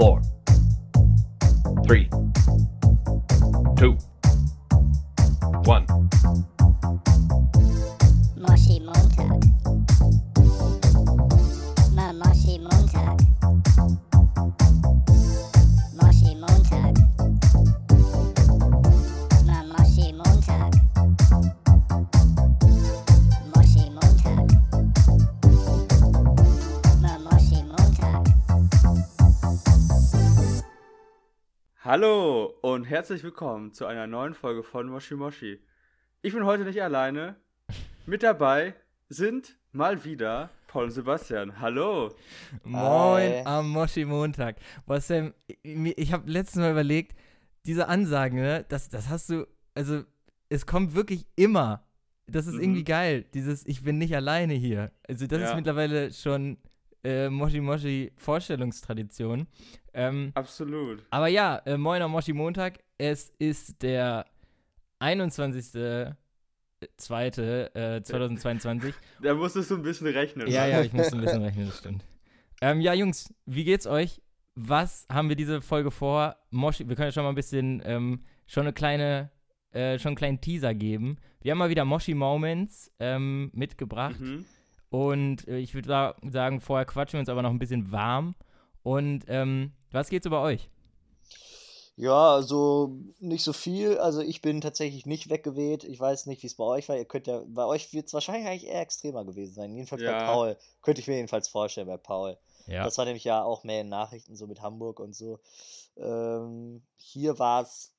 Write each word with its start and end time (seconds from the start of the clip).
four, 0.00 0.22
three, 1.86 2.08
two, 3.76 3.98
herzlich 33.00 33.22
willkommen 33.22 33.72
zu 33.72 33.86
einer 33.86 34.06
neuen 34.06 34.34
Folge 34.34 34.62
von 34.62 34.86
Moshi 34.86 35.14
Moshi. 35.14 35.58
Ich 36.20 36.34
bin 36.34 36.44
heute 36.44 36.64
nicht 36.64 36.82
alleine. 36.82 37.34
Mit 38.04 38.22
dabei 38.22 38.74
sind 39.08 39.56
mal 39.72 40.04
wieder 40.04 40.50
Paul 40.66 40.84
und 40.84 40.90
Sebastian. 40.90 41.58
Hallo. 41.62 42.14
Moin 42.62 43.30
Hi. 43.32 43.42
am 43.46 43.70
Moshi 43.70 44.04
Montag. 44.04 44.56
Boah, 44.84 45.00
Sam, 45.00 45.32
ich, 45.62 46.12
habe 46.12 46.30
letztes 46.30 46.56
Mal 46.56 46.72
überlegt, 46.72 47.16
diese 47.64 47.88
Ansagen, 47.88 48.38
ne, 48.38 48.66
das, 48.68 48.90
das 48.90 49.08
hast 49.08 49.30
du, 49.30 49.46
also 49.74 50.02
es 50.50 50.66
kommt 50.66 50.94
wirklich 50.94 51.26
immer. 51.36 51.86
Das 52.26 52.46
ist 52.46 52.56
Mhm. 52.56 52.60
irgendwie 52.60 52.84
geil, 52.84 53.24
dieses 53.32 53.64
Ich 53.66 53.82
bin 53.82 53.96
nicht 53.96 54.14
alleine 54.14 54.52
hier. 54.52 54.92
Also 55.08 55.26
das 55.26 55.40
ist 55.40 55.48
Ja. 55.48 55.56
mittlerweile 55.56 56.12
schon 56.12 56.58
äh, 57.02 57.30
Moshi 57.30 57.62
Moshi 57.62 58.12
Vorstellungstradition. 58.18 59.46
Ähm, 59.94 60.32
Absolut. 60.34 61.02
aber 61.08 61.28
ja, 61.28 61.56
äh, 61.64 61.78
moin 61.78 62.02
am 62.02 62.10
Moshi 62.10 62.34
Montag. 62.34 62.80
Es 63.00 63.32
ist 63.38 63.80
der 63.82 64.26
21.02. 65.00 66.14
Äh, 67.74 68.02
2022. 68.02 68.94
Da 69.22 69.32
musstest 69.32 69.70
du 69.70 69.76
ein 69.76 69.82
bisschen 69.82 70.08
rechnen. 70.08 70.46
Ja, 70.48 70.66
ja, 70.66 70.82
ich 70.82 70.92
muss 70.92 71.10
ein 71.10 71.22
bisschen 71.22 71.42
rechnen, 71.42 71.66
das 71.66 71.78
stimmt. 71.78 72.04
Ähm, 72.60 72.82
ja, 72.82 72.92
Jungs, 72.92 73.32
wie 73.46 73.64
geht's 73.64 73.86
euch? 73.86 74.20
Was 74.54 75.06
haben 75.10 75.30
wir 75.30 75.36
diese 75.36 75.62
Folge 75.62 75.90
vor? 75.90 76.36
Moshi, 76.50 76.86
wir 76.90 76.94
können 76.94 77.08
ja 77.08 77.12
schon 77.12 77.22
mal 77.22 77.30
ein 77.30 77.34
bisschen, 77.34 77.80
ähm, 77.86 78.20
schon 78.46 78.64
eine 78.64 78.74
kleine, 78.74 79.30
äh, 79.72 79.98
schon 79.98 80.10
einen 80.10 80.16
kleinen 80.16 80.42
Teaser 80.42 80.74
geben. 80.74 81.16
Wir 81.40 81.52
haben 81.52 81.58
mal 81.58 81.70
wieder 81.70 81.86
Moshi 81.86 82.12
Moments 82.12 82.92
ähm, 82.98 83.50
mitgebracht. 83.54 84.20
Mhm. 84.20 84.44
Und 84.90 85.48
äh, 85.48 85.56
ich 85.56 85.74
würde 85.74 85.88
sa 85.88 86.16
sagen, 86.28 86.60
vorher 86.60 86.84
quatschen 86.84 87.14
wir 87.14 87.20
uns 87.20 87.30
aber 87.30 87.40
noch 87.40 87.50
ein 87.50 87.58
bisschen 87.58 87.92
warm. 87.92 88.34
Und 88.82 89.24
ähm, 89.28 89.72
was 89.90 90.10
geht's 90.10 90.28
bei 90.28 90.36
euch? 90.36 90.68
Ja, 92.00 92.32
also 92.34 92.96
nicht 93.18 93.44
so 93.44 93.52
viel. 93.52 93.98
Also 93.98 94.20
ich 94.22 94.40
bin 94.40 94.60
tatsächlich 94.60 95.04
nicht 95.06 95.28
weggeweht. 95.28 95.84
Ich 95.84 96.00
weiß 96.00 96.26
nicht, 96.26 96.42
wie 96.42 96.46
es 96.46 96.54
bei 96.54 96.64
euch 96.64 96.88
war. 96.88 96.96
Ihr 96.96 97.04
könnt 97.04 97.26
ja, 97.26 97.42
bei 97.46 97.64
euch 97.66 97.92
wird 97.92 98.06
es 98.06 98.14
wahrscheinlich 98.14 98.46
eigentlich 98.48 98.66
eher 98.70 98.80
extremer 98.80 99.24
gewesen 99.24 99.54
sein. 99.54 99.74
Jedenfalls 99.74 100.02
bei 100.02 100.08
Ja. 100.10 100.24
Paul. 100.32 100.56
Könnte 100.82 101.00
ich 101.02 101.08
mir 101.08 101.16
jedenfalls 101.16 101.48
vorstellen 101.48 101.86
bei 101.88 101.98
Paul. 101.98 102.38
Ja. 102.66 102.84
Das 102.84 102.96
war 102.96 103.04
nämlich 103.04 103.24
ja 103.24 103.42
auch 103.42 103.64
mehr 103.64 103.82
in 103.82 103.88
Nachrichten 103.90 104.34
so 104.34 104.46
mit 104.46 104.62
Hamburg 104.62 104.98
und 104.98 105.14
so. 105.14 105.40
Ähm, 105.96 106.82
hier 106.96 107.38
war 107.38 107.62
es 107.62 107.94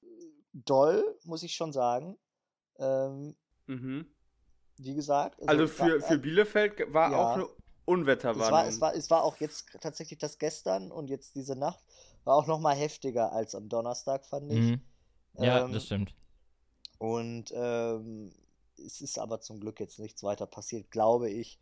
doll, 0.54 1.04
muss 1.26 1.44
ich 1.44 1.54
schon 1.56 1.72
sagen. 1.72 2.18
Ähm, 2.80 3.36
Mhm. 3.68 4.08
wie 4.78 4.96
gesagt. 4.96 5.40
Also 5.48 5.64
es 5.66 5.80
war- 5.80 5.88
für, 5.88 6.02
für 6.02 6.18
Bielefeld 6.18 6.92
war 6.94 7.12
Ja. 7.12 7.18
auch 7.24 7.34
eine 7.36 7.44
es 7.44 7.50
Unwetterwarnung. 7.86 8.52
war, 8.52 8.68
es, 8.68 8.82
war, 8.82 8.96
es 8.96 9.10
war 9.12 9.24
auch 9.24 9.38
jetzt 9.38 9.66
tatsächlich 9.82 10.18
das 10.20 10.38
gestern 10.40 10.92
und 10.92 11.10
jetzt 11.10 11.36
diese 11.36 11.56
Nacht 11.56 11.84
war 12.24 12.36
auch 12.36 12.48
noch 12.48 12.60
mal 12.60 12.76
heftiger 12.76 13.32
als 13.34 13.56
am 13.56 13.70
Donnerstag, 13.70 14.26
fand 14.26 14.52
ich. 14.52 14.74
Mhm. 14.74 14.82
Ja, 15.40 15.62
Ähm, 15.62 15.72
das 15.72 15.86
stimmt. 15.86 16.16
Und 17.00 17.52
ähm, 17.54 18.32
es 18.78 19.02
ist 19.02 19.20
aber 19.20 19.42
zum 19.42 19.60
Glück 19.60 19.80
jetzt 19.80 20.00
nichts 20.00 20.24
weiter 20.24 20.46
passiert, 20.48 20.90
glaube 20.92 21.30
ich. 21.30 21.60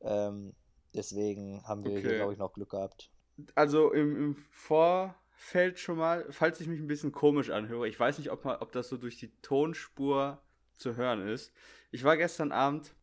Ähm, 0.00 0.54
deswegen 0.94 1.62
haben 1.66 1.84
wir 1.84 1.98
hier, 1.98 2.14
Okay. 2.14 2.16
glaube 2.16 2.32
ich, 2.32 2.38
noch 2.38 2.52
Glück 2.54 2.70
gehabt. 2.70 3.10
Also 3.54 3.92
im, 3.92 4.16
im 4.16 4.36
Vorfeld 4.50 5.78
schon 5.78 5.98
mal, 5.98 6.26
falls 6.30 6.60
ich 6.60 6.68
mich 6.68 6.80
ein 6.80 6.86
bisschen 6.86 7.12
komisch 7.12 7.50
anhöre, 7.50 7.88
ich 7.88 7.98
weiß 7.98 8.18
nicht, 8.18 8.30
ob, 8.30 8.44
mal, 8.44 8.58
ob 8.60 8.72
das 8.72 8.88
so 8.88 8.96
durch 8.96 9.18
die 9.18 9.30
Tonspur 9.42 10.40
zu 10.76 10.96
hören 10.96 11.26
ist. 11.26 11.52
Ich 11.90 12.04
war 12.04 12.16
gestern 12.16 12.52
Abend 12.52 12.94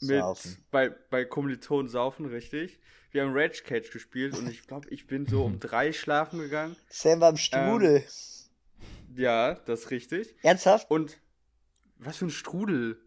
mit 0.00 0.26
Saufen. 0.26 0.64
bei, 0.70 0.90
bei 0.90 1.24
Kommilitonen 1.24 1.88
saufen, 1.88 2.26
richtig. 2.26 2.80
Wir 3.14 3.22
haben 3.22 3.32
Rage 3.32 3.62
Cage 3.62 3.92
gespielt 3.92 4.36
und 4.36 4.50
ich 4.50 4.66
glaube, 4.66 4.88
ich 4.90 5.06
bin 5.06 5.24
so 5.24 5.44
um 5.44 5.60
drei 5.60 5.92
schlafen 5.92 6.40
gegangen. 6.40 6.74
Sam 6.90 7.20
war 7.20 7.30
im 7.30 7.36
Strudel. 7.36 8.02
Ja, 9.16 9.54
das 9.54 9.82
ist 9.84 9.90
richtig. 9.92 10.34
Ernsthaft? 10.42 10.90
Und 10.90 11.18
was 11.98 12.16
für 12.16 12.24
ein 12.26 12.30
Strudel. 12.30 12.98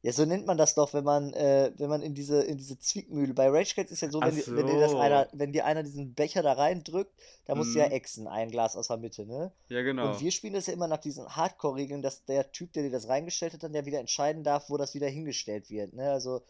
Ja, 0.00 0.12
so 0.12 0.24
nennt 0.24 0.46
man 0.46 0.56
das 0.56 0.74
doch, 0.74 0.94
wenn 0.94 1.04
man, 1.04 1.34
äh, 1.34 1.72
wenn 1.76 1.90
man 1.90 2.00
in 2.00 2.14
diese, 2.14 2.40
in 2.42 2.56
diese 2.56 2.78
Zwickmühle. 2.78 3.34
Bei 3.34 3.50
Rage 3.50 3.74
Cats 3.74 3.92
ist 3.92 4.00
ja 4.00 4.08
so, 4.10 4.22
wenn, 4.22 4.28
Ach 4.30 4.34
dir- 4.34 4.56
wenn 4.56 4.66
dir 4.66 4.80
das 4.80 4.92
so. 4.92 4.98
einer, 4.98 5.28
wenn 5.34 5.52
dir 5.52 5.66
einer 5.66 5.82
diesen 5.82 6.14
Becher 6.14 6.42
da 6.42 6.52
reindrückt, 6.54 7.12
da 7.44 7.54
musst 7.54 7.74
du 7.74 7.80
ja 7.80 7.84
Mhm. 7.86 7.92
exen, 7.92 8.26
ein 8.28 8.50
Glas 8.50 8.76
aus 8.76 8.88
der 8.88 8.96
Mitte, 8.96 9.26
ne? 9.26 9.52
Ja, 9.68 9.82
genau. 9.82 10.08
Und 10.14 10.20
wir 10.22 10.30
spielen 10.32 10.54
das 10.54 10.68
ja 10.68 10.72
immer 10.72 10.88
nach 10.88 11.02
diesen 11.02 11.28
Hardcore-Regeln, 11.36 12.00
dass 12.00 12.24
der 12.24 12.50
Typ, 12.50 12.72
der 12.72 12.84
dir 12.84 12.90
das 12.90 13.08
reingestellt 13.08 13.52
hat, 13.52 13.62
dann 13.62 13.74
ja 13.74 13.84
wieder 13.84 14.00
entscheiden 14.00 14.42
darf, 14.42 14.70
wo 14.70 14.78
das 14.78 14.94
wieder 14.94 15.08
hingestellt 15.08 15.68
wird. 15.68 15.92
Ne? 15.92 16.10
Also 16.10 16.40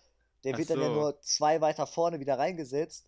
der 0.45 0.55
Ach 0.55 0.59
wird 0.59 0.71
dann 0.71 0.81
ja 0.81 0.87
so. 0.87 0.95
nur 0.95 1.21
zwei 1.23 1.61
weiter 1.61 1.87
vorne 1.87 2.21
wieder 2.21 2.39
reingesetzt. 2.39 3.07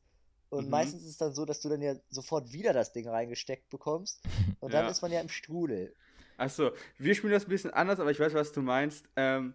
Und 0.50 0.64
Mhm. 0.66 0.70
meistens 0.70 1.02
ist 1.02 1.08
es 1.10 1.16
dann 1.16 1.32
so, 1.32 1.44
dass 1.46 1.60
du 1.60 1.68
dann 1.70 1.80
ja 1.80 1.94
sofort 2.10 2.52
wieder 2.52 2.72
das 2.74 2.92
Ding 2.92 3.08
reingesteckt 3.08 3.70
bekommst. 3.70 4.22
Und 4.60 4.74
dann 4.74 4.84
Ja. 4.84 4.90
ist 4.90 5.00
man 5.00 5.10
ja 5.10 5.20
im 5.20 5.28
Strudel. 5.30 5.94
Achso, 6.36 6.72
wir 6.98 7.14
spielen 7.14 7.32
das 7.32 7.44
ein 7.46 7.48
bisschen 7.50 7.70
anders, 7.70 8.00
aber 8.00 8.10
ich 8.10 8.20
weiß, 8.20 8.34
was 8.34 8.52
du 8.52 8.60
meinst. 8.62 9.06
Ähm, 9.16 9.54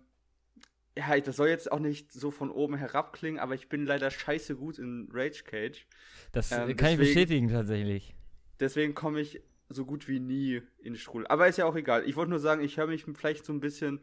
ja, 0.98 1.20
das 1.20 1.36
soll 1.36 1.50
jetzt 1.50 1.72
auch 1.72 1.80
nicht 1.80 2.12
so 2.12 2.32
von 2.32 2.50
oben 2.50 2.76
herab 2.76 3.14
klingen, 3.14 3.38
aber 3.40 3.54
ich 3.54 3.70
bin 3.70 3.86
leider 3.86 4.10
scheiße 4.10 4.56
gut 4.56 4.80
in 4.80 5.08
Rage 5.14 5.44
Cage. 5.44 5.86
Das 6.32 6.52
ähm, 6.52 6.58
kann 6.60 6.70
ich 6.70 6.76
deswegen- 6.78 6.98
bestätigen 7.00 7.50
tatsächlich. 7.50 8.16
Deswegen 8.60 8.96
komme 8.96 9.20
ich 9.22 9.42
so 9.70 9.86
gut 9.86 10.08
wie 10.08 10.20
nie 10.20 10.64
in 10.80 10.94
den 10.94 10.96
Strudel. 10.96 11.28
Aber 11.28 11.48
ist 11.48 11.58
ja 11.58 11.66
auch 11.66 11.76
egal. 11.76 12.08
Ich 12.10 12.16
wollte 12.16 12.32
nur 12.32 12.40
sagen, 12.40 12.64
ich 12.64 12.78
höre 12.78 12.88
mich 12.88 13.04
vielleicht 13.04 13.46
so 13.46 13.54
ein 13.54 13.60
bisschen. 13.60 14.02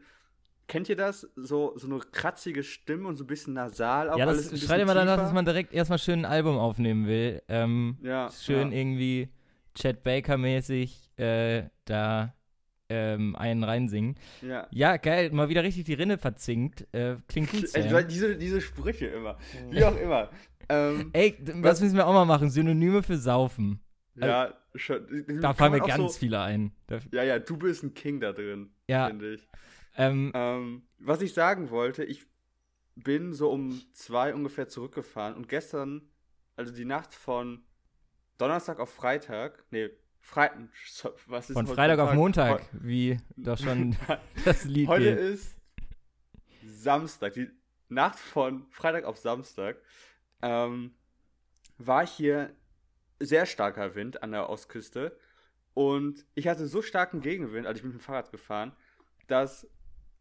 Kennt 0.67 0.89
ihr 0.89 0.95
das? 0.95 1.29
So, 1.35 1.73
so 1.77 1.87
eine 1.87 1.99
kratzige 1.99 2.63
Stimme 2.63 3.07
und 3.07 3.17
so 3.17 3.23
ein 3.23 3.27
bisschen 3.27 3.53
nasal. 3.53 4.09
Auch 4.09 4.17
Ja, 4.17 4.25
alles 4.25 4.49
das 4.49 4.53
ein 4.53 4.57
schreit 4.67 4.81
immer 4.81 4.93
danach, 4.95 5.17
dass 5.17 5.31
man 5.33 5.45
direkt 5.45 5.73
erstmal 5.73 5.99
schön 5.99 6.19
ein 6.19 6.25
Album 6.25 6.57
aufnehmen 6.57 7.07
will. 7.07 7.41
Ähm, 7.47 7.97
Ja, 8.01 8.29
schön 8.31 8.71
ja. 8.71 8.77
irgendwie 8.79 9.29
Chad 9.75 10.03
Baker-mäßig 10.03 11.11
äh, 11.17 11.63
da 11.85 12.33
ähm, 12.89 13.35
einen 13.35 13.63
reinsingen. 13.63 14.15
Ja. 14.41 14.67
Ja, 14.71 14.97
geil, 14.97 15.31
mal 15.31 15.49
wieder 15.49 15.63
richtig 15.63 15.85
die 15.85 15.93
Rinne 15.93 16.17
verzinkt. 16.17 16.87
Äh, 16.93 17.17
klingt 17.27 17.51
gut, 17.51 17.65
Ey, 17.73 18.05
diese, 18.07 18.35
diese 18.37 18.61
Sprüche 18.61 19.07
immer. 19.07 19.37
Wie 19.69 19.83
auch 19.83 19.97
immer. 19.99 20.29
ähm, 20.69 21.09
Ey, 21.13 21.35
das 21.61 21.81
müssen 21.81 21.95
wir 21.95 22.07
auch 22.07 22.13
mal 22.13 22.25
machen. 22.25 22.49
Synonyme 22.49 23.03
für 23.03 23.17
Saufen. 23.17 23.79
ja, 24.15 24.53
schon. 24.75 25.05
Da 25.41 25.53
fallen 25.53 25.73
mir 25.73 25.79
ganz 25.79 26.13
so, 26.13 26.19
viele 26.19 26.39
ein. 26.41 26.71
Ja, 27.11 27.23
ja, 27.23 27.39
du 27.39 27.57
bist 27.57 27.83
ein 27.83 27.93
King 27.93 28.19
da 28.19 28.31
drin, 28.33 28.69
Ja. 28.87 29.07
finde 29.07 29.33
ich. 29.35 29.47
Ähm, 29.95 30.31
Ähm, 30.33 30.87
was 30.99 31.21
ich 31.21 31.33
sagen 31.33 31.69
wollte, 31.69 32.03
ich 32.03 32.25
bin 32.95 33.33
so 33.33 33.51
um 33.51 33.81
zwei 33.93 34.33
ungefähr 34.33 34.67
zurückgefahren 34.67 35.35
und 35.35 35.49
gestern, 35.49 36.09
also 36.55 36.73
die 36.73 36.85
Nacht 36.85 37.13
von 37.13 37.63
Donnerstag 38.37 38.79
auf 38.79 38.93
Freitag, 38.93 39.63
nee, 39.71 39.89
Freitag, 40.21 40.69
was 41.27 41.49
ist 41.49 41.53
von 41.55 41.67
Freitag 41.67 41.99
auf 41.99 42.09
Tag? 42.09 42.15
Montag, 42.17 42.61
Heu- 42.61 42.77
wie 42.81 43.17
doch 43.35 43.57
schon 43.59 43.95
das 44.45 44.63
Lied 44.65 44.87
Heute 44.87 45.15
geht. 45.15 45.19
ist 45.19 45.55
Samstag, 46.65 47.33
die 47.33 47.49
Nacht 47.89 48.17
von 48.19 48.65
Freitag 48.71 49.03
auf 49.05 49.17
Samstag, 49.17 49.77
ähm, 50.41 50.95
war 51.77 52.05
hier 52.07 52.55
sehr 53.19 53.45
starker 53.45 53.95
Wind 53.95 54.23
an 54.23 54.31
der 54.31 54.49
Ostküste 54.49 55.17
und 55.73 56.25
ich 56.33 56.47
hatte 56.47 56.67
so 56.67 56.81
starken 56.81 57.21
Gegenwind, 57.21 57.67
als 57.67 57.79
ich 57.79 57.83
mit 57.83 57.93
dem 57.93 57.99
Fahrrad 57.99 58.31
gefahren, 58.31 58.73
dass, 59.27 59.67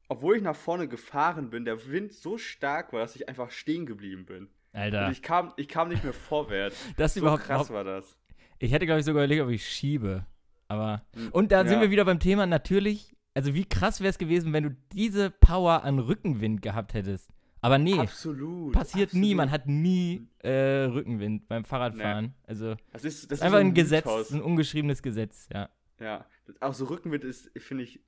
obwohl 0.08 0.36
ich 0.36 0.42
nach 0.42 0.56
vorne 0.56 0.88
gefahren 0.88 1.50
bin, 1.50 1.64
der 1.64 1.86
Wind 1.88 2.12
so 2.12 2.38
stark 2.38 2.92
war, 2.92 3.00
dass 3.00 3.16
ich 3.16 3.28
einfach 3.28 3.50
stehen 3.50 3.86
geblieben 3.86 4.26
bin. 4.26 4.48
Alter, 4.72 5.06
Und 5.06 5.12
ich 5.12 5.22
kam, 5.22 5.52
ich 5.56 5.68
kam 5.68 5.88
nicht 5.88 6.02
mehr 6.02 6.12
vorwärts. 6.12 6.76
das 6.96 7.14
So 7.14 7.20
überhaupt, 7.20 7.44
krass 7.44 7.70
war 7.70 7.84
das. 7.84 8.18
Ich 8.58 8.72
hätte, 8.72 8.86
glaube 8.86 9.00
ich, 9.00 9.06
sogar 9.06 9.24
überlegt, 9.24 9.42
ob 9.42 9.50
ich 9.50 9.66
schiebe. 9.66 10.26
Aber. 10.68 11.02
Hm, 11.14 11.28
Und 11.30 11.52
da 11.52 11.64
sind 11.64 11.74
ja. 11.74 11.80
wir 11.82 11.90
wieder 11.90 12.04
beim 12.04 12.18
Thema 12.20 12.46
natürlich. 12.46 13.14
Also, 13.34 13.54
wie 13.54 13.64
krass 13.64 14.00
wäre 14.00 14.10
es 14.10 14.18
gewesen, 14.18 14.52
wenn 14.52 14.64
du 14.64 14.76
diese 14.92 15.30
Power 15.30 15.82
an 15.84 15.98
Rückenwind 15.98 16.62
gehabt 16.62 16.94
hättest. 16.94 17.30
Aber 17.60 17.78
nee, 17.78 17.98
Absolut. 17.98 18.74
passiert 18.74 19.14
nie. 19.14 19.20
absolut. 19.20 19.36
Man 19.36 19.50
hat 19.50 19.66
nie 19.66 20.28
äh, 20.40 20.84
Rückenwind 20.84 21.48
beim 21.48 21.64
Fahrradfahren. 21.64 22.34
Also, 22.46 22.76
Das 22.92 23.04
ist, 23.04 23.30
das 23.30 23.38
ist 23.38 23.42
einfach 23.42 23.58
so 23.58 23.64
ein 23.64 23.72
Gesetz, 23.74 24.30
ein 24.32 24.42
ungeschriebenes 24.42 25.02
Gesetz, 25.02 25.48
ja. 25.50 25.70
Ja, 25.98 26.26
auch 26.60 26.74
so 26.74 26.84
Rückenwind 26.84 27.24
ist, 27.24 27.50
finde 27.58 27.84
ich, 27.84 28.00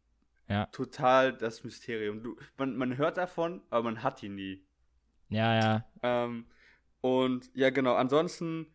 Ja. 0.48 0.66
total 0.66 1.32
das 1.36 1.64
Mysterium. 1.64 2.22
Du, 2.22 2.36
man, 2.56 2.76
man 2.76 2.96
hört 2.96 3.16
davon, 3.16 3.62
aber 3.70 3.82
man 3.84 4.02
hat 4.02 4.22
ihn 4.22 4.34
nie. 4.36 4.64
Ja, 5.28 5.54
ja. 5.58 5.84
Ähm, 6.02 6.46
und 7.00 7.50
ja, 7.54 7.70
genau, 7.70 7.94
ansonsten 7.94 8.66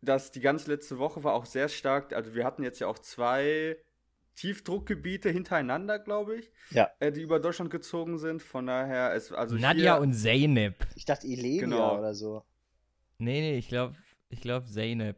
dass 0.00 0.30
die 0.30 0.38
ganze 0.40 0.70
letzte 0.70 0.98
Woche 0.98 1.24
war 1.24 1.34
auch 1.34 1.44
sehr 1.44 1.68
stark. 1.68 2.12
Also 2.12 2.32
wir 2.34 2.44
hatten 2.44 2.62
jetzt 2.62 2.78
ja 2.78 2.86
auch 2.86 3.00
zwei 3.00 3.76
Tiefdruckgebiete 4.36 5.28
hintereinander, 5.30 5.98
glaube 5.98 6.36
ich, 6.36 6.52
Ja. 6.70 6.88
äh, 7.00 7.10
die 7.10 7.22
über 7.22 7.40
Deutschland 7.40 7.70
gezogen 7.70 8.18
sind. 8.18 8.40
Von 8.40 8.66
daher 8.66 9.12
ist 9.14 9.32
also 9.32 9.56
Nadja 9.56 9.94
hier, 9.96 10.00
und 10.02 10.12
Zeynep. 10.12 10.86
Ich 10.94 11.04
dachte 11.04 11.26
Ilenia 11.26 11.60
Genau. 11.62 11.98
oder 11.98 12.14
so. 12.14 12.44
Nee, 13.18 13.40
nee, 13.40 13.58
ich 13.58 13.66
glaube, 13.68 13.96
ich 14.28 14.40
glaube 14.40 14.66
Zeynep. 14.66 15.16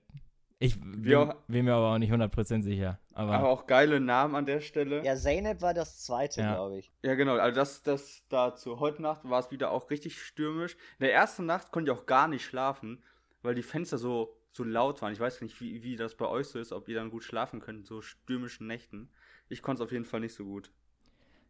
Ich 0.59 0.81
bin, 0.81 1.15
auch- 1.15 1.35
bin 1.47 1.67
mir 1.67 1.75
aber 1.75 1.93
auch 1.95 1.99
nicht 1.99 2.11
100% 2.13 2.63
sicher. 2.63 2.99
Aber, 3.13 3.33
aber 3.33 3.49
auch 3.49 3.67
geile 3.67 3.99
Namen 4.01 4.35
an 4.37 4.47
der 4.47 4.61
Stelle. 4.61 5.05
Ja, 5.05 5.17
Zeynep 5.17 5.61
war 5.63 5.75
das 5.75 6.05
zweite, 6.05 6.41
Ja. 6.41 6.55
glaube 6.55 6.79
ich. 6.79 6.93
Ja, 7.03 7.15
genau. 7.15 7.37
Also 7.37 7.55
das, 7.57 7.83
das 7.83 8.23
dazu. 8.29 8.79
Heute 8.81 9.03
Nacht 9.03 9.23
war 9.25 9.41
es 9.41 9.51
wieder 9.51 9.71
auch 9.73 9.91
richtig 9.91 10.21
stürmisch. 10.23 10.75
In 10.99 11.05
der 11.07 11.13
ersten 11.15 11.45
Nacht 11.47 11.73
konnte 11.73 11.91
ich 11.91 11.99
auch 11.99 12.07
gar 12.07 12.29
nicht 12.29 12.45
schlafen, 12.45 13.03
weil 13.43 13.55
die 13.55 13.63
Fenster 13.63 13.99
so, 13.99 14.37
so 14.53 14.63
laut 14.63 15.03
waren. 15.03 15.13
Ich 15.13 15.21
weiß 15.21 15.41
nicht, 15.41 15.61
wie, 15.61 15.83
wie 15.83 15.97
das 15.97 16.15
bei 16.15 16.27
euch 16.27 16.47
so 16.47 16.59
ist, 16.59 16.73
ob 16.73 16.89
ihr 16.89 16.95
dann 16.95 17.11
gut 17.11 17.25
schlafen 17.25 17.61
könnt 17.61 17.81
in 17.81 17.85
so 17.85 18.01
stürmischen 18.01 18.67
Nächten. 18.69 19.11
Ich 19.49 19.61
konnte 19.63 19.83
es 19.83 19.87
auf 19.87 19.93
jeden 19.93 20.05
Fall 20.05 20.21
nicht 20.21 20.35
so 20.35 20.45
gut. 20.45 20.71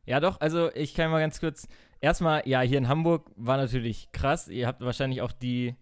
Ja, 0.07 0.19
doch, 0.19 0.41
also 0.41 0.73
ich 0.75 0.95
kann 0.95 1.11
mal 1.11 1.21
ganz 1.21 1.41
kurz. 1.41 1.69
Erstmal, 2.01 2.43
ja, 2.49 2.63
hier 2.63 2.79
in 2.79 2.89
Hamburg 2.89 3.31
war 3.37 3.59
natürlich 3.59 4.11
krass. 4.13 4.49
Ihr 4.49 4.67
habt 4.67 4.81
wahrscheinlich 4.81 5.21
auch 5.21 5.33
die 5.33 5.77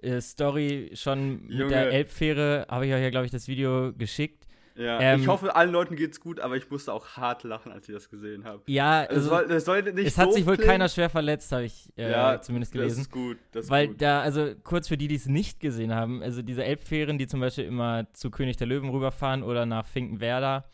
äh, 0.00 0.20
Story 0.22 0.90
schon 0.94 1.42
mit 1.42 1.50
Junge. 1.50 1.68
der 1.68 1.90
Elbfähre, 1.92 2.66
habe 2.70 2.86
ich 2.86 2.94
euch 2.94 3.02
ja, 3.02 3.10
glaube 3.10 3.26
ich, 3.26 3.30
das 3.32 3.48
Video 3.48 3.92
geschickt. 3.92 4.39
Ja, 4.80 4.98
Ähm, 5.00 5.20
ich 5.20 5.28
hoffe, 5.28 5.54
allen 5.54 5.70
Leuten 5.72 5.94
geht's 5.96 6.20
gut, 6.20 6.40
aber 6.40 6.56
ich 6.56 6.70
musste 6.70 6.92
auch 6.92 7.06
hart 7.16 7.44
lachen, 7.44 7.70
als 7.70 7.88
ich 7.88 7.94
das 7.94 8.08
gesehen 8.08 8.44
habe. 8.44 8.62
Ja, 8.66 9.04
Es 9.04 9.10
also, 9.10 9.28
soll, 9.28 9.46
das 9.48 9.64
sollte 9.66 9.92
nicht 9.92 10.06
es 10.06 10.16
hat 10.18 10.32
sich 10.32 10.46
wohl 10.46 10.56
klingen. 10.56 10.70
keiner 10.70 10.88
schwer 10.88 11.10
verletzt, 11.10 11.52
habe 11.52 11.64
ich 11.64 11.92
äh, 11.96 12.10
ja, 12.10 12.40
zumindest 12.40 12.74
Das 12.74 12.80
gelesen. 12.80 13.00
ist 13.02 13.10
gut. 13.12 13.38
Das 13.52 13.64
ist 13.66 13.70
Weil 13.70 13.88
gut. 13.88 14.00
da, 14.02 14.22
also 14.22 14.52
kurz 14.64 14.88
für 14.88 14.96
die, 14.96 15.08
die 15.08 15.16
es 15.16 15.26
nicht 15.26 15.60
gesehen 15.60 15.94
haben, 15.94 16.22
also 16.22 16.40
diese 16.42 16.64
Elbfähren, 16.64 17.18
die 17.18 17.26
zum 17.26 17.40
Beispiel 17.40 17.64
immer 17.64 18.06
zu 18.14 18.30
König 18.30 18.56
der 18.56 18.66
Löwen 18.66 18.88
rüberfahren 18.90 19.42
oder 19.42 19.66
nach 19.66 19.86
Finkenwerder, 19.86 20.64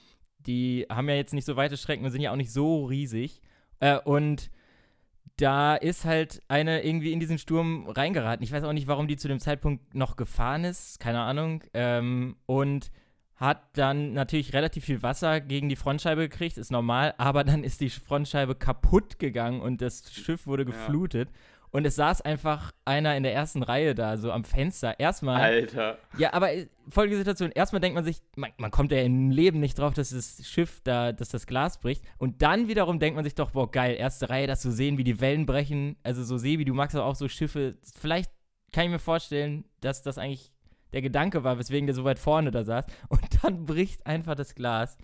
die 0.47 0.87
haben 0.89 1.09
ja 1.09 1.17
jetzt 1.17 1.35
nicht 1.35 1.45
so 1.45 1.57
weite 1.57 1.77
Strecken 1.77 2.05
und 2.05 2.13
sind 2.13 2.21
ja 2.21 2.31
auch 2.31 2.37
nicht 2.37 2.53
so 2.53 2.85
riesig. 2.85 3.41
Äh, 3.81 3.99
und 3.99 4.51
da 5.39 5.75
ist 5.75 6.05
halt 6.05 6.41
eine 6.49 6.83
irgendwie 6.85 7.13
in 7.13 7.21
diesen 7.21 7.39
Sturm 7.39 7.89
reingeraten. 7.89 8.43
Ich 8.45 8.53
weiß 8.53 8.63
auch 8.65 8.73
nicht, 8.73 8.87
warum 8.87 9.07
die 9.09 9.17
zu 9.17 9.29
dem 9.29 9.41
Zeitpunkt 9.41 9.95
noch 9.95 10.17
gefahren 10.17 10.65
ist, 10.65 10.99
keine 11.01 11.21
Ahnung. 11.21 11.63
Ähm, 11.75 12.37
und 12.47 12.91
hat 13.37 13.63
dann 13.77 14.13
natürlich 14.15 14.53
relativ 14.55 14.85
viel 14.85 15.03
Wasser 15.03 15.41
gegen 15.41 15.69
die 15.69 15.77
Frontscheibe 15.77 16.29
gekriegt, 16.29 16.57
ist 16.57 16.71
normal, 16.73 17.15
aber 17.19 17.45
dann 17.45 17.65
ist 17.65 17.81
die 17.81 17.91
Frontscheibe 17.91 18.55
kaputt 18.55 19.19
gegangen 19.19 19.61
und 19.61 19.83
das 19.83 20.11
Schiff 20.13 20.47
wurde 20.47 20.63
Ja. 20.65 20.71
geflutet. 20.71 21.29
Und 21.73 21.85
es 21.85 21.97
saß 21.97 22.23
einfach 22.23 22.73
einer 22.87 23.15
in 23.17 23.23
der 23.23 23.35
ersten 23.35 23.63
Reihe 23.63 23.95
da, 23.95 24.17
so 24.17 24.33
am 24.33 24.45
Fenster. 24.45 24.99
Erstmal. 24.99 25.43
Alter. 25.43 25.99
Ja, 26.17 26.33
aber 26.33 26.55
äh, 26.55 26.69
folgende 26.89 27.19
Situation. 27.19 27.51
Erstmal 27.51 27.81
denkt 27.81 27.97
man 27.97 28.05
sich, 28.05 28.23
man, 28.37 28.51
man 28.57 28.71
kommt 28.71 28.93
ja 28.93 29.01
im 29.03 29.31
Leben 29.31 29.61
nicht 29.61 29.79
drauf, 29.79 29.93
dass 29.93 30.09
das 30.11 30.47
Schiff 30.49 30.81
da, 30.85 31.13
dass 31.13 31.29
das 31.29 31.47
Glas 31.47 31.79
bricht. 31.81 32.03
Und 32.17 32.41
dann 32.41 32.69
wiederum 32.69 32.99
denkt 32.99 33.17
man 33.17 33.25
sich 33.25 33.35
doch, 33.35 33.51
boah, 33.51 33.71
geil, 33.71 33.97
erste 33.99 34.31
Reihe, 34.31 34.47
das 34.47 34.63
zu 34.63 34.71
sehen, 34.71 34.97
wie 34.97 35.05
die 35.05 35.21
Wellen 35.21 35.45
brechen. 35.45 35.97
Also 36.03 36.25
so 36.25 36.39
See, 36.39 36.59
wie 36.59 36.65
du 36.65 36.73
magst, 36.73 36.97
aber 36.97 37.05
auch 37.05 37.17
so 37.17 37.29
Schiffe. 37.29 37.77
Vielleicht 38.01 38.31
kann 38.73 38.85
ich 38.87 38.91
mir 38.93 38.99
vorstellen, 38.99 39.65
dass 39.81 40.01
das 40.03 40.17
eigentlich 40.17 40.53
der 40.97 41.03
Gedanke 41.03 41.45
war, 41.45 41.59
weswegen 41.59 41.87
der 41.87 41.95
so 41.95 42.05
weit 42.05 42.19
vorne 42.19 42.51
da 42.51 42.65
saß. 42.65 42.87
Und 43.11 43.45
dann 43.45 43.67
bricht 43.67 44.07
einfach 44.07 44.35
das 44.35 44.55
Glas. 44.55 44.97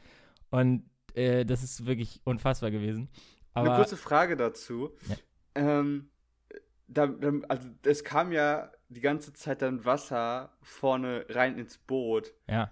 Und 0.51 0.89
äh, 1.15 1.45
das 1.45 1.63
ist 1.63 1.85
wirklich 1.85 2.23
unfassbar 2.25 2.71
gewesen. 2.71 3.11
Eine 3.53 3.69
Aber 3.69 3.77
kurze 3.77 3.99
Frage 3.99 4.39
dazu. 4.39 4.91
Ja. 5.07 5.17
Ähm, 5.55 6.09
da, 6.89 7.07
da, 7.07 7.31
also 7.49 7.69
es 7.85 8.05
kam 8.05 8.33
ja 8.33 8.73
die 8.89 9.03
ganze 9.03 9.35
Zeit 9.35 9.61
dann 9.61 9.85
Wasser 9.85 10.57
vorne 10.63 11.27
rein 11.29 11.59
ins 11.59 11.77
Boot. 11.77 12.33
ja. 12.49 12.71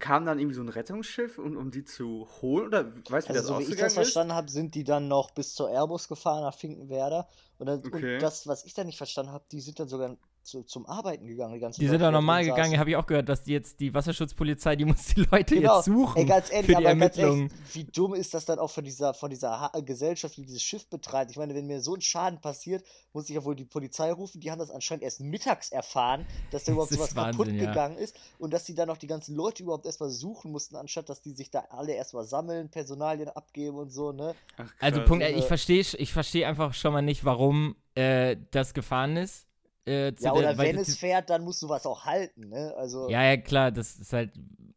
Kam 0.00 0.26
dann 0.26 0.40
irgendwie 0.40 0.56
so 0.56 0.62
ein 0.62 0.68
Rettungsschiff, 0.68 1.38
um, 1.38 1.56
um 1.56 1.70
die 1.70 1.84
zu 1.84 2.26
holen? 2.42 2.66
Oder 2.66 2.86
weißt 3.08 3.28
du, 3.28 3.34
wie 3.34 3.38
Also, 3.38 3.40
das 3.40 3.46
so 3.46 3.58
wie 3.58 3.62
ich 3.62 3.68
ausgegangen 3.68 3.84
das 3.86 3.94
verstanden 3.94 4.32
habe, 4.34 4.50
sind 4.50 4.74
die 4.74 4.82
dann 4.82 5.06
noch 5.06 5.30
bis 5.30 5.54
zur 5.54 5.70
Airbus 5.70 6.08
gefahren 6.08 6.42
nach 6.42 6.54
Finkenwerder. 6.54 7.28
Und, 7.58 7.66
dann, 7.66 7.78
Okay. 7.86 8.14
und 8.14 8.22
das, 8.22 8.48
was 8.48 8.64
ich 8.64 8.74
da 8.74 8.82
nicht 8.82 8.96
verstanden 8.98 9.30
habe, 9.32 9.44
die 9.52 9.60
sind 9.60 9.78
dann 9.78 9.86
sogar 9.88 10.16
zu, 10.46 10.62
zum 10.62 10.86
Arbeiten 10.86 11.26
gegangen. 11.26 11.54
Die, 11.54 11.60
ganzen 11.60 11.80
Die 11.80 11.88
sind 11.88 12.00
doch 12.00 12.10
normal 12.10 12.44
gegangen, 12.44 12.78
habe 12.78 12.90
ich 12.90 12.96
auch 12.96 13.06
gehört, 13.06 13.28
dass 13.28 13.42
die 13.42 13.52
jetzt 13.52 13.80
die 13.80 13.92
Wasserschutzpolizei, 13.92 14.76
die 14.76 14.84
muss 14.84 15.06
die 15.06 15.26
Leute 15.30 15.56
Genau. 15.56 15.76
jetzt 15.76 15.84
suchen 15.86 16.16
Ey, 16.18 16.24
ganz 16.24 16.50
ehrlich, 16.50 16.66
für 16.66 16.72
die 16.72 16.86
aber 16.86 16.94
ganz 16.96 17.16
Ermittlungen. 17.18 17.50
ehrlich, 17.50 17.74
wie 17.74 17.84
dumm 17.84 18.14
ist 18.14 18.32
das 18.34 18.44
dann 18.44 18.58
auch 18.58 18.70
von 18.70 18.84
dieser, 18.84 19.12
von 19.14 19.30
dieser 19.30 19.60
Ha- 19.60 19.72
Gesellschaft, 19.80 20.36
die 20.36 20.42
dieses 20.46 20.62
Schiff 20.62 20.86
betreibt? 20.88 21.30
Ich 21.30 21.36
meine, 21.36 21.54
wenn 21.54 21.66
mir 21.66 21.80
so 21.80 21.94
ein 21.94 22.00
Schaden 22.00 22.40
passiert, 22.40 22.84
muss 23.12 23.28
ich 23.28 23.34
ja 23.34 23.44
wohl 23.44 23.56
die 23.56 23.64
Polizei 23.64 24.12
rufen. 24.12 24.40
Die 24.40 24.50
haben 24.50 24.58
das 24.58 24.70
anscheinend 24.70 25.02
erst 25.04 25.20
mittags 25.20 25.70
erfahren, 25.70 26.26
dass 26.50 26.64
da 26.64 26.72
überhaupt 26.72 26.90
Das 26.92 26.98
sowas 26.98 27.08
ist 27.10 27.14
kaputt 27.16 27.38
Wahnsinn, 27.48 27.56
ja. 27.60 27.66
gegangen 27.70 27.96
ist 27.98 28.16
und 28.38 28.52
dass 28.52 28.64
die 28.64 28.74
dann 28.74 28.88
noch 28.88 28.98
die 28.98 29.06
ganzen 29.06 29.34
Leute 29.34 29.62
überhaupt 29.62 29.86
erstmal 29.86 30.10
suchen 30.10 30.52
mussten, 30.52 30.76
anstatt 30.76 31.08
dass 31.08 31.22
die 31.22 31.32
sich 31.32 31.50
da 31.50 31.64
alle 31.70 31.92
erstmal 31.92 32.24
sammeln, 32.24 32.68
Personalien 32.70 33.28
abgeben 33.28 33.76
und 33.78 33.90
so, 33.90 34.12
ne? 34.12 34.34
Ach, 34.58 34.70
Also. 34.80 35.02
Punkt, 35.04 35.24
äh, 35.24 35.30
ich 35.32 35.44
verstehe 35.46 35.80
ich 35.80 36.12
versteh 36.12 36.44
einfach 36.44 36.74
schon 36.74 36.92
mal 36.92 37.02
nicht, 37.02 37.24
warum 37.24 37.76
äh, 37.94 38.36
das 38.50 38.74
gefahren 38.74 39.16
ist. 39.16 39.45
Äh, 39.86 40.06
Ja, 40.06 40.10
der- 40.10 40.34
oder 40.34 40.58
weil 40.58 40.68
wenn 40.74 40.78
es 40.78 40.96
fährt, 40.96 41.30
dann 41.30 41.44
musst 41.44 41.62
du 41.62 41.68
was 41.68 41.86
auch 41.86 42.04
halten, 42.04 42.48
ne? 42.48 42.74
Also, 42.76 43.08
Ja, 43.08 43.22
ja, 43.24 43.36
klar, 43.36 43.70
das 43.70 43.96
ist 43.98 44.12
halt 44.12 44.32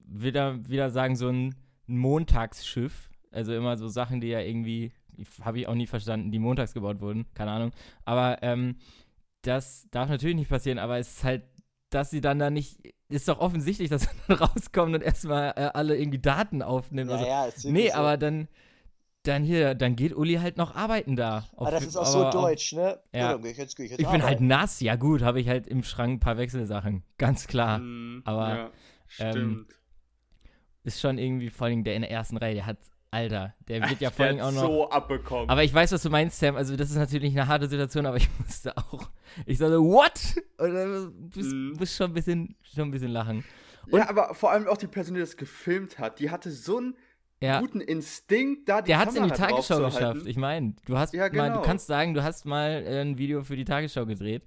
wieder, 0.06 0.68
wieder 0.68 0.90
sagen, 0.90 1.16
so 1.16 1.30
ein 1.30 1.56
Montagsschiff. 1.88 3.10
Also 3.32 3.54
immer 3.54 3.78
so 3.78 3.88
Sachen, 3.88 4.22
die 4.22 4.28
ja 4.28 4.40
irgendwie, 4.40 4.92
habe 5.42 5.60
ich 5.60 5.68
auch 5.68 5.76
nie 5.76 5.88
verstanden, 5.88 6.32
die 6.32 6.40
montags 6.40 6.74
gebaut 6.74 7.00
wurden, 7.02 7.26
keine 7.36 7.52
Ahnung. 7.52 7.72
Aber 8.06 8.42
ähm, 8.42 8.78
das 9.44 9.88
darf 9.92 10.10
natürlich 10.10 10.36
nicht 10.36 10.50
passieren, 10.50 10.80
aber 10.80 10.98
es 10.98 11.10
ist 11.18 11.24
halt, 11.24 11.44
dass 11.92 12.10
sie 12.10 12.22
dann 12.22 12.40
da 12.40 12.50
nicht, 12.50 12.80
ist 13.08 13.28
doch 13.28 13.40
offensichtlich, 13.40 13.90
dass 13.90 14.04
sie 14.04 14.10
dann 14.28 14.38
rauskommen 14.38 14.96
und 14.96 15.02
erstmal 15.04 15.50
äh, 15.56 15.70
alle 15.74 15.98
irgendwie 15.98 16.20
Daten 16.20 16.62
aufnehmen. 16.62 17.10
ja, 17.10 17.44
also, 17.44 17.68
ja, 17.68 17.74
nee, 17.74 17.90
so. 17.90 17.94
aber 17.96 18.18
dann, 18.18 18.48
dann 19.30 19.44
hier, 19.44 19.76
dann 19.76 19.96
geht 19.96 20.14
Uli 20.16 20.36
halt 20.36 20.58
noch 20.58 20.76
arbeiten 20.76 21.16
da. 21.16 21.46
Aber 21.56 21.68
Auf- 21.68 21.70
das 21.72 21.86
ist 21.86 21.96
auch 21.96 22.02
aber 22.16 22.32
so 22.32 22.38
deutsch, 22.42 22.74
ne? 22.74 23.00
Ja. 23.14 23.38
geh 23.38 23.52
ich 23.52 23.58
jetzt, 23.58 23.76
geh 23.78 23.84
ich 23.86 23.92
jetzt 23.92 24.00
Ich 24.02 24.08
bin 24.10 24.24
halt 24.24 24.42
nass, 24.42 24.80
ja 24.82 24.96
gut, 24.96 25.22
habe 25.22 25.40
ich 25.40 25.48
halt 25.48 25.68
im 25.68 25.84
Schrank 25.84 26.14
ein 26.14 26.20
paar 26.20 26.38
Wechselsachen, 26.38 27.04
ganz 27.18 27.48
klar. 27.48 27.80
Mhm, 27.80 28.22
aber, 28.26 28.50
ja, 28.50 28.72
ähm, 29.20 29.32
stimmt. 29.32 29.76
ist 30.84 31.00
schon 31.00 31.18
irgendwie 31.18 31.50
vor 31.50 31.68
allem 31.68 31.84
der 31.84 31.96
in 31.96 32.02
der 32.02 32.12
ersten 32.12 32.38
Reihe, 32.38 32.56
der 32.56 32.66
hat, 32.66 32.78
Alter, 33.12 33.56
der 33.68 33.82
wird 33.90 34.02
ja 34.02 34.12
vor 34.12 34.26
allem 34.26 34.40
auch 34.40 34.52
noch. 34.52 34.62
so 34.62 34.90
abbekommen. 34.90 35.50
Aber 35.50 35.64
ich 35.64 35.74
weiß, 35.74 35.92
was 35.92 36.04
du 36.04 36.10
meinst, 36.10 36.40
Sam. 36.40 36.56
Also, 36.56 36.76
das 36.76 36.90
ist 36.92 36.96
natürlich 36.98 37.32
eine 37.32 37.48
harte 37.48 37.68
Situation, 37.68 38.06
aber 38.06 38.18
ich 38.18 38.30
musste 38.40 38.76
auch. 38.78 39.10
Ich 39.46 39.58
sage, 39.58 39.80
what? 39.80 40.12
Und 40.58 40.74
dann 40.74 41.30
bist, 41.30 41.52
Mhm. 41.52 41.74
bist 41.78 41.96
schon 41.96 42.12
ein 42.12 42.14
bisschen, 42.14 42.56
schon 42.62 42.90
ein 42.90 42.92
bisschen 42.92 43.12
lachen. 43.12 43.44
ja, 43.92 44.08
aber 44.10 44.36
vor 44.36 44.52
allem 44.52 44.68
auch 44.68 44.78
die 44.78 44.88
Person, 44.88 45.16
die 45.16 45.22
das 45.22 45.38
gefilmt 45.38 45.98
hat, 45.98 46.20
die 46.20 46.30
hatte 46.30 46.52
so 46.52 46.78
einen 46.78 46.96
Ja, 47.42 47.62
guten 47.62 47.82
Instinkt, 47.82 48.68
da 48.68 48.82
die 48.82 48.88
der 48.90 49.00
hat 49.00 49.10
es 49.10 49.16
in 49.16 49.24
die 49.24 49.32
Tagesschau 49.32 49.78
geschafft. 49.86 50.26
Ich 50.26 50.38
meine, 50.38 50.74
du 50.86 50.98
hast 50.98 51.14
Ja, 51.14 51.30
mal, 51.32 51.50
du 51.50 51.54
genau. 51.54 51.62
kannst 51.62 51.88
sagen, 51.88 52.14
du 52.14 52.24
hast 52.24 52.46
mal 52.46 52.84
äh, 52.86 53.02
ein 53.02 53.18
Video 53.18 53.44
für 53.44 53.56
die 53.56 53.66
Tagesschau 53.66 54.06
gedreht. 54.06 54.44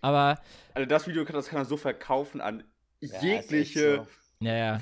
Aber, 0.00 0.38
Also 0.74 0.86
das 0.88 1.06
Video 1.06 1.24
kann 1.24 1.34
das 1.34 1.48
kann 1.48 1.58
er 1.60 1.64
so 1.64 1.76
verkaufen 1.76 2.40
an 2.40 2.64
Ja, 3.00 3.20
jegliche 3.20 4.06
naja. 4.40 4.80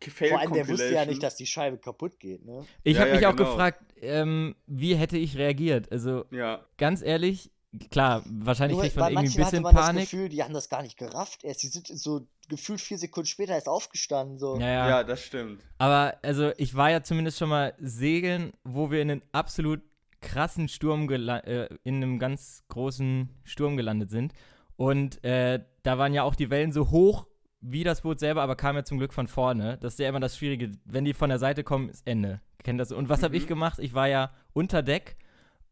fail 0.00 0.28
Vor 0.30 0.38
allem, 0.40 0.52
der 0.52 0.68
wusste 0.68 0.94
ja 0.94 1.04
nicht, 1.04 1.22
dass 1.22 1.36
die 1.36 1.46
Scheibe 1.46 1.78
kaputt 1.78 2.18
geht, 2.18 2.44
ne? 2.44 2.66
Ich 2.84 2.96
Ja, 2.96 3.02
habe 3.02 3.10
ja, 3.10 3.16
mich 3.16 3.26
auch 3.26 3.36
genau. 3.36 3.50
gefragt, 3.50 3.82
ähm, 4.00 4.54
wie 4.66 4.94
hätte 4.96 5.18
ich 5.18 5.36
reagiert? 5.36 5.90
Also, 5.92 6.24
Ja, 6.30 6.64
ganz 6.78 7.02
ehrlich, 7.02 7.50
klar, 7.90 8.22
wahrscheinlich 8.26 8.76
Nur 8.76 8.82
kriegt 8.84 8.96
man 8.96 9.12
irgendwie 9.12 9.38
ein 9.40 9.44
bisschen 9.44 9.62
man 9.62 9.74
das 9.74 9.86
Panik. 9.86 10.02
Gefühl, 10.10 10.28
die 10.28 10.42
haben 10.42 10.54
das 10.54 10.68
gar 10.68 10.82
nicht 10.82 10.98
gerafft 10.98 11.44
erst. 11.44 11.62
Die 11.62 11.68
sind 11.68 11.86
so 11.86 12.26
gefühlt 12.48 12.80
vier 12.80 12.98
Sekunden 12.98 13.26
später 13.26 13.54
erst 13.54 13.68
aufgestanden, 13.68 14.38
so. 14.38 14.58
Ja, 14.58 14.88
ja, 14.88 15.04
das 15.04 15.22
stimmt. 15.22 15.62
Aber 15.78 16.16
also 16.22 16.52
ich 16.56 16.74
war 16.74 16.90
ja 16.90 17.02
zumindest 17.02 17.38
schon 17.38 17.48
mal 17.48 17.74
segeln, 17.78 18.52
wo 18.64 18.90
wir 18.90 19.00
in 19.00 19.10
einen 19.10 19.22
absolut 19.32 19.80
krassen 20.20 20.68
Sturm 20.68 21.08
äh, 21.10 21.68
in 21.82 21.96
einem 21.96 22.18
ganz 22.18 22.62
großen 22.68 23.28
Sturm 23.44 23.76
gelandet 23.76 24.10
sind. 24.10 24.32
Und 24.76 25.22
äh, 25.24 25.60
da 25.82 25.98
waren 25.98 26.14
ja 26.14 26.22
auch 26.22 26.34
die 26.34 26.50
Wellen 26.50 26.72
so 26.72 26.90
hoch 26.90 27.26
wie 27.60 27.84
das 27.84 28.00
Boot 28.02 28.18
selber, 28.18 28.42
aber 28.42 28.56
kam 28.56 28.76
ja 28.76 28.84
zum 28.84 28.98
Glück 28.98 29.12
von 29.14 29.28
vorne. 29.28 29.78
Das 29.78 29.94
ist 29.94 29.98
ja 29.98 30.08
immer 30.08 30.20
das 30.20 30.36
Schwierige. 30.36 30.72
Wenn 30.84 31.04
die 31.04 31.14
von 31.14 31.28
der 31.30 31.38
Seite 31.38 31.62
kommen, 31.62 31.88
ist 31.88 32.06
Ende. 32.06 32.40
Kennt 32.64 32.80
das? 32.80 32.92
Und 32.92 33.08
was 33.08 33.22
habe 33.22 33.36
ich 33.36 33.44
Mhm. 33.44 33.48
gemacht? 33.48 33.78
Ich 33.78 33.94
war 33.94 34.08
ja 34.08 34.32
unter 34.52 34.82
Deck 34.82 35.16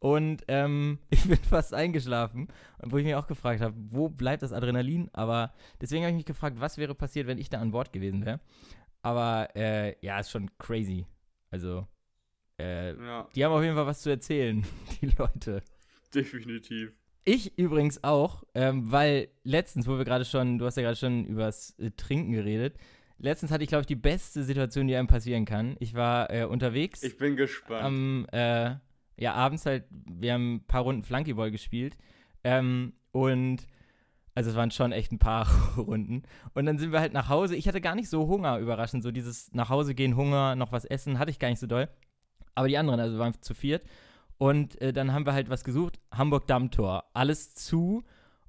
und 0.01 0.43
ähm, 0.49 0.99
ich 1.11 1.25
bin 1.29 1.37
fast 1.39 1.73
eingeschlafen. 1.73 2.49
Und 2.79 2.91
wo 2.93 2.99
ich 2.99 3.05
mich 3.05 3.15
auch 3.15 3.27
gefragt 3.29 3.61
habe, 3.61 3.75
wo 3.91 4.09
bleibt 4.09 4.43
das 4.43 4.53
Adrenalin? 4.53 5.09
Aber 5.13 5.53
deswegen 5.81 6.03
habe 6.03 6.11
ich 6.11 6.17
mich 6.17 6.25
gefragt, 6.27 6.57
was 6.59 6.77
wäre 6.79 6.95
passiert, 6.95 7.27
wenn 7.29 7.39
ich 7.39 7.49
da 7.51 7.61
an 7.61 7.71
Bord 7.71 7.93
gewesen 7.93 8.25
wäre. 8.27 8.41
Aber 9.03 9.49
äh, 9.55 9.95
ja, 10.05 10.19
ist 10.19 10.31
schon 10.31 10.51
crazy. 10.59 11.07
Also, 11.51 11.87
äh, 12.59 12.93
Ja, 12.95 13.29
die 13.35 13.45
haben 13.45 13.53
auf 13.53 13.63
jeden 13.63 13.75
Fall 13.77 13.87
was 13.87 14.03
zu 14.03 14.11
erzählen, 14.11 14.65
die 15.01 15.07
Leute. 15.17 15.63
definitiv. 16.15 16.93
Ich 17.25 17.59
übrigens 17.59 18.03
auch, 18.03 18.45
ähm, 18.55 18.91
weil 18.91 19.29
letztens, 19.45 19.87
wo 19.87 19.99
wir 19.99 20.05
gerade 20.05 20.25
schon, 20.25 20.59
du 20.59 20.65
hast 20.65 20.77
ja 20.77 20.83
gerade 20.83 20.97
schon 20.97 21.25
übers 21.27 21.79
äh, 21.79 21.91
Trinken 21.91 22.33
geredet, 22.33 22.77
letztens 23.19 23.53
hatte 23.53 23.63
ich, 23.63 23.69
glaube 23.69 23.83
ich, 23.83 23.87
die 23.87 23.95
beste 23.97 24.43
Situation, 24.43 24.87
die 24.89 24.97
einem 24.97 25.07
passieren 25.07 25.45
kann. 25.45 25.77
Ich 25.81 25.95
war 25.95 26.31
äh, 26.31 26.45
unterwegs 26.45 27.03
Ich 27.03 27.19
bin 27.19 27.37
gespannt. 27.37 27.85
am, 27.85 28.27
äh, 28.33 28.77
ja, 29.21 29.35
abends 29.35 29.67
halt, 29.67 29.85
wir 29.91 30.33
haben 30.33 30.55
ein 30.57 30.67
paar 30.67 30.83
Runden 30.83 31.05
Flunkyball 31.05 31.51
gespielt. 31.51 31.97
Ähm, 32.43 32.95
und 33.13 33.67
Also 34.35 34.51
es 34.51 34.57
waren 34.57 34.71
schon 34.71 34.93
echt 34.93 35.13
ein 35.13 35.19
paar 35.19 35.47
Runden. 35.77 36.23
Und 36.55 36.67
dann 36.67 36.79
sind 36.79 36.93
wir 36.93 37.01
halt 37.01 37.13
nach 37.13 37.29
Hause. 37.29 37.55
Ich 37.55 37.69
hatte 37.69 37.81
gar 37.81 37.95
nicht 37.95 38.09
so 38.09 38.27
Hunger, 38.29 38.59
überraschend. 38.59 39.03
So 39.03 39.11
dieses 39.11 39.53
nach 39.53 39.69
Hause 39.69 39.95
gehen, 39.95 40.17
Hunger, 40.17 40.57
noch 40.57 40.73
was 40.73 40.85
essen, 40.85 41.19
hatte 41.19 41.31
ich 41.31 41.39
gar 41.39 41.51
nicht 41.51 41.61
so 41.61 41.67
doll. 41.67 41.89
Aber 42.55 42.67
die 42.69 42.79
anderen, 42.79 42.99
also 43.01 43.19
waren 43.19 43.35
zu 43.41 43.55
viert. 43.55 43.85
Und 44.39 44.81
äh, 44.81 44.93
dann 44.93 45.13
haben 45.13 45.27
wir 45.27 45.35
halt 45.35 45.51
was 45.51 45.65
gesucht. 45.65 46.01
Hamburg 46.13 46.47
Dammtor. 46.47 47.05
Alles 47.13 47.55
zu. 47.55 48.03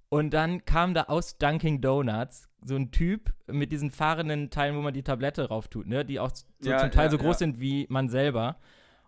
Und 0.07 0.33
dann 0.33 0.63
kam 0.65 0.93
da 0.93 1.03
aus 1.03 1.37
Dunkin' 1.37 1.81
Donuts 1.81 2.47
so 2.63 2.75
ein 2.75 2.91
Typ 2.91 3.33
mit 3.47 3.71
diesen 3.71 3.91
fahrenden 3.91 4.49
Teilen, 4.51 4.75
wo 4.77 4.81
man 4.81 4.93
die 4.93 5.03
Tablette 5.03 5.49
rauf 5.49 5.67
tut, 5.67 5.87
ne? 5.87 6.05
Die 6.05 6.19
auch 6.19 6.31
so 6.59 6.69
Ja, 6.69 6.77
zum 6.77 6.91
Teil 6.91 7.05
ja, 7.05 7.11
so 7.11 7.17
groß 7.17 7.35
ja. 7.35 7.39
sind 7.39 7.59
wie 7.59 7.87
man 7.89 8.07
selber 8.07 8.57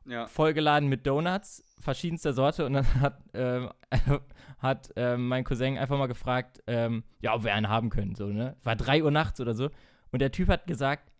Ja. 0.05 0.27
vollgeladen 0.27 0.89
mit 0.89 1.07
Donuts 1.07 1.63
verschiedenster 1.79 2.33
Sorte 2.33 2.65
und 2.65 2.73
dann 2.73 3.01
hat, 3.01 3.23
ähm, 3.33 3.69
hat 4.57 4.91
ähm, 4.95 5.27
mein 5.27 5.43
Cousin 5.43 5.77
einfach 5.77 5.97
mal 5.97 6.07
gefragt, 6.07 6.61
ähm, 6.67 7.03
ja, 7.21 7.33
ob 7.33 7.43
wir 7.43 7.53
einen 7.53 7.69
haben 7.69 7.89
können, 7.89 8.15
so, 8.15 8.27
ne? 8.27 8.55
War 8.63 8.75
3 8.75 9.03
Uhr 9.03 9.11
nachts 9.11 9.39
oder 9.39 9.53
so. 9.53 9.69
Und 10.11 10.19
der 10.21 10.31
Typ 10.31 10.47
hat 10.49 10.67
gesagt, 10.67 11.11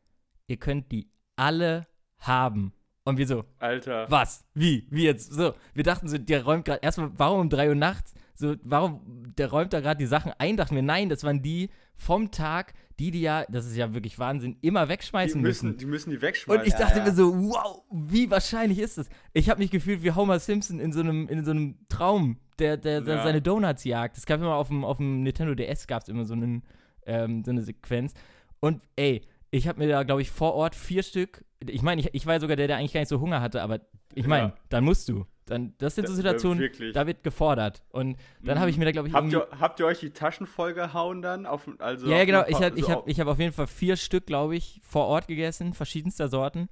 ihr 0.48 0.58
könnt 0.58 0.92
die 0.92 1.10
alle 1.36 1.88
haben. 2.20 2.74
Und 3.06 3.18
wir 3.18 3.28
so, 3.28 3.44
Alter. 3.60 4.10
was? 4.10 4.46
Wie? 4.54 4.88
Wie 4.90 5.04
jetzt? 5.04 5.34
So, 5.34 5.54
wir 5.74 5.84
dachten 5.84 6.08
so, 6.08 6.18
der 6.18 6.44
räumt 6.46 6.66
gerade, 6.66 6.80
erstmal, 6.82 7.12
warum 7.18 7.42
um 7.42 7.50
3 7.50 7.70
Uhr 7.70 7.76
nachts? 7.76 8.14
So, 8.36 8.56
warum, 8.64 9.34
der 9.38 9.50
räumt 9.50 9.74
da 9.74 9.82
gerade 9.82 9.98
die 9.98 10.06
Sachen 10.06 10.32
ein? 10.38 10.58
Dachten 10.58 10.76
wir, 10.76 10.82
nein, 10.82 11.10
das 11.10 11.24
waren 11.24 11.42
die 11.42 11.70
vom 11.96 12.32
Tag, 12.32 12.74
die 13.04 13.12
die 13.12 13.22
ja, 13.22 13.46
das 13.50 13.66
ist 13.66 13.76
ja 13.76 13.94
wirklich 13.94 14.18
Wahnsinn, 14.18 14.56
immer 14.62 14.84
Die 14.86 14.90
wegschmeißen 14.90 15.42
müssen, 15.42 15.68
müssen. 15.68 15.78
die 15.78 15.86
müssen 15.86 16.12
die 16.12 16.22
wegschmeißen. 16.22 16.62
Und 16.62 16.68
ich 16.68 16.74
Ja, 16.74 16.80
dachte 16.80 17.00
ja. 17.00 17.06
mir 17.06 17.12
so, 17.12 17.34
wow, 17.36 17.84
wie 17.92 18.32
wahrscheinlich 18.32 18.80
ist 18.80 18.98
das? 18.98 19.10
Ich 19.34 19.50
habe 19.50 19.60
mich 19.62 19.72
gefühlt 19.72 20.04
wie 20.04 20.12
Homer 20.12 20.40
Simpson 20.40 20.80
in 20.80 20.94
so 20.94 21.02
einem, 21.02 21.28
in 21.28 21.44
so 21.44 21.52
einem 21.52 21.78
Traum, 21.90 22.38
der, 22.60 22.78
der, 22.78 23.02
der 23.02 23.16
Ja. 23.18 23.24
seine 23.24 23.42
Donuts 23.42 23.84
jagt. 23.84 24.18
Es 24.18 24.26
gab 24.26 24.40
immer 24.40 24.56
auf 24.56 24.70
dem, 24.70 24.86
auf 24.86 24.98
dem 24.98 25.24
Nintendo 25.24 25.54
DS 25.56 25.86
gab 25.88 26.04
es 26.04 26.08
immer 26.10 26.24
so, 26.24 26.34
einen, 26.34 26.64
ähm, 27.06 27.44
so 27.44 27.52
eine 27.52 27.62
Sequenz. 27.62 28.14
Und 28.62 28.82
ey, 28.96 29.22
ich 29.52 29.68
habe 29.68 29.80
mir 29.80 29.90
da, 29.90 30.04
glaube 30.04 30.22
ich, 30.22 30.32
vor 30.32 30.54
Ort 30.54 30.74
vier 30.76 31.04
Stück. 31.04 31.44
Ich 31.68 31.82
meine, 31.82 32.02
ich, 32.02 32.10
ich 32.14 32.26
war 32.26 32.36
ja 32.36 32.40
sogar 32.40 32.56
der, 32.56 32.68
der 32.68 32.78
eigentlich 32.78 32.94
gar 32.94 33.02
nicht 33.02 33.10
so 33.10 33.20
Hunger 33.20 33.42
hatte, 33.42 33.62
aber 33.62 33.82
ich 34.16 34.28
meine, 34.28 34.48
Ja. 34.48 34.54
dann 34.70 34.84
musst 34.84 35.10
du. 35.10 35.26
Dann, 35.46 35.74
das 35.78 35.96
sind 35.96 36.08
so 36.08 36.14
Situationen, 36.14 36.60
wirklich. 36.60 36.94
da 36.94 37.06
wird 37.06 37.22
gefordert. 37.22 37.84
Und 37.90 38.16
dann 38.42 38.60
habe 38.62 38.70
ich 38.70 38.78
mir 38.78 38.86
da, 38.86 38.92
glaube 38.92 39.10
ich, 39.10 39.14
Habt 39.14 39.30
ihr, 39.32 39.46
habt 39.60 39.80
ihr 39.82 39.86
euch 39.86 40.00
die 40.00 40.12
Taschen 40.12 40.48
vollgehauen 40.48 41.22
dann? 41.22 41.46
Auf, 41.46 41.68
also 41.80 42.08
Ja, 42.10 42.18
ja, 42.20 42.26
genau. 42.26 42.46
Ich 42.48 42.62
habe 42.62 42.78
ich 42.80 42.86
so 42.86 42.92
hab, 42.92 42.98
auf- 43.00 43.08
ich 43.08 43.20
hab 43.20 43.28
auf 43.28 43.40
jeden 43.40 43.52
Fall 43.52 43.68
vier 43.68 43.98
Stück, 43.98 44.26
glaube 44.26 44.56
ich, 44.56 44.80
vor 44.84 45.06
Ort 45.08 45.28
gegessen, 45.28 45.74
verschiedenster 45.74 46.30
Sorten. 46.30 46.70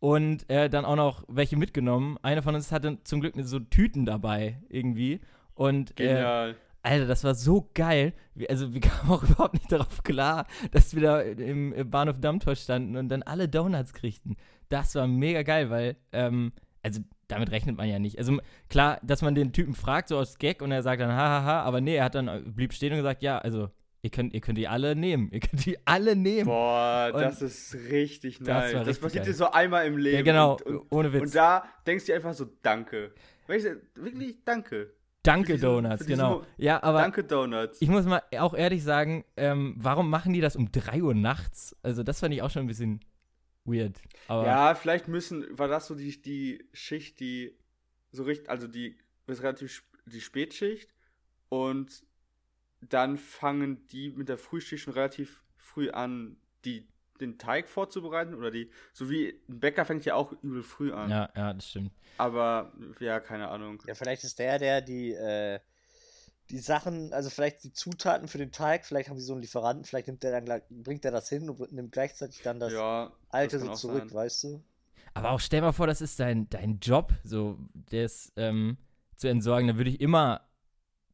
Und 0.00 0.48
äh, 0.50 0.68
dann 0.68 0.84
auch 0.84 0.96
noch 0.96 1.24
welche 1.28 1.56
mitgenommen. 1.56 2.18
Einer 2.22 2.42
von 2.42 2.54
uns 2.56 2.72
hatte 2.72 2.98
zum 3.04 3.20
Glück 3.20 3.34
so 3.38 3.60
Tüten 3.60 4.04
dabei 4.04 4.60
irgendwie. 4.68 5.20
Und 5.54 5.92
äh, 5.92 5.94
Genial. 6.06 6.56
Alter, 6.82 7.06
das 7.06 7.22
war 7.24 7.34
so 7.34 7.68
geil. 7.74 8.14
Also 8.48 8.72
wir 8.74 8.80
kamen 8.82 9.10
auch 9.12 9.22
überhaupt 9.22 9.54
nicht 9.54 9.70
darauf 9.70 10.02
klar, 10.02 10.46
dass 10.72 10.92
wir 10.94 11.02
da 11.02 11.20
im, 11.20 11.72
im 11.72 11.90
Bahnhof 11.90 12.18
Dammtor 12.20 12.56
standen 12.56 12.96
und 12.96 13.08
dann 13.08 13.22
alle 13.22 13.48
Donuts 13.48 13.92
kriegten. 13.92 14.36
Das 14.68 14.94
war 14.96 15.06
mega 15.06 15.42
geil, 15.42 15.70
weil, 15.70 15.96
ähm, 16.12 16.52
also 16.88 17.00
damit 17.28 17.50
rechnet 17.50 17.76
man 17.76 17.88
ja 17.88 17.98
nicht. 17.98 18.18
Also 18.18 18.38
klar, 18.68 18.98
dass 19.02 19.22
man 19.22 19.34
den 19.34 19.52
Typen 19.52 19.74
fragt, 19.74 20.08
so 20.08 20.16
aus 20.18 20.38
Gag, 20.38 20.62
und 20.62 20.72
er 20.72 20.82
sagt 20.82 21.00
dann, 21.00 21.10
hahaha, 21.12 21.62
aber 21.62 21.80
nee, 21.80 21.96
er 21.96 22.04
hat 22.04 22.14
dann, 22.14 22.28
äh, 22.28 22.42
blieb 22.46 22.72
stehen 22.72 22.92
und 22.92 22.98
gesagt, 22.98 23.22
ja, 23.22 23.38
also, 23.38 23.68
ihr 24.02 24.10
könnt, 24.10 24.32
ihr 24.32 24.40
könnt 24.40 24.56
die 24.58 24.66
alle 24.68 24.96
nehmen. 24.96 25.28
Ihr 25.30 25.40
könnt 25.40 25.66
die 25.66 25.76
alle 25.84 26.16
nehmen. 26.16 26.46
Boah, 26.46 27.10
Und 27.12 27.20
das 27.20 27.42
ist 27.42 27.74
richtig 27.90 28.38
das 28.38 28.48
nice. 28.48 28.72
Das, 28.72 28.86
richtig 28.86 29.02
passiert 29.02 29.24
geil. 29.24 29.32
dir 29.32 29.36
so 29.36 29.50
einmal 29.50 29.86
im 29.86 29.96
Leben. 29.98 30.16
ja, 30.16 30.22
genau, 30.22 30.52
Und, 30.54 30.62
und, 30.66 30.82
ohne 30.90 31.12
Witz. 31.12 31.22
und 31.22 31.34
da 31.34 31.64
denkst 31.86 32.06
du 32.06 32.14
einfach 32.14 32.32
so, 32.34 32.46
danke. 32.62 33.12
Weißt 33.46 33.66
du, 33.66 34.02
wirklich 34.02 34.36
danke. 34.44 34.92
Danke, 35.22 35.54
diese- 35.54 35.66
Donuts, 35.66 36.06
genau. 36.06 36.42
Ja, 36.56 36.82
aber 36.82 37.00
danke, 37.02 37.24
Donuts. 37.24 37.82
ich 37.82 37.88
muss 37.88 38.06
mal 38.06 38.22
auch 38.38 38.54
ehrlich 38.54 38.82
sagen, 38.82 39.24
ähm, 39.36 39.74
warum 39.76 40.08
machen 40.08 40.32
die 40.32 40.40
das 40.40 40.56
um 40.56 40.70
3 40.72 41.02
Uhr 41.02 41.12
nachts? 41.14 41.76
Also, 41.82 42.02
das 42.02 42.20
fand 42.20 42.32
ich 42.32 42.40
auch 42.40 42.50
schon 42.50 42.62
ein 42.62 42.68
bisschen 42.68 43.00
weird. 43.68 44.00
Aber 44.26 44.46
ja, 44.46 44.74
vielleicht 44.74 45.08
müssen, 45.08 45.58
war 45.58 45.68
das 45.68 45.86
so 45.86 45.94
die, 45.94 46.20
die 46.20 46.68
Schicht, 46.72 47.20
die 47.20 47.56
so 48.12 48.22
richtig, 48.24 48.48
also 48.48 48.66
die 48.68 48.96
ist 49.26 49.42
relativ 49.42 49.70
sp- 49.72 49.86
die 50.06 50.20
Spätschicht 50.20 50.92
und 51.48 52.02
dann 52.80 53.18
fangen 53.18 53.86
die 53.88 54.10
mit 54.10 54.28
der 54.28 54.38
Frühschicht 54.38 54.84
schon 54.84 54.94
relativ 54.94 55.42
früh 55.56 55.90
an, 55.90 56.36
die 56.64 56.86
den 57.20 57.36
Teig 57.36 57.68
vorzubereiten 57.68 58.34
oder 58.34 58.50
die, 58.50 58.70
so 58.92 59.10
wie 59.10 59.40
ein 59.48 59.60
Bäcker 59.60 59.84
fängt 59.84 60.04
ja 60.04 60.14
auch 60.14 60.32
übel 60.42 60.62
früh 60.62 60.92
an. 60.92 61.10
ja, 61.10 61.28
ja, 61.36 61.52
das 61.52 61.68
stimmt. 61.68 61.92
Aber 62.16 62.72
ja, 63.00 63.20
keine 63.20 63.48
Ahnung. 63.48 63.82
Ja, 63.86 63.94
vielleicht 63.94 64.24
ist 64.24 64.38
der, 64.38 64.58
der 64.58 64.80
die, 64.80 65.12
äh, 65.12 65.58
die 66.50 66.58
Sachen, 66.58 67.12
also 67.12 67.30
vielleicht 67.30 67.62
die 67.64 67.72
Zutaten 67.72 68.28
für 68.28 68.38
den 68.38 68.52
Teig, 68.52 68.86
vielleicht 68.86 69.10
haben 69.10 69.18
sie 69.18 69.24
so 69.24 69.34
einen 69.34 69.42
Lieferanten, 69.42 69.84
vielleicht 69.84 70.06
nimmt 70.06 70.22
der 70.22 70.40
dann 70.40 70.62
bringt 70.70 71.04
der 71.04 71.10
das 71.10 71.28
hin 71.28 71.48
und 71.50 71.72
nimmt 71.72 71.92
gleichzeitig 71.92 72.42
dann 72.42 72.58
das 72.58 72.72
ja, 72.72 73.12
alte 73.28 73.58
das 73.58 73.66
so 73.66 73.88
zurück, 73.88 74.08
sein. 74.08 74.14
weißt 74.14 74.44
du? 74.44 74.62
Aber 75.14 75.30
auch 75.30 75.40
stell 75.40 75.60
mal 75.60 75.72
vor, 75.72 75.86
das 75.86 76.00
ist 76.00 76.20
dein, 76.20 76.48
dein 76.48 76.78
Job, 76.80 77.12
so 77.24 77.58
das 77.90 78.32
ähm, 78.36 78.76
zu 79.16 79.28
entsorgen. 79.28 79.68
Da 79.68 79.76
würde 79.76 79.90
ich 79.90 80.00
immer 80.00 80.42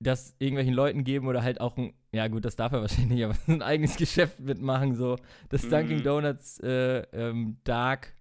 das 0.00 0.34
irgendwelchen 0.38 0.74
Leuten 0.74 1.04
geben 1.04 1.26
oder 1.26 1.42
halt 1.42 1.60
auch 1.60 1.76
ein, 1.76 1.94
ja 2.12 2.28
gut, 2.28 2.44
das 2.44 2.56
darf 2.56 2.72
er 2.72 2.80
wahrscheinlich 2.82 3.10
nicht, 3.10 3.24
aber 3.24 3.34
ein 3.46 3.62
eigenes 3.62 3.96
Geschäft 3.96 4.40
mitmachen, 4.40 4.94
so 4.94 5.16
das 5.48 5.62
Mhm. 5.64 5.70
Dunkin' 5.70 6.02
Donuts 6.02 6.60
äh, 6.60 6.98
ähm, 7.12 7.56
Dark, 7.64 8.12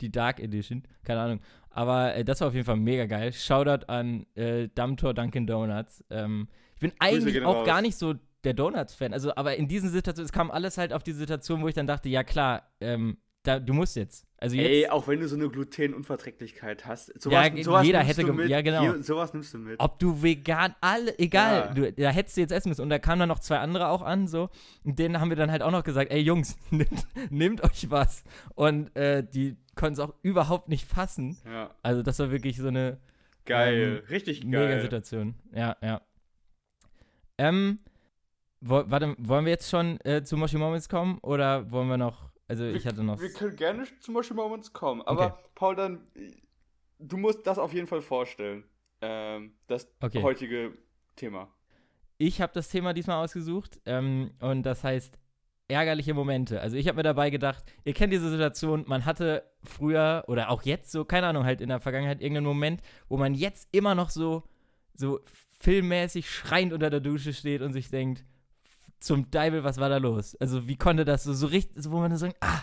die 0.00 0.10
Dark 0.10 0.40
Edition, 0.40 0.82
keine 1.04 1.20
Ahnung. 1.20 1.40
Aber 1.72 2.14
äh, 2.14 2.24
das 2.24 2.40
war 2.40 2.48
auf 2.48 2.54
jeden 2.54 2.66
Fall 2.66 2.76
mega 2.76 3.06
geil. 3.06 3.32
Shoutout 3.32 3.86
an 3.86 4.26
äh, 4.34 4.68
Dammtor 4.74 5.14
Dunkin' 5.14 5.46
Donuts. 5.46 6.04
Ähm, 6.10 6.48
ich 6.74 6.80
bin 6.80 6.92
eigentlich 6.98 7.42
auch 7.44 7.56
raus. 7.56 7.66
gar 7.66 7.82
nicht 7.82 7.96
so 7.96 8.14
der 8.44 8.54
Donuts-Fan. 8.54 9.12
Also, 9.12 9.34
aber 9.36 9.56
in 9.56 9.68
diesen 9.68 9.90
Situationen, 9.90 10.26
es 10.26 10.32
kam 10.32 10.50
alles 10.50 10.78
halt 10.78 10.92
auf 10.92 11.02
die 11.02 11.12
Situation, 11.12 11.62
wo 11.62 11.68
ich 11.68 11.74
dann 11.74 11.86
dachte, 11.86 12.08
ja 12.08 12.24
klar, 12.24 12.62
ähm, 12.80 13.18
da, 13.42 13.58
du 13.58 13.72
musst 13.72 13.96
jetzt. 13.96 14.26
Also 14.42 14.56
jetzt. 14.56 14.68
Ey, 14.68 14.88
auch 14.88 15.06
wenn 15.08 15.20
du 15.20 15.28
so 15.28 15.36
eine 15.36 15.48
Glutenunverträglichkeit 15.48 16.84
hast. 16.84 17.12
Ja, 17.30 17.44
jeder 17.44 18.00
nimmst 18.02 18.18
hätte 18.18 18.24
du 18.26 18.32
mit. 18.32 18.48
ja, 18.48 18.60
genau. 18.60 18.80
Hier, 18.80 19.02
sowas 19.02 19.32
nimmst 19.32 19.54
du 19.54 19.58
mit. 19.58 19.78
Ob 19.78 19.98
du 19.98 20.22
vegan, 20.22 20.74
alle, 20.80 21.18
egal, 21.18 21.68
Ja. 21.68 21.74
du, 21.74 21.92
da 21.92 22.10
hättest 22.10 22.36
du 22.36 22.40
jetzt 22.40 22.50
essen 22.52 22.68
müssen. 22.70 22.82
Und 22.82 22.90
da 22.90 22.98
kamen 22.98 23.20
dann 23.20 23.28
noch 23.28 23.38
zwei 23.38 23.58
andere 23.58 23.88
auch 23.88 24.02
an, 24.02 24.26
so. 24.26 24.50
Und 24.84 24.98
denen 24.98 25.20
haben 25.20 25.28
wir 25.30 25.36
dann 25.36 25.50
halt 25.50 25.62
auch 25.62 25.70
noch 25.70 25.84
gesagt, 25.84 26.10
ey 26.10 26.20
Jungs, 26.20 26.56
nehmt, 26.70 27.06
nehmt 27.30 27.62
euch 27.62 27.90
was. 27.90 28.24
Und 28.54 28.94
äh, 28.96 29.22
die 29.24 29.56
konnten 29.76 29.94
es 29.94 30.00
auch 30.00 30.12
überhaupt 30.22 30.68
nicht 30.68 30.86
fassen. 30.86 31.38
Ja, 31.46 31.70
Also 31.82 32.02
das 32.02 32.18
war 32.18 32.30
wirklich 32.30 32.56
so 32.58 32.68
eine 32.68 32.98
geil. 33.44 34.02
Richtig 34.10 34.44
mega 34.44 34.66
geil. 34.66 34.82
Situation. 34.82 35.34
Ja, 35.54 35.76
ja. 35.82 36.00
Ähm, 37.38 37.78
wo, 38.60 38.82
warte, 38.86 39.14
wollen 39.18 39.44
wir 39.44 39.52
jetzt 39.52 39.70
schon 39.70 39.98
äh, 40.04 40.22
zu 40.22 40.36
Moshi 40.36 40.56
Moments 40.58 40.88
kommen? 40.88 41.18
Oder 41.22 41.70
wollen 41.70 41.88
wir 41.88 41.96
noch, 41.96 42.30
also 42.48 42.64
ich 42.64 42.86
hatte 42.86 43.02
noch... 43.02 43.20
Wir 43.20 43.32
können 43.32 43.56
gerne 43.56 43.86
zum 44.00 44.14
Beispiel 44.14 44.36
Moments 44.36 44.72
kommen. 44.72 45.02
Aber 45.02 45.26
Okay. 45.26 45.44
Paul, 45.54 45.76
dann, 45.76 46.06
du 46.98 47.16
musst 47.16 47.46
das 47.46 47.58
auf 47.58 47.72
jeden 47.72 47.86
Fall 47.86 48.02
vorstellen. 48.02 48.64
Ähm, 49.00 49.54
das 49.66 49.88
Okay. 50.00 50.22
heutige 50.22 50.72
Thema. 51.16 51.48
Ich 52.18 52.40
habe 52.40 52.52
das 52.54 52.68
Thema 52.68 52.92
diesmal 52.92 53.24
ausgesucht 53.24 53.80
ähm, 53.84 54.32
und 54.40 54.62
das 54.62 54.84
heißt 54.84 55.18
ärgerliche 55.68 56.14
Momente. 56.14 56.60
Also 56.60 56.76
ich 56.76 56.86
habe 56.86 56.96
mir 56.96 57.02
dabei 57.02 57.30
gedacht, 57.30 57.64
ihr 57.84 57.94
kennt 57.94 58.12
diese 58.12 58.30
Situation, 58.30 58.84
man 58.86 59.04
hatte 59.06 59.42
früher 59.64 60.24
oder 60.28 60.50
auch 60.50 60.62
jetzt 60.62 60.92
so, 60.92 61.04
keine 61.04 61.26
Ahnung, 61.26 61.44
halt 61.44 61.60
in 61.60 61.68
der 61.68 61.80
Vergangenheit 61.80 62.20
irgendeinen 62.20 62.46
Moment, 62.46 62.82
wo 63.08 63.16
man 63.16 63.34
jetzt 63.34 63.68
immer 63.72 63.94
noch 63.94 64.10
so, 64.10 64.44
so 64.94 65.20
filmmäßig 65.58 66.28
schreiend 66.30 66.72
unter 66.72 66.90
der 66.90 67.00
Dusche 67.00 67.32
steht 67.32 67.62
und 67.62 67.72
sich 67.72 67.88
denkt, 67.88 68.24
zum 69.02 69.30
Deibel, 69.30 69.64
was 69.64 69.78
war 69.78 69.88
da 69.88 69.96
los? 69.96 70.36
Also 70.36 70.68
wie 70.68 70.76
konnte 70.76 71.04
das 71.04 71.24
so, 71.24 71.32
so 71.32 71.48
richtig, 71.48 71.82
so, 71.82 71.90
wo 71.90 71.98
man 71.98 72.12
so 72.12 72.18
sagt, 72.18 72.36
ah, 72.40 72.60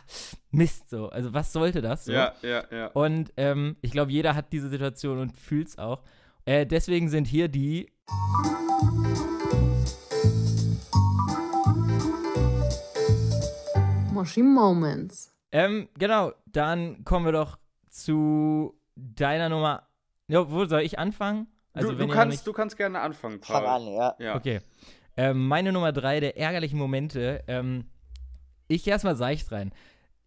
Mist, 0.51 0.89
so. 0.89 1.09
Also 1.09 1.33
was 1.33 1.51
sollte 1.51 1.81
das? 1.81 2.05
So? 2.05 2.13
Ja, 2.13 2.33
ja, 2.41 2.63
ja. 2.71 2.87
Und 2.87 3.33
ähm, 3.37 3.75
ich 3.81 3.91
glaube, 3.91 4.11
jeder 4.11 4.35
hat 4.35 4.53
diese 4.53 4.69
Situation 4.69 5.19
und 5.19 5.35
fühlt 5.35 5.67
es 5.67 5.77
auch. 5.77 6.01
Äh, 6.45 6.65
deswegen 6.65 7.09
sind 7.09 7.27
hier 7.27 7.49
die 7.49 7.91
Moshi 14.13 14.41
Moments. 14.41 15.33
Ähm, 15.51 15.89
genau, 15.97 16.31
dann 16.45 17.03
kommen 17.03 17.25
wir 17.25 17.33
doch 17.33 17.57
zu 17.89 18.79
deiner 18.95 19.49
Nummer. 19.49 19.87
Ja, 20.27 20.49
wo 20.49 20.65
soll 20.65 20.81
ich 20.81 20.97
anfangen? 20.99 21.47
Also, 21.73 21.91
du, 21.91 21.99
wenn 21.99 22.07
du, 22.07 22.13
kannst, 22.13 22.31
nicht, 22.31 22.47
du 22.47 22.53
kannst 22.53 22.77
gerne 22.77 22.99
anfangen, 23.01 23.39
Paul. 23.39 23.57
Fang 23.57 23.65
an, 23.65 23.87
ja. 23.87 24.15
Ja. 24.19 24.35
Okay. 24.35 24.61
Ähm, 25.19 25.49
meine 25.49 25.73
Nummer 25.73 25.91
drei 25.91 26.21
der 26.21 26.37
ärgerlichen 26.37 26.79
Momente. 26.79 27.43
Ähm, 27.47 27.83
ich 28.69 28.85
gehe 28.85 28.93
erstmal 28.93 29.17
seicht 29.17 29.51
rein. 29.51 29.73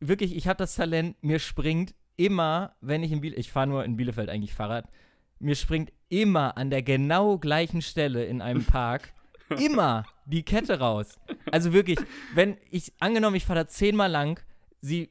Wirklich, 0.00 0.36
ich 0.36 0.46
habe 0.48 0.58
das 0.58 0.74
Talent, 0.74 1.16
mir 1.22 1.38
springt 1.38 1.94
immer, 2.16 2.76
wenn 2.82 3.02
ich 3.02 3.10
in 3.10 3.22
Bielefeld, 3.22 3.40
ich 3.40 3.50
fahre 3.50 3.68
nur 3.68 3.86
in 3.86 3.96
Bielefeld 3.96 4.28
eigentlich 4.28 4.52
Fahrrad, 4.52 4.90
mir 5.38 5.54
springt 5.54 5.94
immer 6.10 6.58
an 6.58 6.68
der 6.68 6.82
genau 6.82 7.38
gleichen 7.38 7.80
Stelle 7.80 8.26
in 8.26 8.42
einem 8.42 8.66
Park 8.66 9.14
immer 9.58 10.04
die 10.26 10.42
Kette 10.42 10.78
raus. 10.78 11.18
Also 11.50 11.72
wirklich, 11.72 11.98
wenn 12.34 12.58
ich, 12.70 12.92
angenommen, 13.00 13.36
ich 13.36 13.46
fahre 13.46 13.60
da 13.60 13.68
zehnmal 13.68 14.10
lang, 14.10 14.40
sie 14.82 15.08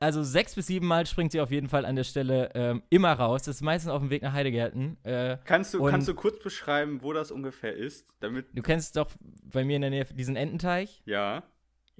also 0.00 0.22
sechs 0.22 0.54
bis 0.54 0.66
sieben 0.68 0.86
Mal 0.86 1.06
springt 1.06 1.32
sie 1.32 1.40
auf 1.40 1.50
jeden 1.50 1.68
Fall 1.68 1.84
an 1.84 1.96
der 1.96 2.04
Stelle 2.04 2.50
ähm, 2.54 2.82
immer 2.90 3.12
raus. 3.12 3.42
Das 3.42 3.56
ist 3.56 3.62
meistens 3.62 3.90
auf 3.90 4.00
dem 4.00 4.10
Weg 4.10 4.22
nach 4.22 4.32
Heidegärten. 4.32 4.96
Äh, 5.04 5.38
Kannst 5.44 5.74
du, 5.74 5.82
kannst 5.84 6.06
du 6.08 6.14
kurz 6.14 6.38
beschreiben, 6.42 7.02
wo 7.02 7.12
das 7.12 7.30
ungefähr 7.30 7.74
ist? 7.74 8.06
Damit. 8.20 8.46
du 8.54 8.62
kennst 8.62 8.96
doch 8.96 9.10
bei 9.44 9.64
mir 9.64 9.76
in 9.76 9.82
der 9.82 9.90
Nähe 9.90 10.04
diesen 10.06 10.36
Ententeich? 10.36 11.02
Ja. 11.04 11.42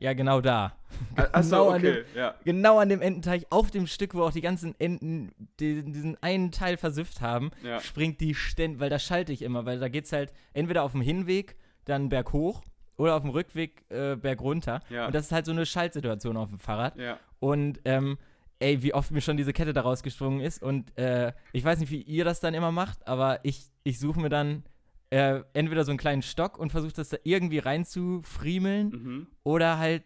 Ja, 0.00 0.12
genau 0.12 0.40
da. 0.40 0.76
Achso, 1.16 1.50
Genau 1.56 1.68
an 1.70 1.76
okay. 1.80 2.04
Ja. 2.14 2.34
Genau 2.44 2.78
an 2.78 2.88
dem 2.88 3.02
Ententeich, 3.02 3.46
auf 3.50 3.72
dem 3.72 3.88
Stück, 3.88 4.14
wo 4.14 4.22
auch 4.22 4.32
die 4.32 4.42
ganzen 4.42 4.76
Enten 4.78 5.32
die, 5.58 5.82
diesen 5.82 6.16
einen 6.22 6.52
Teil 6.52 6.76
versüfft 6.76 7.20
haben, 7.20 7.50
Ja. 7.64 7.80
springt 7.80 8.20
die 8.20 8.36
ständig, 8.36 8.78
weil 8.78 8.90
da 8.90 9.00
schalte 9.00 9.32
ich 9.32 9.42
immer, 9.42 9.66
weil 9.66 9.80
da 9.80 9.88
geht's 9.88 10.12
halt 10.12 10.32
entweder 10.52 10.84
auf 10.84 10.92
dem 10.92 11.00
Hinweg, 11.00 11.56
dann 11.84 12.10
berghoch 12.10 12.62
oder 12.98 13.14
auf 13.16 13.22
dem 13.22 13.30
Rückweg 13.30 13.84
äh, 13.88 14.16
bergunter. 14.16 14.80
Ja. 14.90 15.06
Und 15.06 15.14
das 15.14 15.26
ist 15.26 15.32
halt 15.32 15.46
so 15.46 15.52
eine 15.52 15.64
Schaltsituation 15.64 16.36
auf 16.36 16.50
dem 16.50 16.58
Fahrrad. 16.58 16.96
Ja. 16.98 17.18
Und 17.40 17.80
ähm, 17.86 18.18
ey, 18.58 18.82
wie 18.82 18.92
oft 18.92 19.10
mir 19.12 19.20
schon 19.22 19.36
diese 19.38 19.52
Kette 19.54 19.72
da 19.72 19.80
rausgesprungen 19.80 20.40
ist. 20.40 20.62
Und 20.62 20.96
äh, 20.98 21.32
ich 21.52 21.64
weiß 21.64 21.78
nicht, 21.78 21.90
wie 21.90 22.02
ihr 22.02 22.24
das 22.26 22.40
dann 22.40 22.52
immer 22.54 22.72
macht, 22.72 23.06
aber 23.08 23.40
ich, 23.44 23.70
ich 23.84 23.98
suche 23.98 24.20
mir 24.20 24.28
dann 24.28 24.64
äh, 25.10 25.40
entweder 25.54 25.84
so 25.84 25.90
einen 25.92 25.98
kleinen 25.98 26.22
Stock 26.22 26.58
und 26.58 26.70
versuche 26.70 26.92
das 26.92 27.08
da 27.08 27.16
irgendwie 27.22 27.58
reinzufriemeln 27.60 28.88
Mhm. 28.90 29.26
oder 29.44 29.78
halt 29.78 30.02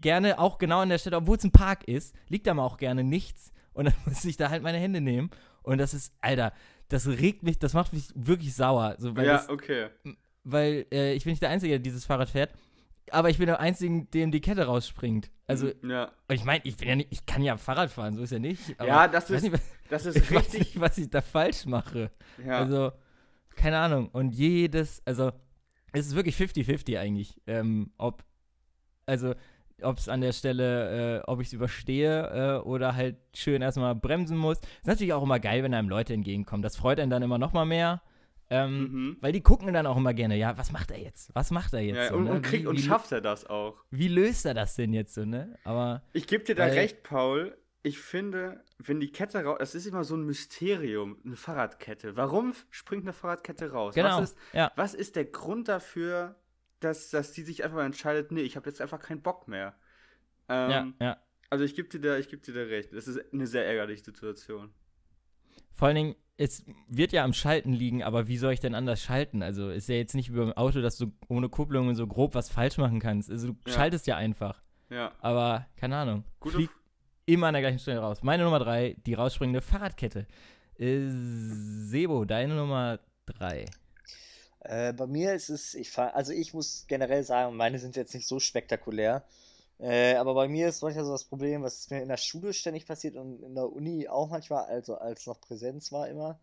gerne 0.00 0.38
auch 0.38 0.58
genau 0.58 0.80
an 0.80 0.88
der 0.88 0.98
Stelle, 0.98 1.16
obwohl 1.18 1.36
es 1.36 1.44
ein 1.44 1.50
Park 1.52 1.86
ist, 1.86 2.14
liegt 2.28 2.46
da 2.46 2.54
mal 2.54 2.64
auch 2.64 2.78
gerne 2.78 3.04
nichts. 3.04 3.52
Und 3.74 3.86
dann 3.86 3.94
muss 4.06 4.24
ich 4.24 4.36
da 4.36 4.48
halt 4.48 4.62
meine 4.62 4.78
Hände 4.78 5.00
nehmen. 5.00 5.30
Und 5.62 5.78
das 5.78 5.92
ist, 5.94 6.14
Alter, 6.20 6.52
das 6.88 7.06
regt 7.08 7.42
mich, 7.42 7.58
das 7.58 7.72
macht 7.74 7.92
mich 7.92 8.08
wirklich 8.14 8.54
sauer. 8.54 8.96
So, 8.98 9.16
weil 9.16 9.26
Ja, 9.26 9.32
das, 9.34 9.48
okay. 9.48 9.88
Weil 10.44 10.86
äh, 10.92 11.14
ich 11.14 11.24
bin 11.24 11.32
nicht 11.32 11.42
der 11.42 11.50
Einzige, 11.50 11.72
der 11.72 11.78
dieses 11.78 12.04
Fahrrad 12.04 12.28
fährt. 12.30 12.50
Aber 13.10 13.28
ich 13.30 13.38
bin 13.38 13.46
der 13.46 13.60
Einzige, 13.60 14.04
dem 14.06 14.30
die 14.30 14.40
Kette 14.40 14.64
rausspringt. 14.64 15.30
Also, 15.46 15.70
Ja. 15.82 16.04
und 16.28 16.34
ich 16.34 16.44
meine, 16.44 16.60
ich 16.64 16.76
bin 16.76 16.88
ja 16.88 16.96
nicht, 16.96 17.08
ich 17.10 17.26
kann 17.26 17.42
ja 17.42 17.56
Fahrrad 17.56 17.90
fahren, 17.90 18.14
so 18.16 18.22
ist 18.22 18.30
ja 18.32 18.38
nicht. 18.38 18.60
Ja, 18.80 19.06
das 19.08 19.28
ist, 19.28 19.42
nicht, 19.42 19.52
was, 19.52 19.60
das 19.90 20.06
ist 20.06 20.16
ich 20.16 20.30
weiß 20.30 20.38
richtig. 20.44 20.58
nicht, 20.60 20.80
was 20.80 20.96
ich 20.98 21.10
da 21.10 21.20
falsch 21.20 21.66
mache. 21.66 22.10
Ja. 22.46 22.58
Also, 22.58 22.92
keine 23.56 23.78
Ahnung. 23.78 24.08
Und 24.12 24.30
jedes, 24.34 25.02
also, 25.04 25.32
es 25.92 26.06
ist 26.06 26.14
wirklich 26.14 26.36
50-50 26.36 26.98
eigentlich. 26.98 27.36
Ähm, 27.46 27.90
ob, 27.98 28.24
also, 29.04 29.34
ob 29.82 29.98
es 29.98 30.08
an 30.08 30.20
der 30.22 30.32
Stelle, 30.32 31.18
äh, 31.18 31.22
ob 31.26 31.40
ich 31.40 31.48
es 31.48 31.52
überstehe 31.52 32.60
äh, 32.60 32.66
oder 32.66 32.94
halt 32.94 33.16
schön 33.34 33.60
erstmal 33.62 33.94
bremsen 33.94 34.38
muss. 34.38 34.58
Ist 34.58 34.86
natürlich 34.86 35.12
auch 35.12 35.24
immer 35.24 35.40
geil, 35.40 35.62
wenn 35.64 35.74
einem 35.74 35.88
Leute 35.88 36.14
entgegenkommen. 36.14 36.62
Das 36.62 36.76
freut 36.76 37.00
einen 37.00 37.10
dann 37.10 37.22
immer 37.22 37.38
noch 37.38 37.52
mal 37.52 37.66
mehr. 37.66 38.00
Ähm, 38.52 38.78
Mhm. 38.92 39.16
Weil 39.20 39.32
die 39.32 39.40
gucken 39.40 39.72
dann 39.72 39.86
auch 39.86 39.96
immer 39.96 40.12
gerne, 40.14 40.36
ja, 40.36 40.56
was 40.58 40.72
macht 40.72 40.90
er 40.90 40.98
jetzt? 41.00 41.34
Was 41.34 41.50
macht 41.50 41.72
er 41.72 41.80
jetzt? 41.80 41.96
Ja, 41.96 42.08
so, 42.08 42.16
und, 42.16 42.24
ne? 42.24 42.32
und, 42.32 42.42
kriegt, 42.42 42.64
wie, 42.64 42.66
und 42.68 42.78
schafft 42.80 43.10
er 43.12 43.20
das 43.20 43.46
auch. 43.46 43.82
Wie 43.90 44.08
löst 44.08 44.44
er 44.46 44.54
das 44.54 44.74
denn 44.76 44.92
jetzt 44.92 45.14
so, 45.14 45.24
ne? 45.24 45.58
Aber, 45.64 46.02
Ich 46.12 46.26
gebe 46.26 46.44
dir 46.44 46.54
da 46.54 46.64
Weil- 46.64 46.72
recht, 46.74 47.02
Paul. 47.02 47.56
Ich 47.84 47.98
finde, 47.98 48.62
wenn 48.78 49.00
die 49.00 49.10
Kette 49.10 49.42
raus, 49.42 49.58
es 49.60 49.74
ist 49.74 49.86
immer 49.86 50.04
so 50.04 50.14
ein 50.16 50.22
Mysterium, 50.24 51.16
eine 51.26 51.34
Fahrradkette. 51.34 52.14
Warum 52.16 52.54
springt 52.70 53.02
eine 53.02 53.12
Fahrradkette 53.12 53.72
raus? 53.72 53.94
genau, 53.96 54.18
Was 54.20 54.30
ist, 54.30 54.38
ja. 54.52 54.70
was 54.76 54.94
ist 54.94 55.16
der 55.16 55.24
Grund 55.24 55.66
dafür, 55.66 56.36
dass, 56.78 57.10
dass 57.10 57.32
die 57.32 57.42
sich 57.42 57.64
einfach 57.64 57.82
entscheidet, 57.84 58.30
nee, 58.30 58.42
ich 58.42 58.54
habe 58.54 58.68
jetzt 58.70 58.80
einfach 58.80 59.00
keinen 59.00 59.20
Bock 59.22 59.48
mehr? 59.48 59.74
Ähm, 60.48 60.70
ja, 60.70 60.92
ja. 61.00 61.16
Also 61.50 61.64
ich 61.64 61.74
gebe 61.74 61.88
dir 61.88 62.00
da, 62.00 62.18
ich 62.18 62.28
gebe 62.28 62.40
dir 62.40 62.54
da 62.54 62.60
recht. 62.60 62.92
Das 62.92 63.08
ist 63.08 63.18
eine 63.32 63.46
sehr 63.48 63.66
ärgerliche 63.66 64.04
Situation. 64.04 64.72
Vor 65.72 65.88
allen 65.88 65.96
Dingen, 65.96 66.14
es 66.42 66.64
wird 66.88 67.12
ja 67.12 67.24
am 67.24 67.32
Schalten 67.32 67.72
liegen, 67.72 68.02
aber 68.02 68.26
wie 68.26 68.36
soll 68.36 68.52
ich 68.52 68.60
denn 68.60 68.74
anders 68.74 69.00
schalten? 69.00 69.42
Also 69.42 69.70
ist 69.70 69.88
ja 69.88 69.94
jetzt 69.94 70.14
nicht 70.14 70.32
wie 70.32 70.38
beim 70.38 70.52
Auto, 70.52 70.80
dass 70.80 70.96
du 70.96 71.12
ohne 71.28 71.48
Kupplung 71.48 71.88
und 71.88 71.94
so 71.94 72.06
grob 72.06 72.34
was 72.34 72.50
falsch 72.50 72.78
machen 72.78 73.00
kannst. 73.00 73.30
Also 73.30 73.48
du 73.52 73.56
Ja. 73.66 73.72
schaltest 73.72 74.06
ja 74.06 74.16
einfach. 74.16 74.60
Ja. 74.90 75.12
Aber 75.20 75.66
keine 75.76 75.96
Ahnung. 75.96 76.24
Gute 76.40 76.56
Fliegt 76.56 76.72
immer 77.26 77.46
an 77.48 77.54
der 77.54 77.62
gleichen 77.62 77.78
Stelle 77.78 78.00
raus. 78.00 78.22
Meine 78.22 78.42
Nummer 78.44 78.58
drei, 78.58 78.96
die 79.06 79.14
rausspringende 79.14 79.60
Fahrradkette. 79.60 80.26
Äh, 80.78 81.08
Sebo, 81.08 82.24
deine 82.24 82.54
Nummer 82.54 82.98
drei. 83.26 83.66
Äh, 84.60 84.92
bei 84.92 85.06
mir 85.06 85.34
ist 85.34 85.48
es, 85.48 85.74
ich 85.74 85.90
fahr, 85.90 86.14
also 86.14 86.32
ich 86.32 86.54
muss 86.54 86.86
generell 86.88 87.22
sagen, 87.24 87.56
meine 87.56 87.78
sind 87.78 87.96
jetzt 87.96 88.14
nicht 88.14 88.26
so 88.26 88.38
spektakulär. 88.40 89.24
Äh, 89.78 90.14
aber 90.14 90.34
bei 90.34 90.48
mir 90.48 90.68
ist 90.68 90.82
manchmal 90.82 91.04
so 91.04 91.12
das 91.12 91.24
Problem, 91.24 91.62
was 91.62 91.90
mir 91.90 92.02
in 92.02 92.08
der 92.08 92.16
Schule 92.16 92.52
ständig 92.52 92.86
passiert 92.86 93.16
und 93.16 93.42
in 93.42 93.54
der 93.54 93.72
Uni 93.72 94.08
auch 94.08 94.30
manchmal, 94.30 94.64
also 94.66 94.96
als 94.96 95.26
noch 95.26 95.40
Präsenz 95.40 95.90
war 95.92 96.08
immer, 96.08 96.38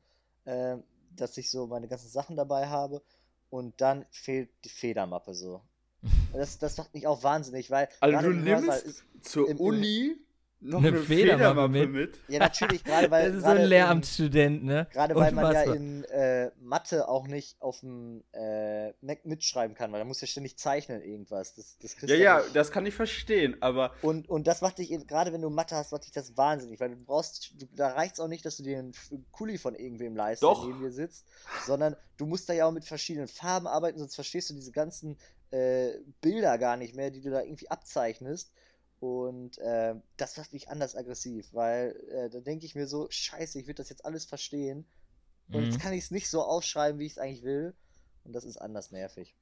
äh, 0.45 0.77
dass 1.15 1.37
ich 1.37 1.49
so 1.49 1.67
meine 1.67 1.87
ganzen 1.87 2.09
Sachen 2.09 2.35
dabei 2.35 2.67
habe 2.67 3.01
und 3.49 3.79
dann 3.81 4.05
fehlt 4.11 4.49
die 4.65 4.69
Federmappe 4.69 5.33
so. 5.33 5.61
Das, 6.33 6.59
das 6.59 6.77
macht 6.77 6.93
mich 6.93 7.07
auch 7.07 7.23
wahnsinnig, 7.23 7.71
weil 7.71 7.89
Also 7.99 8.17
du 8.19 8.29
im 8.29 8.45
Hörsaal 8.45 8.81
nimmst 8.81 8.85
ist, 8.85 9.03
zur 9.23 9.49
im- 9.49 9.59
Uni 9.59 10.17
noch 10.61 10.79
Eine 10.79 10.89
eine, 10.89 10.97
Federmappe 10.97 11.71
Federmappe, 11.73 11.87
mit. 11.87 11.91
mit. 11.91 12.19
ja 12.27 12.39
natürlich, 12.39 12.83
gerade 12.83 13.09
weil 13.09 13.27
Das 13.29 13.35
ist 13.37 13.43
so 13.45 13.49
ein 13.51 13.61
in- 13.61 13.67
Lehramtsstudent, 13.67 14.63
ne? 14.63 14.87
Gerade 14.91 15.15
weil 15.15 15.31
man 15.31 15.53
ja 15.53 15.73
in 15.73 16.03
äh, 16.05 16.51
Mathe 16.59 17.07
auch 17.07 17.27
nicht 17.27 17.61
auf 17.61 17.79
dem 17.79 18.23
äh, 18.33 18.89
Mac 19.01 19.25
mitschreiben 19.25 19.75
kann, 19.75 19.91
weil 19.91 19.99
da 19.99 20.05
muss 20.05 20.19
ja 20.21 20.27
ständig 20.27 20.57
zeichnen 20.57 21.01
irgendwas. 21.01 21.53
Das, 21.55 21.77
das 21.79 21.95
Ja, 22.09 22.15
ja, 22.15 22.39
nicht. 22.41 22.55
das 22.55 22.71
kann 22.71 22.85
ich 22.85 22.93
verstehen, 22.93 23.55
aber 23.61 23.91
Und, 24.01 24.27
und 24.29 24.47
das 24.47 24.61
macht 24.61 24.79
dich, 24.79 24.89
gerade 25.07 25.31
wenn 25.31 25.41
du 25.41 25.49
Mathe 25.49 25.75
hast, 25.75 25.91
macht 25.91 26.03
dich 26.05 26.11
das 26.11 26.35
wahnsinnig, 26.35 26.79
weil 26.79 26.89
du 26.89 26.97
brauchst, 26.97 27.53
du, 27.61 27.65
da 27.75 27.89
reicht 27.93 28.15
es 28.15 28.19
auch 28.19 28.27
nicht, 28.27 28.45
dass 28.45 28.57
du 28.57 28.63
dir 28.63 28.79
einen 28.79 28.93
Kuli 29.31 29.57
von 29.57 29.75
irgendwem 29.75 30.15
leistest, 30.15 30.43
Doch. 30.43 30.65
der 30.65 30.73
neben 30.73 30.81
dir 30.83 30.91
sitzt, 30.91 31.25
sondern 31.65 31.95
du 32.17 32.25
musst 32.25 32.49
da 32.49 32.53
ja 32.53 32.65
auch 32.65 32.71
mit 32.73 32.83
verschiedenen 32.85 33.27
Farben 33.29 33.67
arbeiten, 33.67 33.97
sonst 33.97 34.15
verstehst 34.15 34.49
du 34.49 34.53
diese 34.55 34.71
ganzen 34.71 35.17
äh, 35.51 35.91
Bilder 36.21 36.57
gar 36.57 36.75
nicht 36.77 36.95
mehr, 36.95 37.11
die 37.11 37.21
du 37.21 37.29
da 37.31 37.41
irgendwie 37.41 37.71
abzeichnest. 37.71 38.51
Und 38.99 39.57
äh, 39.59 39.95
das 40.17 40.37
macht 40.37 40.53
mich 40.53 40.69
anders 40.69 40.95
aggressiv, 40.95 41.53
weil 41.53 41.95
äh, 42.09 42.29
da 42.29 42.39
denke 42.41 42.65
ich 42.65 42.75
mir 42.75 42.87
so, 42.87 43.07
scheiße, 43.09 43.59
ich 43.59 43.67
will 43.67 43.73
das 43.75 43.89
jetzt 43.89 44.05
alles 44.05 44.25
verstehen. 44.25 44.85
Und 45.51 45.63
Mhm. 45.63 45.65
jetzt 45.65 45.79
kann 45.79 45.93
ich 45.93 46.05
es 46.05 46.11
nicht 46.11 46.29
so 46.29 46.43
aufschreiben, 46.43 46.99
wie 46.99 47.05
ich 47.07 47.13
es 47.13 47.17
eigentlich 47.19 47.43
will. 47.43 47.75
Und 48.23 48.33
das 48.33 48.45
ist 48.45 48.57
anders 48.57 48.91
nervig. 48.91 49.35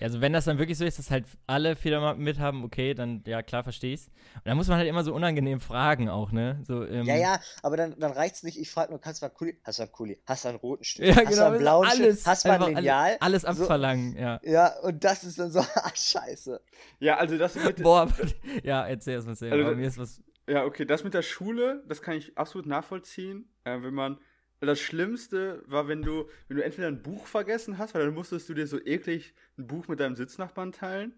Also 0.00 0.20
wenn 0.20 0.32
das 0.32 0.44
dann 0.44 0.58
wirklich 0.58 0.78
so 0.78 0.84
ist, 0.84 0.98
dass 0.98 1.10
halt 1.10 1.24
alle 1.46 1.76
Federmappen 1.76 2.22
mit 2.22 2.38
haben, 2.38 2.64
okay, 2.64 2.94
dann 2.94 3.22
ja 3.26 3.42
klar 3.42 3.62
verstehe 3.64 3.94
ich's. 3.94 4.06
Und 4.36 4.46
dann 4.46 4.56
muss 4.56 4.68
man 4.68 4.78
halt 4.78 4.88
immer 4.88 5.02
so 5.04 5.14
unangenehm 5.14 5.60
fragen 5.60 6.08
auch, 6.08 6.32
ne? 6.32 6.60
So, 6.66 6.84
ähm, 6.84 7.04
Ja, 7.06 7.16
ja, 7.16 7.40
aber 7.62 7.76
dann, 7.76 7.98
dann 7.98 8.12
reicht's 8.12 8.42
nicht. 8.42 8.58
Ich 8.58 8.70
frage 8.70 8.90
nur, 8.92 9.00
kannst 9.00 9.20
du 9.20 9.24
mal 9.26 9.28
einen 9.30 9.36
Kuli? 9.36 9.58
Hast 9.64 9.78
du 9.78 9.82
einen 9.82 9.92
Kuli? 9.92 10.20
Hast 10.26 10.44
du 10.44 10.48
einen 10.50 10.58
roten 10.58 10.84
Stift? 10.84 11.08
Ja, 11.08 11.16
hast 11.24 11.30
genau. 11.30 11.42
du 11.42 11.46
einen 11.52 11.58
blauen 11.58 11.86
alles, 11.86 11.96
Stift? 11.96 12.26
Hast 12.26 12.44
du 12.44 12.48
mal 12.48 12.62
ein 12.62 12.74
Lineal? 12.76 13.16
Alles 13.20 13.42
So- 13.42 13.48
abverlangen, 13.48 14.16
ja. 14.16 14.40
Ja, 14.44 14.78
und 14.80 15.02
das 15.04 15.24
ist 15.24 15.38
dann 15.38 15.50
so, 15.50 15.60
ah, 15.74 15.90
scheiße. 15.94 16.60
ja, 17.00 17.16
also 17.16 17.36
das 17.38 17.54
mit 17.56 17.76
Boah, 17.82 18.02
aber- 18.02 18.14
ja, 18.62 18.86
erzähl 18.86 19.14
erst 19.14 19.26
mal 19.26 19.34
selber. 19.36 19.56
Also- 19.56 19.70
Bei 19.70 19.74
mir 19.76 19.88
ist 19.88 19.98
was. 19.98 20.22
Ja, 20.48 20.64
okay, 20.64 20.86
das 20.86 21.04
mit 21.04 21.12
der 21.12 21.20
Schule, 21.22 21.82
das 21.88 22.00
kann 22.00 22.14
ich 22.16 22.38
absolut 22.38 22.66
nachvollziehen. 22.66 23.50
Äh, 23.64 23.82
wenn 23.82 23.92
man. 23.94 24.18
Das 24.60 24.80
Schlimmste 24.80 25.62
war, 25.66 25.86
wenn 25.88 26.02
du, 26.02 26.28
wenn 26.48 26.56
du 26.56 26.64
entweder 26.64 26.88
ein 26.88 27.02
Buch 27.02 27.26
vergessen 27.26 27.78
hast, 27.78 27.94
weil 27.94 28.04
dann 28.04 28.14
musstest 28.14 28.48
du 28.48 28.54
dir 28.54 28.66
so 28.66 28.78
eklig 28.84 29.34
ein 29.56 29.66
Buch 29.68 29.86
mit 29.88 30.00
deinem 30.00 30.16
Sitznachbarn 30.16 30.72
teilen, 30.72 31.14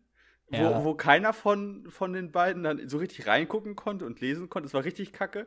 wo, 0.48 0.56
Ja. 0.56 0.84
wo 0.84 0.94
keiner 0.94 1.32
von, 1.32 1.86
von 1.90 2.12
den 2.12 2.32
beiden 2.32 2.62
dann 2.62 2.86
so 2.88 2.98
richtig 2.98 3.26
reingucken 3.26 3.76
konnte 3.76 4.04
und 4.04 4.20
lesen 4.20 4.50
konnte. 4.50 4.66
Das 4.66 4.74
war 4.74 4.84
richtig 4.84 5.12
kacke. 5.12 5.46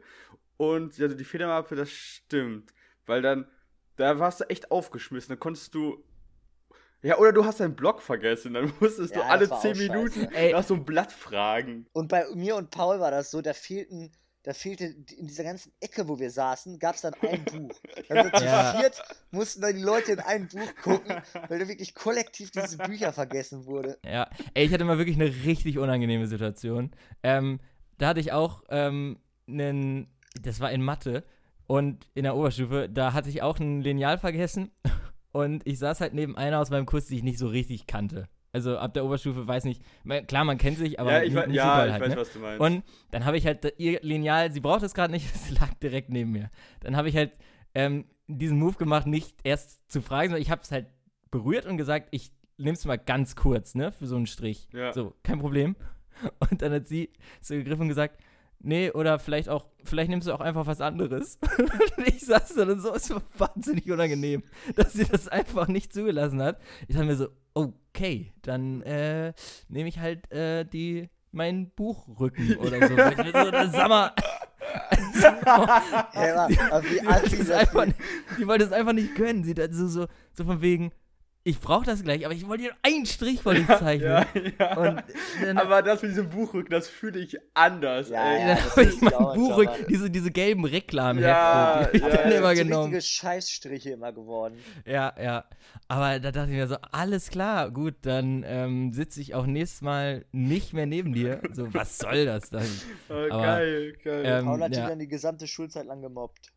Und 0.58 1.00
also 1.00 1.16
die 1.16 1.24
Federmappe, 1.24 1.76
das 1.76 1.92
stimmt. 1.92 2.74
Weil 3.06 3.22
dann, 3.22 3.48
da 3.96 4.18
warst 4.18 4.40
du 4.40 4.46
echt 4.50 4.72
aufgeschmissen. 4.72 5.30
Dann 5.30 5.40
konntest 5.40 5.76
du. 5.76 6.04
Ja, 7.04 7.18
oder 7.18 7.34
du 7.34 7.44
hast 7.46 7.60
deinen 7.60 7.76
Blog 7.76 8.02
vergessen. 8.02 8.54
Dann 8.54 8.72
musstest 8.80 9.14
Ja, 9.14 9.22
du 9.22 9.26
alle 9.28 9.40
das 9.42 9.50
war 9.52 9.58
auch 9.58 9.62
10 9.62 9.76
scheiße. 9.76 9.92
Minuten 9.92 10.28
nach 10.52 10.64
so 10.64 10.74
einem 10.76 10.86
Blatt 10.86 11.12
fragen. 11.12 11.86
Und 11.94 12.08
bei 12.08 12.26
mir 12.34 12.56
und 12.56 12.72
Paul 12.72 13.00
war 13.00 13.12
das 13.12 13.30
so, 13.30 13.42
da 13.42 13.54
fehlten, 13.54 14.12
da 14.44 14.54
fehlte 14.54 14.86
in 14.86 15.28
dieser 15.28 15.44
ganzen 15.44 15.72
Ecke, 15.80 16.08
wo 16.08 16.20
wir 16.20 16.30
saßen, 16.30 16.78
gab 16.78 16.96
es 16.96 17.02
dann 17.02 17.14
ein 17.22 17.44
Buch. 17.52 17.72
Also 18.10 18.30
zu 18.38 18.44
Ja. 18.44 18.74
viert 18.74 19.02
mussten 19.32 19.62
dann 19.62 19.76
die 19.76 19.82
Leute 19.82 20.12
in 20.12 20.20
ein 20.20 20.48
Buch 20.48 20.70
gucken, 20.84 21.22
weil 21.48 21.60
da 21.60 21.68
wirklich 21.68 21.96
kollektiv 21.96 22.52
diese 22.52 22.78
Bücher 22.78 23.14
vergessen 23.14 23.66
wurde. 23.66 23.98
Ja, 24.06 24.30
ey, 24.54 24.66
ich 24.66 24.74
hatte 24.74 24.84
mal 24.86 24.98
wirklich 24.98 25.16
eine 25.16 25.34
richtig 25.46 25.78
unangenehme 25.80 26.28
Situation. 26.28 26.92
Ähm, 27.24 27.60
da 27.98 28.10
hatte 28.10 28.20
ich 28.20 28.34
auch 28.34 28.64
ähm, 28.70 29.20
einen, 29.48 30.08
das 30.42 30.60
war 30.60 30.72
in 30.72 30.82
Mathe 30.82 31.24
und 31.68 32.10
in 32.14 32.24
der 32.24 32.36
Oberstufe, 32.36 32.90
da 32.90 33.14
hatte 33.14 33.30
ich 33.30 33.42
auch 33.42 33.60
ein 33.60 33.82
Lineal 33.82 34.18
vergessen 34.18 34.72
und 35.32 35.66
ich 35.66 35.80
saß 35.80 36.02
halt 36.02 36.14
neben 36.14 36.36
einer 36.36 36.60
aus 36.60 36.70
meinem 36.70 36.86
Kurs, 36.86 37.06
die 37.06 37.16
ich 37.16 37.24
nicht 37.24 37.40
so 37.40 37.48
richtig 37.48 37.88
kannte. 37.88 38.28
Also 38.54 38.78
ab 38.78 38.94
der 38.94 39.04
Oberstufe 39.04 39.48
weiß 39.48 39.64
nicht, 39.66 39.82
klar, 40.28 40.46
man 40.46 40.60
kennt 40.60 40.78
sich, 40.78 41.00
aber 41.00 41.12
ja, 41.12 41.24
ich, 41.24 41.34
nicht, 41.34 41.48
nicht 41.48 41.56
ja, 41.56 41.88
ich 41.88 41.92
halt, 41.94 42.04
weiß, 42.04 42.10
ne? 42.10 42.18
was 42.18 42.34
du 42.34 42.40
meinst. 42.40 42.62
Und 42.62 42.84
dann 43.10 43.26
habe 43.26 43.36
ich 43.36 43.48
halt 43.48 43.74
ihr 43.80 44.00
Lineal, 44.04 44.52
sie 44.52 44.60
braucht 44.60 44.84
es 44.84 44.94
gerade 44.94 45.12
nicht, 45.12 45.26
es 45.34 45.50
lag 45.60 45.74
direkt 45.82 46.12
neben 46.12 46.32
mir. 46.32 46.52
Dann 46.82 46.96
habe 46.96 47.10
ich 47.10 47.16
halt 47.16 47.32
ähm, 47.74 48.06
diesen 48.28 48.60
Move 48.60 48.76
gemacht, 48.76 49.08
nicht 49.08 49.36
erst 49.44 49.92
zu 49.92 50.04
fragen, 50.04 50.30
sondern 50.30 50.44
ich 50.44 50.52
habe 50.52 50.62
es 50.62 50.72
halt 50.72 50.86
berührt 51.32 51.66
und 51.66 51.78
gesagt, 51.78 52.10
ich 52.12 52.32
nehme 52.58 52.74
es 52.74 52.86
mal 52.86 53.00
ganz 53.00 53.36
kurz, 53.36 53.74
ne, 53.74 53.92
für 53.92 54.06
so 54.06 54.16
einen 54.16 54.28
Strich. 54.28 54.68
Ja. 54.72 54.94
So, 54.94 55.16
kein 55.24 55.40
Problem. 55.40 55.76
Und 56.52 56.62
dann 56.62 56.72
hat 56.72 56.88
sie 56.88 57.10
so 57.42 57.56
gegriffen 57.56 57.82
und 57.82 57.88
gesagt, 57.88 58.22
nee, 58.64 58.90
oder 58.92 59.20
vielleicht 59.20 59.50
auch, 59.50 59.66
vielleicht 59.84 60.10
nimmst 60.10 60.28
du 60.28 60.34
auch 60.34 60.42
einfach 60.42 60.66
was 60.66 60.82
anderes. 60.82 61.38
und 61.98 62.08
ich 62.08 62.26
saß 62.26 62.56
da 62.56 62.64
und 62.64 62.80
so, 62.82 62.94
es 62.96 63.10
war 63.12 63.22
wahnsinnig 63.38 63.90
unangenehm, 63.92 64.44
dass 64.76 64.94
sie 64.94 65.06
das 65.06 65.28
einfach 65.28 65.68
nicht 65.68 65.94
zugelassen 65.94 66.42
hat. 66.42 66.60
Ich 66.88 66.96
dachte 66.96 67.06
mir 67.08 67.16
so, 67.16 67.28
okay, 67.54 68.34
dann 68.42 68.82
äh, 68.82 69.34
nehme 69.68 69.88
ich 69.90 70.00
halt 70.00 70.32
äh, 70.32 70.66
die, 70.66 71.10
meinen 71.32 71.70
Buchrücken 71.72 72.56
oder 72.58 72.88
so. 72.88 72.96
Ich 72.98 73.18
mir 73.18 73.68
so, 73.68 73.72
sag 73.78 73.90
mal, 73.90 74.12
Ja, 76.16 76.48
die, 76.50 76.58
wollte 76.58 77.26
es 77.36 77.48
das 77.48 77.52
einfach, 77.52 77.82
die- 77.84 77.88
nicht- 77.90 78.00
die 78.40 78.48
wollte 78.48 78.64
es 78.66 78.72
einfach 78.72 78.94
nicht 78.94 79.16
gönnen. 79.16 79.44
Sie 79.44 79.54
so, 79.72 79.88
so, 79.88 80.08
so 80.32 80.44
von 80.46 80.62
wegen, 80.62 80.92
ich 81.46 81.60
brauche 81.60 81.86
das 81.86 82.04
gleich, 82.04 82.26
aber 82.26 82.34
ich 82.34 82.48
wollte 82.48 82.64
dir 82.64 82.72
einen 82.84 83.06
Strich 83.06 83.44
wollte 83.44 83.62
ich 83.62 83.68
zeichnen. 83.68 84.10
Ja, 84.10 84.26
ja. 84.60 85.04
Dann, 85.42 85.58
aber 85.58 85.82
das 85.82 86.02
mit 86.02 86.12
diesem 86.12 86.30
Buchrücken, 86.30 86.70
das 86.72 86.88
fühle 86.88 87.20
ich 87.20 87.38
anders, 87.54 88.10
Ja, 88.10 88.34
ey. 88.34 88.40
ja. 88.40 88.48
dann 88.48 88.58
das 88.58 88.72
habe 88.72 88.82
ich 88.84 88.88
ist 88.90 89.02
mein 89.02 89.12
dauernd 89.12 89.36
Buchrück, 89.36 89.70
schon 89.70 89.80
mal- 89.82 89.88
diese, 89.90 90.10
diese 90.10 90.32
gelben 90.32 90.64
Reklamhefte, 90.66 91.28
Ja, 91.28 91.80
die 91.80 91.86
hab 91.86 91.94
ich 91.96 92.02
ja, 92.02 92.10
dann 92.24 92.32
ja. 92.32 92.38
immer 92.38 92.56
so 92.56 92.64
genommen. 92.64 92.84
richtige 92.94 93.02
Scheißstriche 93.02 93.90
immer 93.92 94.14
geworden. 94.14 94.56
Ja, 94.86 95.14
ja. 95.22 95.44
Aber 95.90 96.20
da 96.22 96.32
dachte 96.32 96.52
ich 96.52 96.56
mir 96.58 96.68
so, 96.68 96.78
alles 96.92 97.30
klar, 97.30 97.72
gut, 97.72 97.96
dann 98.04 98.44
ähm, 98.48 98.94
sitze 98.94 99.20
ich 99.20 99.36
auch 99.36 99.46
nächstes 99.46 99.82
Mal 99.82 100.24
nicht 100.32 100.72
mehr 100.72 100.86
neben 100.86 101.14
dir. 101.14 101.42
So, 101.52 101.74
was 101.74 101.98
soll 101.98 102.26
das 102.26 102.50
dann? 102.52 102.64
Oh, 103.10 103.14
Aber, 103.30 103.44
geil, 103.44 103.94
geil. 104.04 104.24
ähm, 104.26 104.46
Paul 104.46 104.62
hat 104.64 104.72
dich 104.72 104.78
ja. 104.80 104.88
dann 104.88 105.00
die 105.00 105.08
gesamte 105.10 105.46
Schulzeit 105.48 105.86
lang 105.88 106.02
gemobbt. 106.02 106.52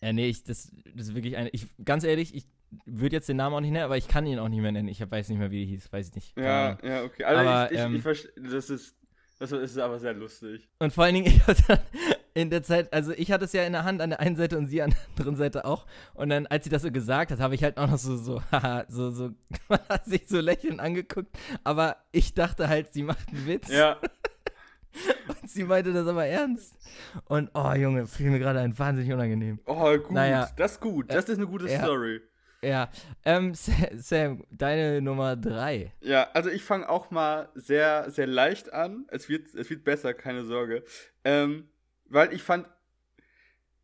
Ja, 0.00 0.12
nee, 0.12 0.28
ich, 0.28 0.44
das, 0.44 0.70
das 0.94 1.08
ist 1.08 1.14
wirklich 1.14 1.36
eine. 1.36 1.48
Ich, 1.50 1.66
ganz 1.84 2.04
ehrlich, 2.04 2.34
ich 2.34 2.46
würde 2.84 3.16
jetzt 3.16 3.28
den 3.28 3.36
Namen 3.36 3.54
auch 3.54 3.60
nicht 3.60 3.72
nennen, 3.72 3.84
aber 3.84 3.96
ich 3.96 4.08
kann 4.08 4.26
ihn 4.26 4.38
auch 4.38 4.48
nicht 4.48 4.60
mehr 4.60 4.72
nennen. 4.72 4.88
Ich 4.88 5.00
weiß 5.00 5.28
nicht 5.28 5.38
mehr, 5.38 5.50
wie 5.50 5.62
er 5.62 5.66
hieß, 5.66 5.92
weiß 5.92 6.08
ich 6.08 6.14
nicht. 6.14 6.38
Ja, 6.38 6.78
ja, 6.82 7.02
okay. 7.04 7.24
Also 7.24 7.40
Aber, 7.40 7.72
ich, 7.72 7.78
ich, 7.78 7.84
ähm, 7.84 7.96
ich 7.96 8.02
verstehe, 8.02 8.32
das 8.36 8.70
ist, 8.70 8.96
das 9.38 9.52
ist 9.52 9.78
aber 9.78 9.98
sehr 9.98 10.14
lustig. 10.14 10.68
Und 10.78 10.92
vor 10.92 11.04
allen 11.04 11.14
Dingen, 11.14 11.26
ich 11.46 11.64
dann 11.66 11.78
in 12.34 12.50
der 12.50 12.62
Zeit, 12.62 12.92
also 12.92 13.12
ich 13.12 13.32
hatte 13.32 13.44
es 13.44 13.52
ja 13.52 13.64
in 13.64 13.72
der 13.72 13.84
Hand 13.84 14.00
an 14.00 14.10
der 14.10 14.20
einen 14.20 14.36
Seite 14.36 14.56
und 14.56 14.66
sie 14.66 14.82
an 14.82 14.90
der 14.90 14.98
anderen 15.10 15.36
Seite 15.36 15.64
auch. 15.64 15.86
Und 16.14 16.28
dann, 16.28 16.46
als 16.46 16.64
sie 16.64 16.70
das 16.70 16.82
so 16.82 16.92
gesagt 16.92 17.32
hat, 17.32 17.40
habe 17.40 17.54
ich 17.54 17.64
halt 17.64 17.76
auch 17.76 17.90
noch 17.90 17.98
so, 17.98 18.16
so, 18.16 18.40
haha, 18.52 18.84
so, 18.88 19.10
so, 19.10 19.30
hat 19.88 20.04
sich 20.06 20.28
so 20.28 20.40
lächelnd 20.40 20.80
angeguckt. 20.80 21.36
Aber 21.64 21.96
ich 22.12 22.34
dachte 22.34 22.68
halt, 22.68 22.92
sie 22.92 23.02
macht 23.02 23.28
einen 23.30 23.46
Witz. 23.46 23.68
Ja, 23.68 23.98
Und 25.28 25.48
sie 25.48 25.64
meinte 25.64 25.92
das 25.92 26.06
aber 26.06 26.26
ernst. 26.26 26.76
Und, 27.26 27.50
oh 27.54 27.72
Junge, 27.72 28.06
fiel 28.06 28.30
mir 28.30 28.38
gerade 28.38 28.60
ein, 28.60 28.76
wahnsinnig 28.78 29.12
unangenehm. 29.12 29.60
oh, 29.66 29.96
gut, 29.96 30.10
Naja. 30.10 30.48
das 30.56 30.72
ist 30.72 30.80
gut, 30.80 31.12
das 31.12 31.28
ist 31.28 31.38
eine 31.38 31.46
gute 31.46 31.68
ja. 31.68 31.82
Story. 31.82 32.20
Ja, 32.62 32.90
ähm, 33.24 33.54
Sa- 33.54 33.72
Sam, 33.96 34.44
deine 34.50 35.00
Nummer 35.00 35.36
drei. 35.36 35.92
Ja, 36.00 36.28
also 36.34 36.50
ich 36.50 36.62
fange 36.62 36.88
auch 36.88 37.10
mal 37.10 37.48
sehr, 37.54 38.10
sehr 38.10 38.26
leicht 38.26 38.72
an. 38.72 39.06
Es 39.08 39.28
wird, 39.28 39.54
es 39.54 39.70
wird 39.70 39.84
besser, 39.84 40.12
keine 40.14 40.44
Sorge. 40.44 40.84
Ähm, 41.24 41.68
weil 42.06 42.32
ich 42.32 42.42
fand, 42.42 42.66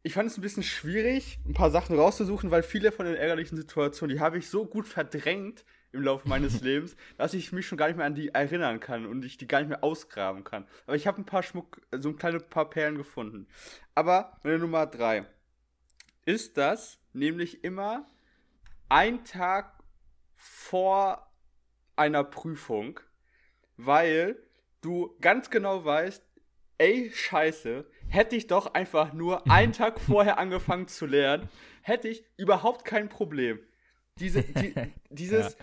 ich 0.03 0.12
fand 0.12 0.31
es 0.31 0.37
ein 0.37 0.43
bisschen 0.43 0.62
schwierig, 0.62 1.39
ein 1.47 1.55
paar 1.55 1.71
Sachen 1.71 1.99
rauszusuchen, 1.99 2.51
weil 2.51 2.62
viele 2.62 2.93
von 2.93 3.07
den 3.07 3.17
ärgerlichen 3.17 3.57
Situationen, 3.57 4.15
die 4.15 4.21
habe 4.21 4.39
ich 4.39 4.49
so 4.49 4.67
gut 4.67 4.87
verdrängt 4.87 5.65
im 5.93 6.03
Laufe 6.03 6.29
meines 6.29 6.61
Lebens, 6.61 6.97
dass 7.17 7.33
ich 7.35 7.53
mich 7.53 7.67
schon 7.67 7.79
gar 7.79 7.87
nicht 7.89 7.97
mehr 7.97 8.07
an 8.07 8.15
die 8.15 8.29
erinnern 8.29 8.79
kann 8.79 9.07
und 9.07 9.25
ich 9.25 9.39
die 9.39 9.47
gar 9.47 9.61
nicht 9.61 9.69
mehr 9.69 9.83
ausgraben 9.83 10.45
kann. 10.45 10.67
Aber 10.87 10.97
ich 10.97 11.07
habe 11.07 11.21
ein 11.21 11.25
paar 11.27 11.43
Schmuck, 11.43 11.81
so 11.99 12.11
ein 12.11 12.17
kleine 12.17 12.41
paar 12.41 12.69
Perlen 12.69 12.97
gefunden. 12.97 13.47
Aber 13.95 14.37
meine 14.45 14.59
Nummer 14.59 14.87
drei 14.87 15.25
ist 16.27 16.57
das 16.59 16.99
nämlich 17.12 17.65
immer 17.65 18.07
ein 18.88 19.25
Tag 19.25 19.72
vor 20.35 21.33
einer 21.96 22.25
Prüfung, 22.25 23.01
weil 23.77 24.37
du 24.81 25.16
ganz 25.20 25.51
genau 25.51 25.85
weißt, 25.85 26.22
ey, 26.79 27.11
scheiße, 27.12 27.87
hätte 28.09 28.37
ich 28.37 28.46
doch 28.46 28.75
einfach 28.75 29.12
nur 29.12 29.51
einen 29.51 29.72
Tag 29.72 30.01
vorher 30.07 30.38
angefangen 30.38 30.88
zu 30.88 31.07
lernen, 31.07 31.49
hätte 31.83 32.09
ich 32.09 32.25
überhaupt 32.37 32.85
kein 32.85 33.09
Problem. 33.09 33.59
Diese, 34.18 34.42
die, 34.42 34.75
dieses, 35.11 35.57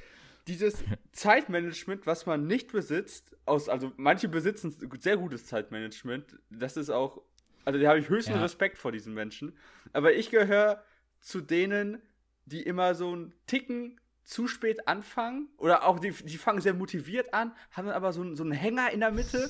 dieses 0.48 0.84
Zeitmanagement, 1.12 2.06
was 2.06 2.26
man 2.26 2.48
nicht 2.48 2.72
besitzt, 2.72 3.36
aus, 3.46 3.70
also 3.70 3.92
manche 3.98 4.28
besitzen 4.28 4.76
sehr 5.00 5.18
gutes 5.18 5.46
Zeitmanagement, 5.46 6.40
das 6.50 6.78
ist 6.78 6.90
auch, 6.90 7.22
also 7.66 7.80
da 7.80 7.90
habe 7.90 8.00
ich 8.00 8.10
höchsten 8.10 8.34
Ja. 8.34 8.42
Respekt 8.42 8.78
vor 8.78 8.92
diesen 8.92 9.14
Menschen, 9.14 9.58
aber 9.94 10.14
ich 10.14 10.30
gehöre 10.30 10.84
zu 11.22 11.40
denen, 11.40 12.02
die 12.46 12.62
immer 12.64 12.96
so 12.96 13.12
einen 13.12 13.34
Ticken 13.48 14.00
zu 14.26 14.48
spät 14.48 14.88
anfangen 14.88 15.50
oder 15.58 15.86
auch 15.86 16.00
die, 16.00 16.12
die 16.12 16.38
fangen 16.38 16.62
sehr 16.62 16.74
motiviert 16.74 17.34
an, 17.34 17.52
haben 17.72 17.88
dann 17.88 17.96
aber 17.96 18.14
so, 18.14 18.22
einen- 18.22 18.38
so 18.38 18.44
einen 18.44 18.54
Hänger 18.54 18.90
in 18.92 19.02
der 19.02 19.12
Mitte 19.12 19.50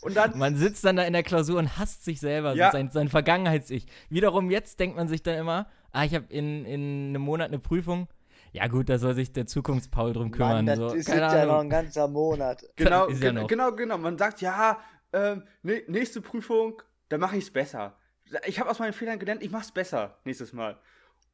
und 0.00 0.16
dann 0.16 0.38
Man 0.38 0.56
sitzt 0.56 0.82
dann 0.84 0.96
da 0.96 1.02
in 1.04 1.12
der 1.12 1.22
Klausur 1.22 1.58
und 1.58 1.76
hasst 1.78 2.04
sich 2.04 2.20
selber, 2.20 2.54
Ja. 2.54 2.70
so 2.70 2.78
sein, 2.78 2.90
sein 2.90 3.08
Vergangenheits-Ich. 3.08 3.86
Wiederum 4.08 4.50
jetzt 4.50 4.80
denkt 4.80 4.96
man 4.96 5.08
sich 5.08 5.22
dann 5.22 5.36
immer, 5.38 5.68
ah, 5.92 6.04
ich 6.04 6.14
habe 6.14 6.24
in, 6.30 6.64
in 6.64 7.08
einem 7.10 7.20
Monat 7.22 7.48
eine 7.48 7.58
Prüfung. 7.58 8.08
Ja 8.52 8.66
gut, 8.68 8.88
da 8.88 8.98
soll 8.98 9.14
sich 9.14 9.32
der 9.32 9.46
Zukunftspaul 9.46 10.12
drum 10.14 10.30
kümmern. 10.30 10.64
Mann, 10.64 10.66
das 10.66 10.78
so. 10.78 10.94
ist 10.94 11.06
Keine 11.06 11.20
ja 11.20 11.44
noch 11.44 11.60
ein 11.60 11.68
ganzer 11.68 12.08
Monat. 12.08 12.64
Genau, 12.76 13.08
ja 13.10 13.18
gen- 13.18 13.34
noch. 13.34 13.46
genau, 13.48 13.72
genau. 13.72 13.98
Man 13.98 14.16
sagt, 14.16 14.40
ja, 14.40 14.78
ähm, 15.12 15.42
ne, 15.62 15.82
nächste 15.88 16.22
Prüfung, 16.22 16.80
da 17.10 17.18
mache 17.18 17.36
ich 17.36 17.44
es 17.44 17.50
besser. 17.52 17.98
Ich 18.46 18.58
habe 18.58 18.70
aus 18.70 18.78
meinen 18.78 18.92
Fehlern 18.94 19.18
gelernt, 19.18 19.42
ich 19.42 19.50
mache 19.50 19.64
es 19.64 19.72
besser 19.72 20.16
nächstes 20.24 20.52
Mal. 20.54 20.78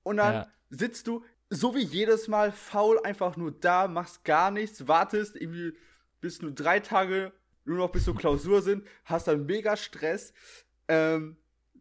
Und 0.03 0.17
dann 0.17 0.35
Ja. 0.35 0.47
Sitzt 0.71 1.07
du, 1.07 1.25
so 1.51 1.75
wie 1.75 1.83
jedes 1.83 2.29
Mal, 2.29 2.53
faul 2.53 3.01
einfach 3.05 3.37
nur 3.37 3.51
da, 3.53 3.89
machst 3.89 4.25
gar 4.25 4.51
nichts, 4.51 4.87
wartest 4.89 5.37
irgendwie 5.37 5.77
bis 6.21 6.41
nur 6.43 6.53
drei 6.53 6.81
Tage, 6.81 7.33
nur 7.65 7.79
noch 7.79 7.91
bis 7.93 8.05
zur 8.05 8.17
Klausur 8.17 8.63
sind, 8.63 8.87
hast 9.05 9.27
dann 9.29 9.47
mega 9.47 9.77
Stress, 9.77 10.33
ähm, 10.89 11.37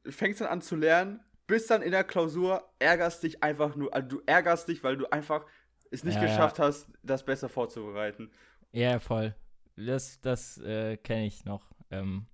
fängst 0.07 0.41
dann 0.41 0.47
an 0.47 0.61
zu 0.61 0.75
lernen, 0.75 1.19
bist 1.47 1.69
dann 1.69 1.81
in 1.81 1.91
der 1.91 2.03
Klausur, 2.03 2.63
ärgerst 2.79 3.23
dich 3.23 3.43
einfach 3.43 3.75
nur, 3.75 3.93
also 3.93 4.07
du 4.07 4.21
ärgerst 4.25 4.67
dich, 4.67 4.83
weil 4.83 4.97
du 4.97 5.11
einfach 5.11 5.45
es 5.91 6.03
nicht 6.03 6.15
Ja, 6.15 6.21
ja. 6.23 6.27
geschafft 6.27 6.59
hast, 6.59 6.87
das 7.03 7.23
besser 7.25 7.49
vorzubereiten. 7.49 8.31
Ja, 8.71 8.99
voll. 8.99 9.35
Das, 9.75 10.19
das 10.21 10.57
äh, 10.59 10.97
kenne 10.97 11.25
ich 11.25 11.45
noch. 11.45 11.63
Ähm, 11.89 12.27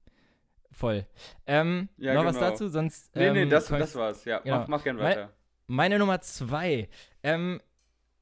voll. 0.72 1.06
Ähm, 1.48 1.88
Ja, 1.98 2.14
noch 2.16 2.26
was 2.26 2.36
genau. 2.36 2.50
dazu? 2.50 2.68
Sonst. 2.68 3.16
Nee, 3.16 3.32
nee, 3.32 3.44
ähm, 3.44 3.50
das, 3.50 3.68
das 3.68 3.96
war's. 3.96 4.26
Ja, 4.26 4.40
Genau. 4.40 4.58
mach, 4.60 4.68
mach 4.68 4.84
gern 4.84 4.98
weiter. 4.98 5.32
Meine 5.68 6.00
Nummer 6.00 6.22
zwei. 6.22 6.90
Ähm, 7.24 7.62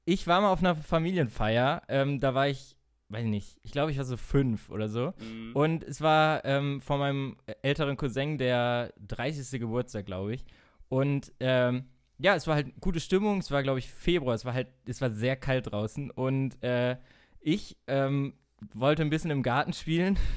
ich 0.06 0.28
war 0.28 0.42
mal 0.42 0.52
auf 0.52 0.60
einer 0.60 0.76
Familienfeier. 0.76 1.84
Ähm, 1.88 2.20
da 2.20 2.34
war 2.34 2.48
ich, 2.48 2.76
weiß 3.10 3.26
nicht, 3.26 3.58
ich 3.64 3.72
glaube, 3.72 3.92
ich 3.92 3.98
war 3.98 4.06
so 4.06 4.18
fünf 4.18 4.70
oder 4.70 4.90
so. 4.90 5.14
Mhm. 5.20 5.52
Und 5.54 5.84
es 5.84 6.02
war 6.02 6.44
ähm, 6.46 6.82
von 6.82 7.00
meinem 7.00 7.38
älteren 7.62 7.98
Cousin 7.98 8.38
der 8.38 8.94
30. 9.08 9.60
Geburtstag, 9.60 10.06
glaube 10.06 10.36
ich. 10.36 10.46
Und 10.90 11.32
ähm, 11.40 11.86
ja, 12.18 12.36
es 12.36 12.48
war 12.48 12.56
halt 12.56 12.80
gute 12.80 13.00
Stimmung. 13.00 13.40
Es 13.40 13.52
war, 13.52 13.64
glaube 13.64 13.80
ich, 13.80 13.90
Februar. 13.90 14.36
Es 14.36 14.46
war 14.46 14.54
halt, 14.54 14.68
es 14.86 15.02
war 15.02 15.10
sehr 15.10 15.36
kalt 15.36 15.72
draußen. 15.72 16.12
Und 16.12 16.62
äh, 16.64 16.98
ich 17.40 17.78
ähm, 17.88 18.34
wollte 18.74 19.02
ein 19.02 19.10
bisschen 19.10 19.32
im 19.32 19.44
Garten 19.44 19.74
spielen. 19.74 20.18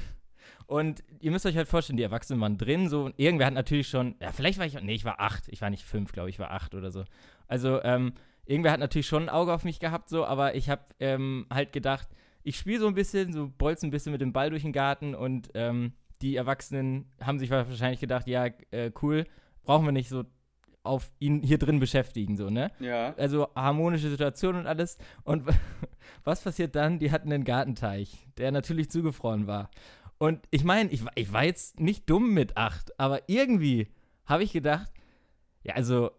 Und 0.67 1.01
ihr 1.21 1.31
müsst 1.31 1.45
euch 1.45 1.55
halt 1.55 1.69
vorstellen, 1.69 1.97
die 1.97 2.03
Erwachsenen 2.03 2.41
waren 2.41 2.57
drin, 2.57 2.89
so, 2.89 3.05
und 3.05 3.17
irgendwer 3.17 3.47
hat 3.47 3.53
natürlich 3.53 3.87
schon, 3.87 4.15
ja, 4.21 4.33
vielleicht 4.33 4.59
war 4.59 4.65
ich, 4.65 4.79
nee, 4.81 4.95
ich 4.95 5.05
war 5.05 5.21
acht, 5.21 5.47
ich 5.47 5.61
war 5.61 5.69
nicht 5.69 5.85
fünf, 5.85 6.11
glaube 6.11 6.29
ich, 6.29 6.35
ich 6.35 6.39
war 6.39 6.51
acht 6.51 6.75
oder 6.75 6.91
so. 6.91 7.05
Also, 7.47 7.81
ähm, 7.83 8.13
irgendwer 8.45 8.73
hat 8.73 8.79
natürlich 8.81 9.07
schon 9.07 9.23
ein 9.23 9.29
Auge 9.29 9.53
auf 9.53 9.63
mich 9.63 9.79
gehabt, 9.79 10.09
so, 10.09 10.25
aber 10.25 10.55
ich 10.55 10.69
habe 10.69 10.81
ähm, 10.99 11.45
halt 11.49 11.71
gedacht, 11.71 12.09
ich 12.43 12.57
spiele 12.57 12.79
so 12.79 12.87
ein 12.87 12.95
bisschen, 12.95 13.31
so 13.31 13.49
bolz 13.57 13.83
ein 13.83 13.91
bisschen 13.91 14.11
mit 14.11 14.19
dem 14.19 14.33
Ball 14.33 14.49
durch 14.49 14.63
den 14.63 14.73
Garten 14.73 15.15
und 15.15 15.49
ähm, 15.53 15.93
die 16.21 16.35
Erwachsenen 16.35 17.11
haben 17.21 17.39
sich 17.39 17.49
wahrscheinlich 17.49 18.01
gedacht, 18.01 18.27
ja, 18.27 18.47
äh, 18.71 18.91
cool, 19.01 19.25
brauchen 19.63 19.85
wir 19.85 19.93
nicht 19.93 20.09
so 20.09 20.25
auf 20.83 21.11
ihn 21.19 21.43
hier 21.43 21.57
drin 21.57 21.79
beschäftigen, 21.79 22.37
so, 22.37 22.49
ne? 22.49 22.71
Ja. 22.79 23.13
also 23.15 23.49
harmonische 23.55 24.09
Situation 24.09 24.55
und 24.55 24.67
alles. 24.67 24.97
Und 25.23 25.43
was 26.23 26.41
passiert 26.41 26.75
dann? 26.75 26.99
Die 26.99 27.11
hatten 27.11 27.31
einen 27.31 27.43
Gartenteich, 27.43 28.27
der 28.37 28.51
natürlich 28.51 28.89
zugefroren 28.89 29.47
war. 29.47 29.69
Und 30.19 30.45
ich 30.51 30.63
meine, 30.63 30.89
ich, 30.91 31.03
war- 31.05 31.11
ich 31.15 31.31
war 31.31 31.43
jetzt 31.43 31.79
nicht 31.79 32.09
dumm 32.09 32.33
mit 32.33 32.57
acht, 32.57 32.99
aber 32.99 33.27
irgendwie 33.29 33.87
habe 34.25 34.43
ich 34.43 34.51
gedacht, 34.53 34.91
ja, 35.63 35.75
also 35.75 36.11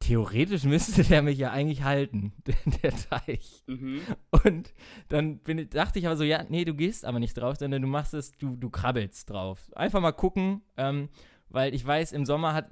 theoretisch 0.00 0.62
müsste 0.64 1.02
der 1.02 1.22
mich 1.22 1.38
ja 1.38 1.50
eigentlich 1.50 1.82
halten, 1.82 2.32
der, 2.46 2.54
der 2.82 2.92
Teich. 2.96 3.64
Mhm. 3.66 4.00
Und 4.44 4.72
dann 5.08 5.38
bin 5.38 5.68
dachte 5.70 5.98
ich 5.98 6.06
aber 6.06 6.16
so, 6.16 6.24
ja, 6.24 6.44
nee, 6.48 6.64
du 6.64 6.74
gehst 6.74 7.04
aber 7.04 7.18
nicht 7.18 7.34
drauf, 7.34 7.56
sondern 7.56 7.82
du 7.82 7.88
machst 7.88 8.14
es, 8.14 8.32
du, 8.32 8.56
du 8.56 8.70
krabbelst 8.70 9.28
drauf. 9.30 9.70
Einfach 9.74 10.00
mal 10.00 10.12
gucken, 10.12 10.62
ähm, 10.76 11.08
weil 11.48 11.74
ich 11.74 11.84
weiß, 11.84 12.12
im 12.12 12.24
Sommer 12.26 12.54
hat, 12.54 12.70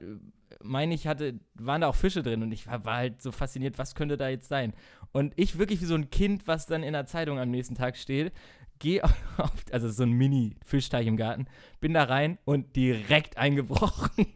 meine 0.63 0.95
ich, 0.95 1.07
hatte, 1.07 1.41
waren 1.55 1.81
da 1.81 1.89
auch 1.89 1.95
Fische 1.97 2.23
drin 2.23 2.43
und 2.43 2.53
ich 2.53 2.67
war, 2.67 2.85
war 2.85 2.97
halt 2.97 3.21
so 3.23 3.33
fasziniert, 3.33 3.79
was 3.79 3.95
könnte 3.95 4.17
da 4.17 4.29
jetzt 4.29 4.49
sein? 4.49 4.75
Und 5.13 5.33
ich 5.37 5.59
wirklich 5.59 5.81
wie 5.81 5.87
so 5.87 5.95
ein 5.95 6.11
Kind, 6.11 6.47
was 6.47 6.67
dann 6.67 6.83
in 6.83 6.93
der 6.93 7.07
Zeitung 7.07 7.39
am 7.39 7.51
nächsten 7.51 7.75
Tag 7.75 7.97
steht, 7.97 8.33
gehe 8.79 9.03
auf, 9.37 9.51
also 9.73 9.91
so 9.91 10.03
ein 10.03 10.13
Mini-Fischteich 10.13 11.07
im 11.07 11.17
Garten, 11.17 11.47
bin 11.81 11.93
da 11.95 12.05
rein 12.05 12.39
und 12.45 12.77
direkt 12.77 13.37
eingebrochen. 13.39 14.27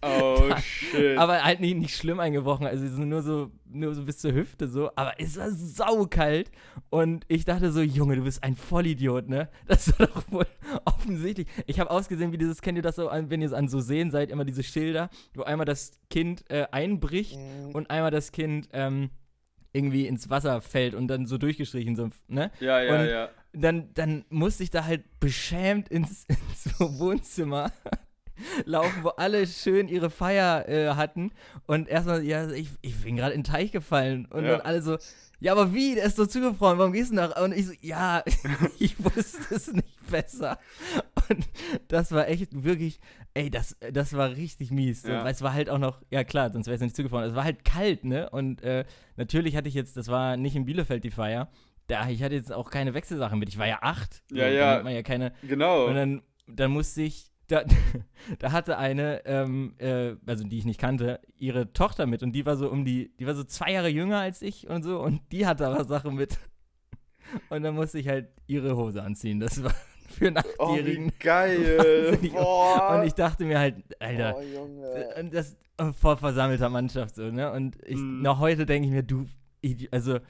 Oh, 0.03 0.51
shit. 0.61 1.16
aber 1.16 1.44
halt 1.44 1.61
nicht, 1.61 1.77
nicht 1.77 1.97
schlimm 1.97 2.18
eingebrochen, 2.21 2.66
also 2.66 2.85
nur 3.05 3.23
so, 3.23 3.51
nur 3.66 3.94
so 3.94 4.05
bis 4.05 4.18
zur 4.18 4.33
Hüfte 4.33 4.66
so, 4.68 4.90
aber 4.97 5.12
es 5.18 5.37
war 5.37 5.51
saukalt 5.51 6.51
und 6.90 7.25
ich 7.29 7.44
dachte 7.44 7.71
so, 7.73 7.81
Junge, 7.83 8.16
du 8.16 8.23
bist 8.23 8.42
ein 8.42 8.57
Vollidiot, 8.57 9.29
ne? 9.29 9.49
Das 9.66 9.97
war 9.99 10.07
doch 10.09 10.25
wohl 10.33 10.47
offensichtlich. 10.85 11.47
Ich 11.66 11.79
habe 11.81 11.90
ausgesehen 11.90 12.33
wie 12.33 12.38
dieses, 12.38 12.61
kennt 12.62 12.77
ihr 12.79 12.83
das 12.83 12.97
so, 12.97 13.09
an- 13.09 13.31
wenn 13.31 13.40
ihr 13.40 13.47
es 13.49 13.53
an 13.53 13.68
so 13.68 13.81
sehen 13.81 14.11
seid, 14.11 14.31
immer 14.31 14.44
diese 14.44 14.62
Schilder, 14.62 15.11
wo 15.35 15.42
einmal 15.42 15.66
das 15.66 15.92
Kind 16.11 16.44
äh, 16.51 16.66
einbricht 16.71 17.37
Mhm. 17.37 17.75
und 17.75 17.90
einmal 17.90 18.11
das 18.11 18.33
Kind 18.33 18.68
ähm, 18.73 19.11
irgendwie 19.72 20.07
ins 20.07 20.31
Wasser 20.31 20.61
fällt 20.61 20.94
und 20.94 21.09
dann 21.09 21.26
so 21.26 21.38
durchgestrichen, 21.38 21.94
so, 21.96 22.11
ne? 22.28 22.50
ja, 22.61 22.81
ja, 22.81 22.94
und- 22.94 23.09
ja. 23.09 23.28
dann, 23.52 23.92
dann 23.94 24.24
musste 24.31 24.62
ich 24.62 24.70
da 24.70 24.85
halt 24.85 25.04
beschämt 25.20 25.88
ins, 25.88 26.24
ins 26.28 26.78
Wohnzimmer 26.81 27.70
laufen, 28.64 29.02
wo 29.04 29.09
alle 29.11 29.46
schön 29.46 29.88
ihre 29.88 30.11
Feier 30.11 30.68
äh, 30.68 30.88
hatten. 30.94 31.33
Und 31.66 31.88
erstmal, 31.88 32.22
ja, 32.24 32.48
ich, 32.50 32.68
ich 32.83 33.02
bin 33.02 33.16
gerade 33.16 33.35
in 33.35 33.40
den 33.42 33.52
Teich 33.52 33.72
gefallen. 33.72 34.26
Und 34.26 34.44
Ja. 34.44 34.52
dann 34.52 34.61
alle 34.62 34.81
so, 34.81 34.96
ja, 35.40 35.53
aber 35.53 35.72
wie? 35.72 35.94
Der 35.94 36.05
ist 36.05 36.16
so 36.16 36.27
zugefroren, 36.27 36.79
warum 36.79 36.92
gehst 36.92 37.11
du 37.11 37.16
nach? 37.16 37.40
Und 37.42 37.53
ich 37.53 37.66
so, 37.66 37.72
ja, 37.81 38.22
ich 38.79 39.03
wusste 39.03 39.55
es 39.55 39.72
nicht 39.72 40.11
besser. 40.11 40.59
Und 41.29 41.46
das 41.88 42.12
war 42.12 42.29
echt 42.29 42.64
wirklich, 42.64 42.98
ey, 43.35 43.51
das, 43.51 43.77
das 43.92 44.14
war 44.14 44.31
richtig 44.31 44.70
mies. 44.70 45.03
Ja. 45.05 45.22
Weil 45.24 45.33
es 45.33 45.42
war 45.42 45.53
halt 45.53 45.68
auch 45.70 45.79
noch, 45.79 46.01
ja 46.11 46.24
klar, 46.24 46.51
sonst 46.51 46.66
wäre 46.66 46.77
es 46.77 46.81
nicht 46.81 46.96
zugefroren. 46.96 47.29
Es 47.29 47.35
war 47.35 47.44
halt 47.44 47.64
kalt, 47.64 48.05
ne? 48.05 48.31
Und 48.31 48.62
äh, 48.62 48.85
natürlich 49.16 49.57
hatte 49.57 49.68
ich 49.68 49.74
jetzt, 49.74 49.96
das 49.96 50.09
war 50.09 50.37
nicht 50.37 50.57
in 50.57 50.64
Bielefeld 50.64 51.05
die 51.05 51.11
Feier. 51.11 51.51
Da, 51.87 52.09
ich 52.09 52.22
hatte 52.22 52.35
jetzt 52.35 52.53
auch 52.53 52.70
keine 52.70 52.92
Wechselsachen 52.94 53.38
mit. 53.38 53.48
Ich 53.48 53.59
war 53.59 53.66
ja 53.66 53.79
acht. 53.83 54.22
Ja, 54.31 54.48
ja. 54.48 54.61
Da 54.61 54.72
nimmt 54.74 54.85
man 54.85 54.94
ja 54.94 55.03
keine, 55.03 55.33
Genau. 55.42 55.87
und 55.87 55.94
dann, 55.94 56.22
dann 56.46 56.70
musste 56.70 57.03
ich, 57.03 57.27
da, 57.48 57.64
da 58.38 58.52
hatte 58.52 58.78
eine, 58.78 59.24
ähm, 59.26 59.74
äh, 59.78 60.14
also 60.26 60.44
die 60.44 60.58
ich 60.58 60.64
nicht 60.64 60.80
kannte, 60.80 61.20
ihre 61.38 61.72
Tochter 61.72 62.06
mit 62.06 62.22
und 62.22 62.32
die 62.32 62.46
war 62.46 62.56
so 62.56 62.70
um 62.70 62.84
die, 62.84 63.11
die 63.18 63.26
war 63.26 63.34
so 63.34 63.44
zwei 63.44 63.72
Jahre 63.72 63.88
jünger 63.88 64.18
als 64.20 64.40
ich 64.42 64.68
und 64.68 64.82
so 64.84 65.00
und 65.00 65.20
die 65.32 65.46
hatte 65.46 65.66
aber 65.66 65.84
Sachen 65.84 66.14
mit. 66.14 66.38
Und 67.50 67.62
dann 67.62 67.74
musste 67.74 67.98
ich 67.98 68.08
halt 68.08 68.28
ihre 68.46 68.74
Hose 68.74 69.02
anziehen. 69.02 69.38
Das 69.38 69.62
war 69.62 69.74
für 70.08 70.28
einen 70.28 70.38
oh, 70.58 70.68
wie 70.74 70.78
Achtjährigen. 70.78 71.12
geil. 71.20 71.76
Wahnsinnig. 71.76 72.32
Boah. 72.32 72.96
und 72.98 73.06
ich 73.06 73.12
dachte 73.12 73.44
mir 73.44 73.58
halt, 73.58 73.74
Alter, 74.00 74.34
Oh, 74.34 74.40
Junge. 74.40 75.28
das 75.30 75.54
äh, 75.76 75.92
vor 75.92 76.16
versammelter 76.16 76.70
Mannschaft 76.70 77.16
so, 77.16 77.30
ne? 77.30 77.52
Und 77.52 77.76
ich, 77.84 77.98
Mm. 77.98 78.22
noch 78.22 78.38
heute 78.38 78.64
denke 78.64 78.88
ich 78.88 78.94
mir, 78.94 79.02
du, 79.02 79.26
also 79.90 80.20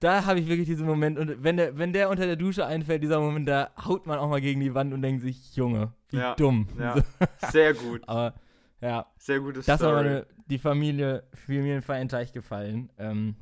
da 0.00 0.24
habe 0.26 0.40
ich 0.40 0.46
wirklich 0.48 0.66
diesen 0.66 0.86
Moment 0.86 1.18
und 1.18 1.42
wenn 1.42 1.56
der, 1.56 1.76
wenn 1.78 1.92
der 1.92 2.10
unter 2.10 2.26
der 2.26 2.36
Dusche 2.36 2.66
einfällt, 2.66 3.02
dieser 3.02 3.20
Moment, 3.20 3.48
da 3.48 3.70
haut 3.84 4.06
man 4.06 4.18
auch 4.18 4.28
mal 4.28 4.40
gegen 4.40 4.60
die 4.60 4.74
Wand 4.74 4.92
und 4.92 5.02
denkt 5.02 5.22
sich, 5.22 5.54
Junge, 5.56 5.92
wie 6.10 6.18
Ja, 6.18 6.34
dumm. 6.34 6.68
ja. 6.78 6.94
So, 6.94 7.02
Sehr 7.50 7.74
gut. 7.74 8.02
aber 8.06 8.34
ja, 8.80 9.06
Sehr 9.18 9.40
gute 9.40 9.62
das 9.62 9.68
war 9.68 9.76
Story. 9.78 9.94
meine, 10.04 10.26
die 10.48 10.58
Familie, 10.58 11.24
Familienfeier 11.34 12.00
in 12.02 12.08
Teich 12.08 12.32
gefallen. 12.32 12.90
Ähm, 12.98 13.36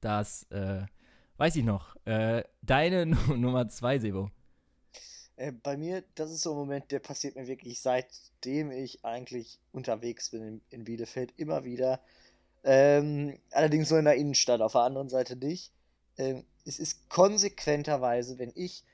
das, 0.00 0.44
äh, 0.50 0.82
weiß 1.36 1.56
ich 1.56 1.64
noch. 1.64 1.96
Äh, 2.04 2.44
deine 2.62 3.06
Nu- 3.06 3.36
Nummer 3.36 3.68
zwei, 3.68 3.98
Sebo. 3.98 4.30
Äh, 5.36 5.52
bei 5.52 5.76
mir, 5.76 6.02
das 6.14 6.30
ist 6.30 6.42
so 6.42 6.52
ein 6.52 6.56
Moment, 6.56 6.90
der 6.90 7.00
passiert 7.00 7.36
mir 7.36 7.46
wirklich 7.46 7.80
seitdem 7.80 8.70
ich 8.70 9.04
eigentlich 9.04 9.58
unterwegs 9.72 10.30
bin 10.30 10.42
in, 10.42 10.60
in 10.70 10.84
Bielefeld 10.84 11.32
immer 11.36 11.64
wieder. 11.64 12.00
Ähm, 12.64 13.38
allerdings 13.50 13.90
nur 13.90 13.98
in 13.98 14.04
der 14.04 14.16
Innenstadt, 14.16 14.60
auf 14.60 14.72
der 14.72 14.82
anderen 14.82 15.08
Seite 15.08 15.36
nicht. 15.36 15.72
Ähm, 16.18 16.44
es 16.64 16.78
ist 16.78 17.08
konsequenterweise, 17.08 18.38
wenn 18.38 18.52
ich 18.54 18.84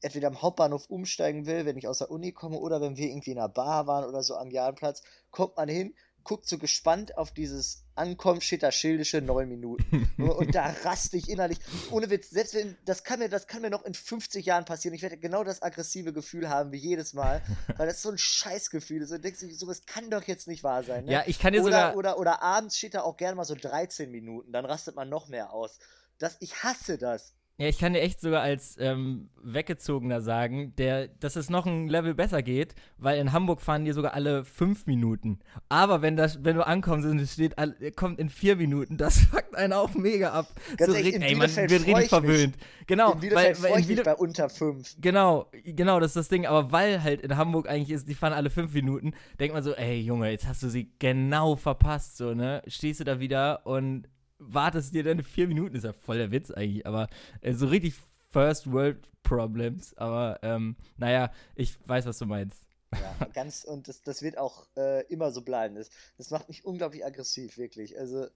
entweder 0.00 0.28
am 0.28 0.42
Hauptbahnhof 0.42 0.90
umsteigen 0.90 1.46
will, 1.46 1.64
wenn 1.64 1.78
ich 1.78 1.88
aus 1.88 1.98
der 1.98 2.10
Uni 2.10 2.32
komme 2.32 2.58
oder 2.58 2.80
wenn 2.80 2.96
wir 2.96 3.08
irgendwie 3.08 3.30
in 3.30 3.38
einer 3.38 3.48
Bar 3.48 3.86
waren 3.86 4.04
oder 4.04 4.22
so 4.22 4.36
am 4.36 4.50
Jahnplatz, 4.50 5.02
kommt 5.30 5.56
man 5.56 5.68
hin, 5.68 5.94
guckt 6.24 6.48
so 6.48 6.58
gespannt 6.58 7.16
auf 7.16 7.32
dieses 7.32 7.84
Ankommen, 7.94 8.40
steht 8.40 8.62
da 8.62 8.72
schildische 8.72 9.20
neun 9.20 9.48
Minuten. 9.48 10.10
Und 10.18 10.54
da 10.54 10.74
raste 10.82 11.16
ich 11.16 11.28
innerlich. 11.28 11.58
Ohne 11.90 12.10
Witz, 12.10 12.30
selbst 12.30 12.54
wenn, 12.54 12.76
das 12.84 13.04
kann 13.04 13.20
mir, 13.20 13.28
das 13.28 13.46
kann 13.46 13.62
mir 13.62 13.70
noch 13.70 13.84
in 13.84 13.94
50 13.94 14.44
Jahren 14.44 14.64
passieren. 14.64 14.94
Ich 14.94 15.02
werde 15.02 15.16
genau 15.16 15.44
das 15.44 15.62
aggressive 15.62 16.12
Gefühl 16.12 16.48
haben 16.48 16.72
wie 16.72 16.78
jedes 16.78 17.12
Mal. 17.12 17.42
Weil 17.76 17.86
das 17.86 18.02
so 18.02 18.10
ein 18.10 18.18
Scheißgefühl 18.18 19.02
ist. 19.02 19.12
Und 19.12 19.22
denkst 19.22 19.40
du, 19.40 19.54
sowas 19.54 19.86
kann 19.86 20.10
doch 20.10 20.24
jetzt 20.24 20.48
nicht 20.48 20.64
wahr 20.64 20.82
sein. 20.82 21.04
Ne? 21.04 21.12
Ja, 21.12 21.22
ich 21.26 21.38
kann 21.38 21.52
dir 21.52 21.62
oder, 21.62 21.92
sogar. 21.92 21.96
oder, 21.96 22.18
oder 22.18 22.42
abends 22.42 22.76
steht 22.76 22.94
da 22.94 23.02
auch 23.02 23.16
gerne 23.16 23.36
mal 23.36 23.44
so 23.44 23.54
13 23.54 24.10
Minuten. 24.10 24.50
Dann 24.50 24.64
rastet 24.64 24.96
man 24.96 25.08
noch 25.08 25.28
mehr 25.28 25.52
aus. 25.52 25.78
Das, 26.18 26.36
ich 26.40 26.62
hasse 26.62 26.98
das. 26.98 27.34
Ja, 27.56 27.68
ich 27.68 27.78
kann 27.78 27.92
dir 27.92 28.00
echt 28.00 28.20
sogar 28.20 28.42
als 28.42 28.76
ähm, 28.80 29.30
Weggezogener 29.40 30.20
sagen, 30.20 30.74
der, 30.74 31.06
dass 31.06 31.36
es 31.36 31.50
noch 31.50 31.66
ein 31.66 31.86
Level 31.86 32.12
besser 32.12 32.42
geht, 32.42 32.74
weil 32.98 33.20
in 33.20 33.32
Hamburg 33.32 33.60
fahren 33.60 33.84
die 33.84 33.92
sogar 33.92 34.12
alle 34.14 34.44
fünf 34.44 34.86
Minuten. 34.86 35.38
Aber 35.68 36.02
wenn, 36.02 36.16
das, 36.16 36.42
wenn 36.42 36.56
du 36.56 36.66
ankommst 36.66 37.06
und 37.06 37.20
es 37.20 37.34
steht, 37.34 37.54
kommt 37.94 38.18
in 38.18 38.28
vier 38.28 38.56
Minuten, 38.56 38.96
das 38.96 39.18
fuckt 39.30 39.54
einen 39.54 39.72
auch 39.72 39.94
mega 39.94 40.32
ab. 40.32 40.48
Ganz 40.76 40.90
so, 40.90 40.98
in 40.98 41.22
ey, 41.22 41.36
man 41.36 41.46
Bielefeld 41.46 41.70
wird 41.70 41.80
richtig 41.82 41.96
mich. 41.96 42.08
verwöhnt. 42.08 42.56
Genau, 42.88 43.12
in 43.12 43.20
Bielefeld 43.20 43.62
weil, 43.62 43.62
weil 43.62 43.70
in 43.74 43.80
ich 43.82 43.86
mich 43.86 43.96
Biele 43.98 44.02
bei 44.02 44.16
unter 44.16 44.48
5. 44.48 44.96
Genau, 45.00 45.46
genau, 45.62 46.00
das 46.00 46.10
ist 46.10 46.16
das 46.16 46.28
Ding. 46.28 46.46
Aber 46.46 46.72
weil 46.72 47.04
halt 47.04 47.20
in 47.20 47.36
Hamburg 47.36 47.68
eigentlich 47.68 47.90
ist, 47.90 48.08
die 48.08 48.14
fahren 48.14 48.32
alle 48.32 48.50
fünf 48.50 48.74
Minuten, 48.74 49.12
denkt 49.38 49.54
man 49.54 49.62
so, 49.62 49.74
ey 49.74 50.00
Junge, 50.00 50.28
jetzt 50.28 50.48
hast 50.48 50.64
du 50.64 50.68
sie 50.68 50.90
genau 50.98 51.54
verpasst, 51.54 52.16
so, 52.16 52.34
ne? 52.34 52.62
Stehst 52.66 52.98
du 52.98 53.04
da 53.04 53.20
wieder 53.20 53.64
und 53.64 54.08
wartest 54.52 54.94
dir 54.94 55.02
deine 55.04 55.22
vier 55.22 55.48
Minuten, 55.48 55.76
ist 55.76 55.84
ja 55.84 55.92
voll 55.92 56.18
der 56.18 56.30
Witz 56.30 56.50
eigentlich, 56.50 56.86
aber 56.86 57.08
äh, 57.40 57.52
so 57.52 57.66
richtig 57.66 57.94
First 58.30 58.70
World 58.72 59.08
Problems. 59.22 59.96
Aber 59.96 60.38
ähm, 60.42 60.76
naja, 60.96 61.30
ich 61.54 61.76
weiß, 61.86 62.06
was 62.06 62.18
du 62.18 62.26
meinst. 62.26 62.64
Ja, 62.92 63.26
ganz, 63.32 63.64
und 63.64 63.88
das, 63.88 64.02
das 64.02 64.22
wird 64.22 64.38
auch 64.38 64.66
äh, 64.76 65.04
immer 65.06 65.30
so 65.32 65.42
bleiben. 65.42 65.74
Das, 65.76 65.90
das 66.18 66.30
macht 66.30 66.48
mich 66.48 66.64
unglaublich 66.64 67.04
aggressiv, 67.04 67.58
wirklich. 67.58 67.98
Also, 67.98 68.26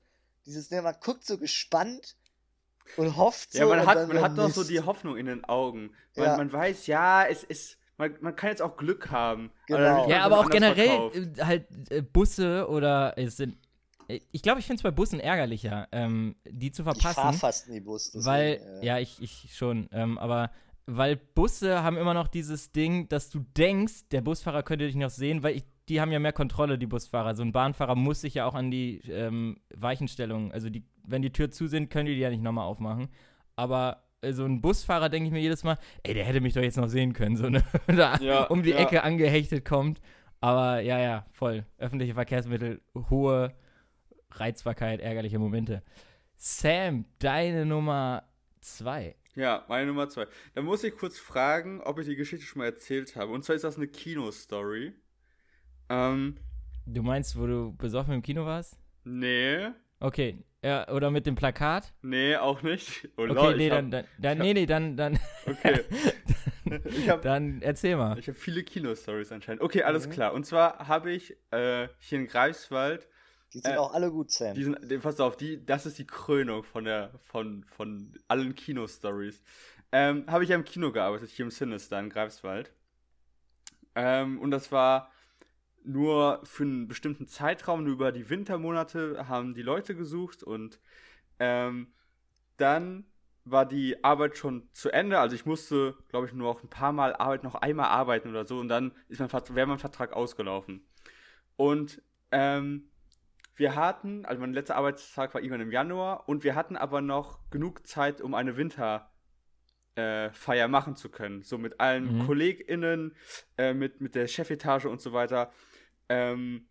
dieses, 0.46 0.70
ne, 0.70 0.82
man 0.82 0.96
guckt 1.00 1.24
so 1.26 1.38
gespannt 1.38 2.16
und 2.96 3.16
hofft 3.16 3.52
so. 3.52 3.58
Ja, 3.58 3.66
man 3.66 3.86
hat, 3.86 3.96
dann, 3.96 4.08
man 4.08 4.16
dann 4.16 4.24
hat 4.24 4.36
noch 4.36 4.50
so 4.50 4.64
die 4.64 4.80
Hoffnung 4.80 5.16
in 5.16 5.26
den 5.26 5.44
Augen. 5.44 5.90
Man, 6.16 6.24
Ja. 6.26 6.36
man 6.36 6.52
weiß, 6.52 6.86
ja, 6.86 7.24
es 7.26 7.44
ist. 7.44 7.76
Man, 7.98 8.16
man 8.20 8.34
kann 8.36 8.50
jetzt 8.50 8.62
auch 8.62 8.76
Glück 8.76 9.10
haben. 9.10 9.50
Genau. 9.66 9.78
dann 9.78 10.08
Ja, 10.08 10.22
aber 10.22 10.38
auch 10.40 10.48
generell 10.50 10.86
verkauft. 10.86 11.16
äh, 11.16 11.44
halt 11.44 11.66
äh, 11.90 12.02
Busse 12.02 12.68
oder 12.68 13.14
es 13.16 13.36
sind. 13.36 13.56
Äh, 14.08 14.20
Ich 14.32 14.42
glaube, 14.42 14.60
ich 14.60 14.66
finde 14.66 14.78
es 14.78 14.82
bei 14.82 14.90
Bussen 14.90 15.20
ärgerlicher, 15.20 15.88
ähm, 15.92 16.34
die 16.48 16.70
zu 16.70 16.82
Ich 16.82 16.86
fahre 16.86 16.98
verpassen. 17.14 17.38
fast 17.38 17.68
nie 17.68 17.80
Bus. 17.80 18.10
Deswegen, 18.12 18.26
weil, 18.26 18.60
äh, 18.82 18.86
ja, 18.86 18.98
ich, 18.98 19.20
ich 19.22 19.54
schon, 19.54 19.88
ähm, 19.92 20.18
aber 20.18 20.50
weil 20.86 21.16
Busse 21.16 21.82
haben 21.82 21.96
immer 21.98 22.14
noch 22.14 22.28
dieses 22.28 22.72
Ding, 22.72 23.08
dass 23.08 23.28
du 23.28 23.40
denkst, 23.56 24.08
der 24.10 24.22
Busfahrer 24.22 24.62
könnte 24.62 24.86
dich 24.86 24.96
noch 24.96 25.10
sehen, 25.10 25.42
weil 25.42 25.56
ich, 25.56 25.64
die 25.90 26.00
haben 26.00 26.10
ja 26.12 26.18
mehr 26.18 26.32
Kontrolle, 26.32 26.78
die 26.78 26.86
Busfahrer. 26.86 27.34
So 27.34 27.42
ein 27.42 27.52
Bahnfahrer 27.52 27.94
muss 27.94 28.22
sich 28.22 28.34
ja 28.34 28.46
auch 28.46 28.54
an 28.54 28.70
die 28.70 29.00
ähm, 29.10 29.58
Weichenstellung, 29.74 30.50
also 30.52 30.70
die, 30.70 30.84
wenn 31.04 31.20
die 31.22 31.32
Tür 31.32 31.50
zu 31.50 31.66
sind, 31.66 31.90
können 31.90 32.06
die 32.06 32.14
die 32.14 32.20
ja 32.20 32.30
nicht 32.30 32.42
nochmal 32.42 32.64
aufmachen. 32.66 33.08
Aber 33.56 34.02
äh, 34.22 34.32
so 34.32 34.44
ein 34.46 34.60
Busfahrer 34.62 35.08
denke 35.10 35.26
ich 35.26 35.32
mir 35.32 35.40
jedes 35.40 35.62
Mal, 35.64 35.76
ey, 36.04 36.14
der 36.14 36.24
hätte 36.24 36.40
mich 36.40 36.54
doch 36.54 36.62
jetzt 36.62 36.76
noch 36.78 36.88
sehen 36.88 37.12
können, 37.12 37.36
so 37.36 37.48
ne, 37.50 37.62
da 37.86 38.16
Ja, 38.18 38.44
um 38.44 38.62
die 38.62 38.70
ja. 38.70 38.76
Ecke 38.78 39.02
angehechtet 39.02 39.64
kommt. 39.66 40.00
Aber 40.40 40.80
ja, 40.80 40.98
ja, 40.98 41.26
voll. 41.32 41.66
Öffentliche 41.78 42.14
Verkehrsmittel, 42.14 42.80
hohe 43.10 43.52
Reizbarkeit, 44.30 45.00
ärgerliche 45.00 45.38
Momente. 45.38 45.82
Sam, 46.36 47.04
deine 47.18 47.66
Nummer 47.66 48.24
zwei. 48.60 49.16
Ja, 49.34 49.64
meine 49.68 49.86
Nummer 49.86 50.08
zwei. 50.08 50.26
Da 50.54 50.62
muss 50.62 50.82
ich 50.84 50.96
kurz 50.96 51.18
fragen, 51.18 51.80
ob 51.82 51.98
ich 51.98 52.06
die 52.06 52.16
Geschichte 52.16 52.44
schon 52.44 52.58
mal 52.60 52.66
erzählt 52.66 53.16
habe. 53.16 53.32
Und 53.32 53.44
zwar 53.44 53.56
ist 53.56 53.64
das 53.64 53.76
eine 53.76 53.88
Kino-Story. 53.88 54.92
Ähm, 55.88 56.36
Du 56.86 57.02
meinst, 57.02 57.38
wo 57.38 57.46
du 57.46 57.74
besoffen 57.76 58.14
im 58.14 58.22
Kino 58.22 58.44
warst? 58.46 58.78
nee. 59.04 59.68
Okay. 60.00 60.44
Ja, 60.64 60.88
oder 60.88 61.10
mit 61.10 61.26
dem 61.26 61.34
Plakat? 61.36 61.92
Nee, 62.02 62.36
auch 62.36 62.62
nicht. 62.62 63.08
Oh, 63.16 63.26
Okay, 63.28 63.54
nee, 63.56 63.68
dann, 63.68 63.86
hab, 63.86 63.90
dann, 63.92 64.04
dann 64.18 64.38
ich 64.38 64.44
nee, 64.44 64.54
nee, 64.54 64.66
dann, 64.66 64.96
dann, 64.96 65.18
Okay. 65.46 65.80
ich 66.84 67.08
habe 67.08 67.22
dann 67.22 67.62
erzähl 67.62 67.96
mal. 67.96 68.18
ich 68.18 68.28
hab 68.28 68.36
viele 68.36 68.64
Kino-Stories 68.64 69.30
anscheinend. 69.32 69.62
Okay, 69.62 69.82
alles 69.82 70.06
Mhm. 70.08 70.12
klar. 70.12 70.32
Und 70.32 70.46
zwar 70.46 70.88
habe 70.88 71.12
ich 71.12 71.36
äh, 71.52 71.88
hier 72.00 72.18
in 72.18 72.26
Greifswald 72.26 73.08
Die 73.54 73.60
sind 73.60 73.72
äh, 73.72 73.76
auch 73.76 73.94
alle 73.94 74.10
gut, 74.10 74.30
Sam. 74.30 74.54
Die 74.54 74.64
sind, 74.64 75.02
pass 75.02 75.20
auf, 75.20 75.36
die, 75.36 75.64
das 75.64 75.86
ist 75.86 75.98
die 75.98 76.06
Krönung 76.06 76.64
von 76.64 76.84
der, 76.84 77.12
von, 77.24 77.64
von 77.64 78.12
allen 78.28 78.54
Kino-Stories. 78.54 79.42
Ähm, 79.90 80.24
habe 80.28 80.44
ich 80.44 80.50
ja 80.50 80.56
im 80.56 80.64
Kino 80.64 80.92
gearbeitet, 80.92 81.30
hier 81.30 81.46
im 81.46 81.50
Sinister 81.50 81.98
in 81.98 82.10
Greifswald. 82.10 82.72
Ähm, 83.94 84.38
und 84.38 84.50
das 84.50 84.70
war 84.70 85.10
nur 85.82 86.40
für 86.44 86.64
einen 86.64 86.88
bestimmten 86.88 87.26
Zeitraum, 87.26 87.84
nur 87.84 87.94
über 87.94 88.12
die 88.12 88.28
Wintermonate 88.28 89.28
haben 89.28 89.54
die 89.54 89.62
Leute 89.62 89.94
gesucht 89.94 90.42
und 90.42 90.78
ähm, 91.38 91.92
dann 92.58 93.06
war 93.44 93.64
die 93.64 94.04
Arbeit 94.04 94.36
schon 94.36 94.68
zu 94.72 94.90
Ende. 94.90 95.18
Also 95.18 95.34
ich 95.34 95.46
musste, 95.46 95.96
glaube 96.10 96.26
ich, 96.26 96.34
nur 96.34 96.52
noch 96.52 96.62
ein 96.62 96.68
paar 96.68 96.92
Mal 96.92 97.14
arbeiten, 97.16 97.46
noch 97.46 97.54
einmal 97.54 97.86
arbeiten 97.86 98.28
oder 98.28 98.44
so 98.44 98.58
und 98.58 98.68
dann 98.68 98.92
ist 99.08 99.20
mein, 99.20 99.30
Vert- 99.30 99.54
wäre 99.54 99.66
mein 99.66 99.78
Vertrag 99.78 100.12
ausgelaufen. 100.12 100.86
Und 101.56 102.02
ähm, 102.30 102.87
wir 103.58 103.74
hatten, 103.76 104.24
also 104.24 104.40
mein 104.40 104.52
letzter 104.54 104.76
Arbeitstag 104.76 105.34
war 105.34 105.40
irgendwann 105.42 105.60
im 105.60 105.72
Januar 105.72 106.28
und 106.28 106.42
wir 106.44 106.54
hatten 106.54 106.76
aber 106.76 107.00
noch 107.02 107.38
genug 107.50 107.86
Zeit, 107.86 108.20
um 108.22 108.32
eine 108.34 108.56
Winterfeier 108.56 109.10
äh, 109.96 110.30
Feier 110.30 110.68
machen 110.68 110.94
zu 110.96 111.10
können. 111.10 111.42
So 111.42 111.58
mit 111.58 111.80
allen 111.80 112.18
Mhm. 112.18 112.26
KollegInnen, 112.26 113.14
äh, 113.58 113.74
mit, 113.74 114.00
mit 114.00 114.14
der 114.14 114.26
Chefetage 114.28 114.86
und 114.86 115.00
so 115.00 115.12
weiter. 115.12 115.50
Ähm, 116.08 116.68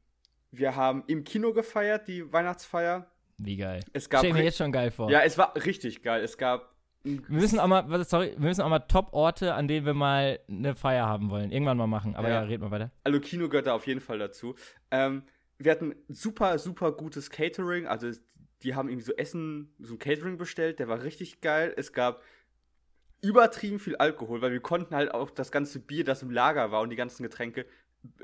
wir 0.52 0.76
haben 0.76 1.04
im 1.08 1.24
Kino 1.26 1.54
gefeiert, 1.54 2.08
die 2.08 2.32
Weihnachtsfeier. 2.32 3.12
Wie 3.38 3.58
geil. 3.58 3.84
Es 3.94 4.10
gab 4.10 4.22
Stell 4.22 4.34
mir 4.34 4.44
jetzt 4.44 4.58
schon 4.58 4.72
geil 4.72 4.90
vor. 4.92 5.12
ja, 5.12 5.20
es 5.22 5.38
war 5.38 5.54
richtig 5.58 6.02
geil. 6.02 6.24
Es 6.24 6.38
gab 6.38 6.74
Wir 7.04 7.22
müssen 7.28 7.60
auch 7.60 7.68
mal, 7.68 7.84
was, 7.90 8.10
sorry, 8.10 8.32
wir 8.38 8.48
müssen 8.48 8.62
auch 8.62 8.70
mal 8.70 8.80
Top-Orte, 8.80 9.54
an 9.54 9.68
denen 9.68 9.86
wir 9.86 9.94
mal 9.94 10.40
eine 10.50 10.76
Feier 10.76 11.06
haben 11.06 11.30
wollen. 11.30 11.52
Irgendwann 11.52 11.78
mal 11.78 11.86
machen. 11.88 12.16
Aber 12.16 12.30
ja, 12.30 12.36
Ja. 12.36 12.42
red 12.48 12.62
mal 12.62 12.72
weiter. 12.72 12.92
also 13.04 13.20
Kino 13.20 13.50
gehört 13.50 13.68
da 13.68 13.74
auf 13.76 13.86
jeden 13.88 14.00
Fall 14.02 14.18
dazu. 14.20 14.56
Ähm, 14.90 15.24
wir 15.60 15.72
hatten 15.72 15.96
super, 16.08 16.60
super 16.60 16.92
gutes 16.92 17.30
Catering. 17.30 17.88
Also 17.88 18.12
die 18.64 18.76
haben 18.76 18.90
irgendwie 18.90 19.06
so 19.06 19.14
Essen, 19.14 19.74
so 19.80 19.96
ein 19.96 20.00
Catering 20.00 20.38
bestellt, 20.38 20.80
der 20.80 20.88
war 20.88 21.04
richtig 21.04 21.42
geil. 21.42 21.74
Es 21.78 21.94
gab 21.94 22.22
übertrieben 23.22 23.80
viel 23.80 23.96
Alkohol, 23.96 24.42
weil 24.42 24.52
wir 24.52 24.60
konnten 24.60 24.96
halt 24.96 25.14
auch 25.14 25.32
das 25.32 25.52
ganze 25.52 25.80
Bier, 25.80 26.04
das 26.04 26.22
im 26.22 26.32
Lager 26.32 26.72
war 26.72 26.82
und 26.82 26.90
die 26.90 26.96
ganzen 26.96 27.24
Getränke 27.24 27.66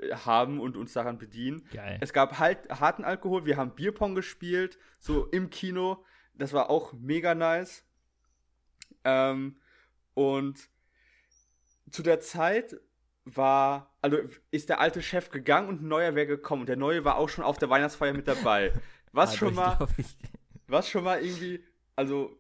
äh, 0.02 0.14
haben 0.14 0.60
und 0.60 0.78
uns 0.78 0.94
daran 0.94 1.18
bedienen. 1.18 1.64
Geil. 1.72 1.98
Es 2.02 2.14
gab 2.14 2.40
halt 2.40 2.70
harten 2.70 3.04
Alkohol, 3.04 3.46
wir 3.46 3.58
haben 3.58 3.76
Bierpong 3.76 4.16
gespielt, 4.16 4.78
so 5.00 5.26
im 5.28 5.50
Kino. 5.50 6.04
Das 6.36 6.54
war 6.54 6.70
auch 6.70 6.94
mega 6.94 7.36
nice. 7.36 7.84
Ähm, 9.04 9.58
und 10.14 10.70
zu 11.92 12.04
der 12.04 12.20
Zeit 12.20 12.76
war, 13.26 13.96
also 14.02 14.18
ist 14.52 14.70
der 14.70 14.80
alte 14.80 15.02
Chef 15.02 15.30
gegangen 15.30 15.70
und 15.70 15.82
ein 15.82 15.88
neuer 15.88 16.16
wäre 16.16 16.28
gekommen. 16.28 16.62
Und 16.64 16.70
der 16.70 16.76
neue 16.76 17.04
war 17.06 17.18
auch 17.18 17.30
schon 17.30 17.44
auf 17.44 17.58
der 17.58 17.70
Weihnachtsfeier 17.70 18.14
mit 18.14 18.28
dabei. 18.28 18.74
Was 19.12 19.34
Ah, 19.34 19.38
schon 19.38 19.56
mal, 19.56 19.88
was 20.68 20.90
schon 20.90 21.04
mal 21.04 21.24
irgendwie, 21.24 21.64
also 21.96 22.38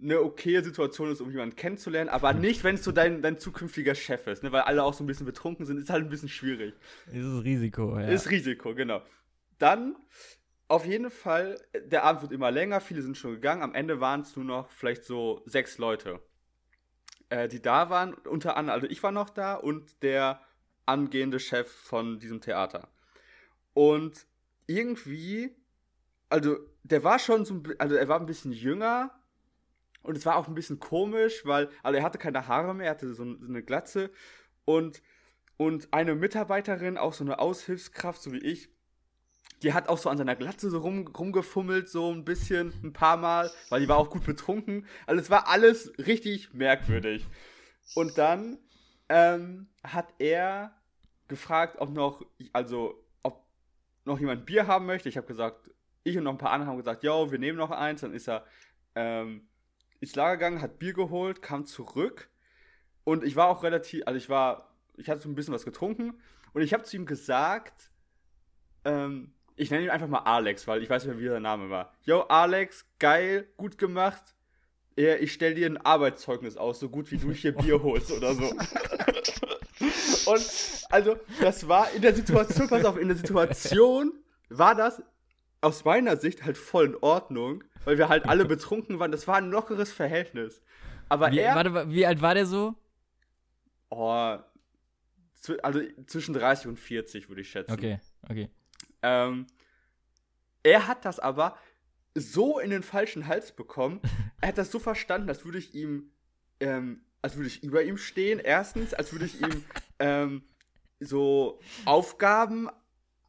eine 0.00 0.20
okaye 0.20 0.62
Situation 0.62 1.10
ist, 1.10 1.20
um 1.20 1.30
jemanden 1.30 1.56
kennenzulernen, 1.56 2.10
aber 2.10 2.32
nicht, 2.34 2.64
wenn 2.64 2.74
es 2.74 2.84
so 2.84 2.92
dein, 2.92 3.22
dein 3.22 3.38
zukünftiger 3.38 3.94
Chef 3.94 4.26
ist, 4.26 4.42
ne? 4.42 4.52
weil 4.52 4.62
alle 4.62 4.82
auch 4.82 4.92
so 4.92 5.02
ein 5.02 5.06
bisschen 5.06 5.24
betrunken 5.24 5.64
sind, 5.64 5.78
ist 5.78 5.88
halt 5.88 6.04
ein 6.04 6.10
bisschen 6.10 6.28
schwierig. 6.28 6.74
Dieses 7.12 7.42
Risiko, 7.44 7.98
ja. 7.98 8.08
Ist 8.08 8.30
Risiko, 8.30 8.74
genau. 8.74 9.02
Dann, 9.58 9.96
auf 10.68 10.84
jeden 10.84 11.10
Fall, 11.10 11.58
der 11.86 12.04
Abend 12.04 12.22
wird 12.22 12.32
immer 12.32 12.50
länger, 12.50 12.80
viele 12.80 13.00
sind 13.00 13.16
schon 13.16 13.30
gegangen. 13.32 13.62
Am 13.62 13.74
Ende 13.74 14.00
waren 14.00 14.20
es 14.20 14.36
nur 14.36 14.44
noch 14.44 14.68
vielleicht 14.70 15.04
so 15.04 15.42
sechs 15.46 15.78
Leute, 15.78 16.20
äh, 17.28 17.48
die 17.48 17.60
da 17.60 17.90
waren. 17.90 18.14
Unter 18.14 18.56
anderem, 18.56 18.74
also 18.74 18.86
ich 18.88 19.02
war 19.02 19.12
noch 19.12 19.30
da 19.30 19.54
und 19.54 20.02
der 20.02 20.40
angehende 20.86 21.40
Chef 21.40 21.70
von 21.70 22.18
diesem 22.18 22.40
Theater. 22.40 22.88
Und 23.74 24.26
irgendwie, 24.66 25.54
also 26.28 26.56
der 26.82 27.04
war 27.04 27.18
schon 27.18 27.44
so, 27.44 27.62
also 27.78 27.94
er 27.96 28.08
war 28.08 28.20
ein 28.20 28.26
bisschen 28.26 28.52
jünger 28.52 29.10
und 30.02 30.16
es 30.16 30.24
war 30.24 30.36
auch 30.36 30.48
ein 30.48 30.54
bisschen 30.54 30.78
komisch, 30.78 31.44
weil, 31.44 31.68
also 31.82 31.98
er 31.98 32.04
hatte 32.04 32.18
keine 32.18 32.46
Haare 32.46 32.74
mehr, 32.74 32.86
er 32.86 32.92
hatte 32.92 33.14
so 33.14 33.22
eine 33.22 33.62
Glatze 33.62 34.10
und 34.64 35.02
und 35.58 35.92
eine 35.92 36.14
Mitarbeiterin, 36.14 36.98
auch 36.98 37.14
so 37.14 37.24
eine 37.24 37.38
Aushilfskraft, 37.38 38.20
so 38.20 38.32
wie 38.32 38.38
ich, 38.38 38.68
die 39.62 39.72
hat 39.72 39.88
auch 39.88 39.98
so 39.98 40.10
an 40.10 40.18
seiner 40.18 40.36
Glatze 40.36 40.70
so 40.70 40.78
rum, 40.78 41.06
rumgefummelt, 41.06 41.88
so 41.88 42.12
ein 42.12 42.24
bisschen, 42.24 42.72
ein 42.82 42.92
paar 42.92 43.16
Mal, 43.16 43.50
weil 43.70 43.80
die 43.80 43.88
war 43.88 43.96
auch 43.96 44.10
gut 44.10 44.24
betrunken. 44.24 44.86
Also 45.06 45.20
es 45.20 45.30
war 45.30 45.48
alles 45.48 45.92
richtig 45.98 46.52
merkwürdig. 46.52 47.26
Und 47.94 48.18
dann 48.18 48.58
ähm, 49.08 49.68
hat 49.82 50.08
er 50.18 50.72
gefragt, 51.28 51.76
ob 51.78 51.90
noch, 51.90 52.24
also 52.52 53.02
ob 53.22 53.44
noch 54.04 54.20
jemand 54.20 54.46
Bier 54.46 54.66
haben 54.66 54.86
möchte. 54.86 55.08
Ich 55.08 55.16
habe 55.16 55.26
gesagt, 55.26 55.70
ich 56.04 56.16
und 56.16 56.24
noch 56.24 56.32
ein 56.32 56.38
paar 56.38 56.52
andere 56.52 56.70
haben 56.70 56.76
gesagt, 56.76 57.02
ja, 57.02 57.30
wir 57.30 57.38
nehmen 57.38 57.58
noch 57.58 57.70
eins. 57.70 58.02
Dann 58.02 58.12
ist 58.12 58.28
er 58.28 58.44
ähm, 58.94 59.48
ins 60.00 60.14
Lager 60.14 60.36
gegangen, 60.36 60.62
hat 60.62 60.78
Bier 60.78 60.92
geholt, 60.92 61.42
kam 61.42 61.66
zurück. 61.66 62.28
Und 63.04 63.24
ich 63.24 63.36
war 63.36 63.48
auch 63.48 63.62
relativ, 63.62 64.06
also 64.06 64.18
ich 64.18 64.28
war, 64.28 64.76
ich 64.96 65.08
hatte 65.08 65.22
so 65.22 65.28
ein 65.28 65.34
bisschen 65.34 65.54
was 65.54 65.64
getrunken. 65.64 66.20
Und 66.52 66.62
ich 66.62 66.74
habe 66.74 66.82
zu 66.82 66.96
ihm 66.96 67.06
gesagt, 67.06 67.90
ähm, 68.84 69.32
ich 69.56 69.70
nenne 69.70 69.84
ihn 69.84 69.90
einfach 69.90 70.08
mal 70.08 70.20
Alex, 70.20 70.66
weil 70.68 70.82
ich 70.82 70.90
weiß 70.90 71.04
nicht 71.04 71.14
mehr, 71.14 71.22
wie 71.24 71.28
der 71.28 71.40
Name 71.40 71.70
war. 71.70 71.92
Yo, 72.04 72.20
Alex, 72.22 72.84
geil, 72.98 73.48
gut 73.56 73.78
gemacht. 73.78 74.22
Ich 74.96 75.32
stell 75.34 75.54
dir 75.54 75.66
ein 75.66 75.76
Arbeitszeugnis 75.76 76.56
aus, 76.56 76.80
so 76.80 76.88
gut 76.88 77.10
wie 77.10 77.18
du 77.18 77.30
hier 77.32 77.52
Bier 77.52 77.82
holst 77.82 78.10
oder 78.12 78.34
so. 78.34 78.44
Und 80.30 80.86
also, 80.90 81.16
das 81.40 81.68
war 81.68 81.90
in 81.92 82.02
der 82.02 82.14
Situation, 82.14 82.68
pass 82.68 82.84
auf, 82.84 82.96
in 82.98 83.08
der 83.08 83.16
Situation 83.16 84.12
war 84.48 84.74
das 84.74 85.02
aus 85.60 85.84
meiner 85.84 86.16
Sicht 86.16 86.44
halt 86.44 86.56
voll 86.56 86.86
in 86.86 86.96
Ordnung, 86.96 87.62
weil 87.84 87.98
wir 87.98 88.08
halt 88.08 88.26
alle 88.26 88.44
betrunken 88.46 88.98
waren. 88.98 89.12
Das 89.12 89.26
war 89.28 89.36
ein 89.36 89.50
lockeres 89.50 89.92
Verhältnis. 89.92 90.62
Aber 91.08 91.30
Wie, 91.30 91.38
er. 91.38 91.54
warte, 91.54 91.74
wa- 91.74 91.88
wie 91.88 92.06
alt 92.06 92.22
war 92.22 92.34
der 92.34 92.46
so? 92.46 92.74
Oh, 93.90 94.36
also 95.62 95.80
zwischen 96.06 96.34
30 96.34 96.66
und 96.68 96.78
40 96.78 97.28
würde 97.28 97.42
ich 97.42 97.50
schätzen. 97.50 97.72
Okay, 97.72 98.00
okay. 98.28 98.50
Ähm, 99.06 99.46
er 100.64 100.88
hat 100.88 101.04
das 101.04 101.20
aber 101.20 101.56
so 102.14 102.58
in 102.58 102.70
den 102.70 102.82
falschen 102.82 103.26
Hals 103.28 103.52
bekommen. 103.52 104.00
er 104.40 104.48
hat 104.48 104.58
das 104.58 104.72
so 104.72 104.78
verstanden, 104.80 105.28
als 105.28 105.44
würde 105.44 105.58
ich 105.58 105.74
ihm, 105.74 106.10
ähm, 106.60 107.02
als 107.22 107.36
würde 107.36 107.46
ich 107.48 107.62
über 107.62 107.84
ihm 107.84 107.98
stehen. 107.98 108.40
Erstens, 108.40 108.94
als 108.94 109.12
würde 109.12 109.26
ich 109.26 109.40
ihm 109.40 109.64
ähm, 110.00 110.42
so 110.98 111.60
Aufgaben 111.84 112.68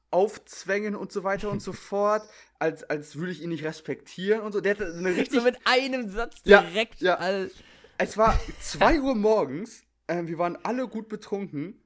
aufzwängen 0.09 0.95
und 0.95 1.11
so 1.11 1.23
weiter 1.23 1.51
und 1.51 1.61
so 1.61 1.73
fort. 1.91 2.27
Als, 2.59 2.83
als 2.83 3.15
würde 3.17 3.31
ich 3.31 3.43
ihn 3.43 3.49
nicht 3.49 3.63
respektieren 3.63 4.41
und 4.41 4.51
so. 4.51 4.61
Der 4.61 4.73
hatte 4.73 4.91
eine 4.97 5.09
richtig 5.09 5.39
So 5.39 5.41
mit 5.43 5.57
einem 5.65 6.09
Satz 6.09 6.41
Ja, 6.45 6.61
direkt 6.63 7.01
ja. 7.01 7.15
all. 7.15 7.51
es 7.99 8.17
war 8.17 8.39
2 8.61 9.01
Uhr 9.01 9.13
morgens, 9.13 9.83
ähm, 10.07 10.27
wir 10.27 10.39
waren 10.39 10.57
alle 10.63 10.87
gut 10.87 11.07
betrunken. 11.07 11.83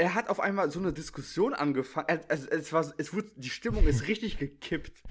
Er 0.00 0.14
hat 0.14 0.30
auf 0.30 0.40
einmal 0.40 0.70
so 0.70 0.78
eine 0.80 0.94
Diskussion 0.94 1.52
angefangen. 1.52 2.06
Er, 2.08 2.20
es, 2.28 2.72
war, 2.72 2.90
es 2.96 3.12
wurde, 3.12 3.28
die 3.36 3.50
Stimmung 3.50 3.86
ist 3.86 4.08
richtig 4.08 4.38
gekippt. 4.38 5.02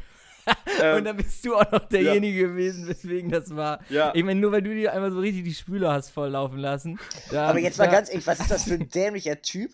Ähm, 0.81 0.95
Und 0.97 1.05
dann 1.05 1.15
bist 1.17 1.45
du 1.45 1.55
auch 1.55 1.71
noch 1.71 1.85
derjenige 1.87 2.47
gewesen, 2.47 2.87
weswegen 2.87 3.29
das 3.29 3.55
war. 3.55 3.81
Ja. 3.89 4.11
Ich 4.15 4.23
meine, 4.23 4.39
nur 4.39 4.51
weil 4.51 4.63
du 4.63 4.73
dir 4.73 4.91
einmal 4.91 5.11
so 5.11 5.19
richtig 5.19 5.43
die 5.43 5.53
Spüle 5.53 5.91
hast 5.91 6.09
volllaufen 6.09 6.57
lassen. 6.57 6.99
Da, 7.29 7.49
Aber 7.49 7.59
jetzt 7.59 7.77
mal 7.77 7.85
da- 7.85 7.91
ganz 7.91 8.09
ehrlich, 8.09 8.25
was 8.25 8.39
ist 8.39 8.49
das 8.49 8.63
für 8.63 8.73
ein 8.73 8.89
dämlicher 8.93 9.39
Typ, 9.43 9.71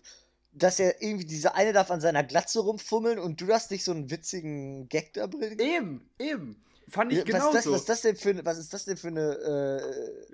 dass 0.52 0.78
er 0.80 1.00
irgendwie, 1.00 1.24
dieser 1.24 1.54
eine 1.54 1.72
darf 1.72 1.90
an 1.90 2.02
seiner 2.02 2.22
Glatze 2.22 2.60
rumfummeln 2.60 3.18
und 3.18 3.40
du 3.40 3.46
darfst 3.46 3.70
nicht 3.70 3.84
so 3.84 3.92
einen 3.92 4.10
witzigen 4.10 4.86
Gag 4.90 5.14
da 5.14 5.26
bringen? 5.26 5.58
eben, 5.58 6.10
eben. 6.18 6.62
Fand 6.88 7.12
ich 7.12 7.18
was, 7.18 7.24
ist 7.24 7.32
genauso. 7.32 7.52
das, 7.52 7.66
was, 7.66 7.80
ist 7.80 7.88
das 7.88 8.00
denn 8.02 8.16
für, 8.16 8.30
eine- 8.30 8.44
was 8.44 8.58
ist 8.58 8.72
das 8.72 8.84
denn 8.84 8.96
für 8.96 9.08
eine, 9.08 9.80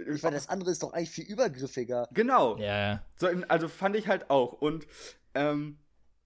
äh, 0.07 0.13
ich 0.15 0.23
meine, 0.23 0.37
das 0.37 0.49
andere 0.49 0.71
ist 0.71 0.83
doch 0.83 0.93
eigentlich 0.93 1.11
viel 1.11 1.25
übergriffiger. 1.25 2.09
Genau. 2.13 2.57
Ja. 2.59 3.03
So, 3.17 3.29
also 3.49 3.69
fand 3.69 3.97
ich 3.97 4.09
halt 4.09 4.29
auch. 4.31 4.53
Und, 4.53 4.87
ähm, 5.35 5.79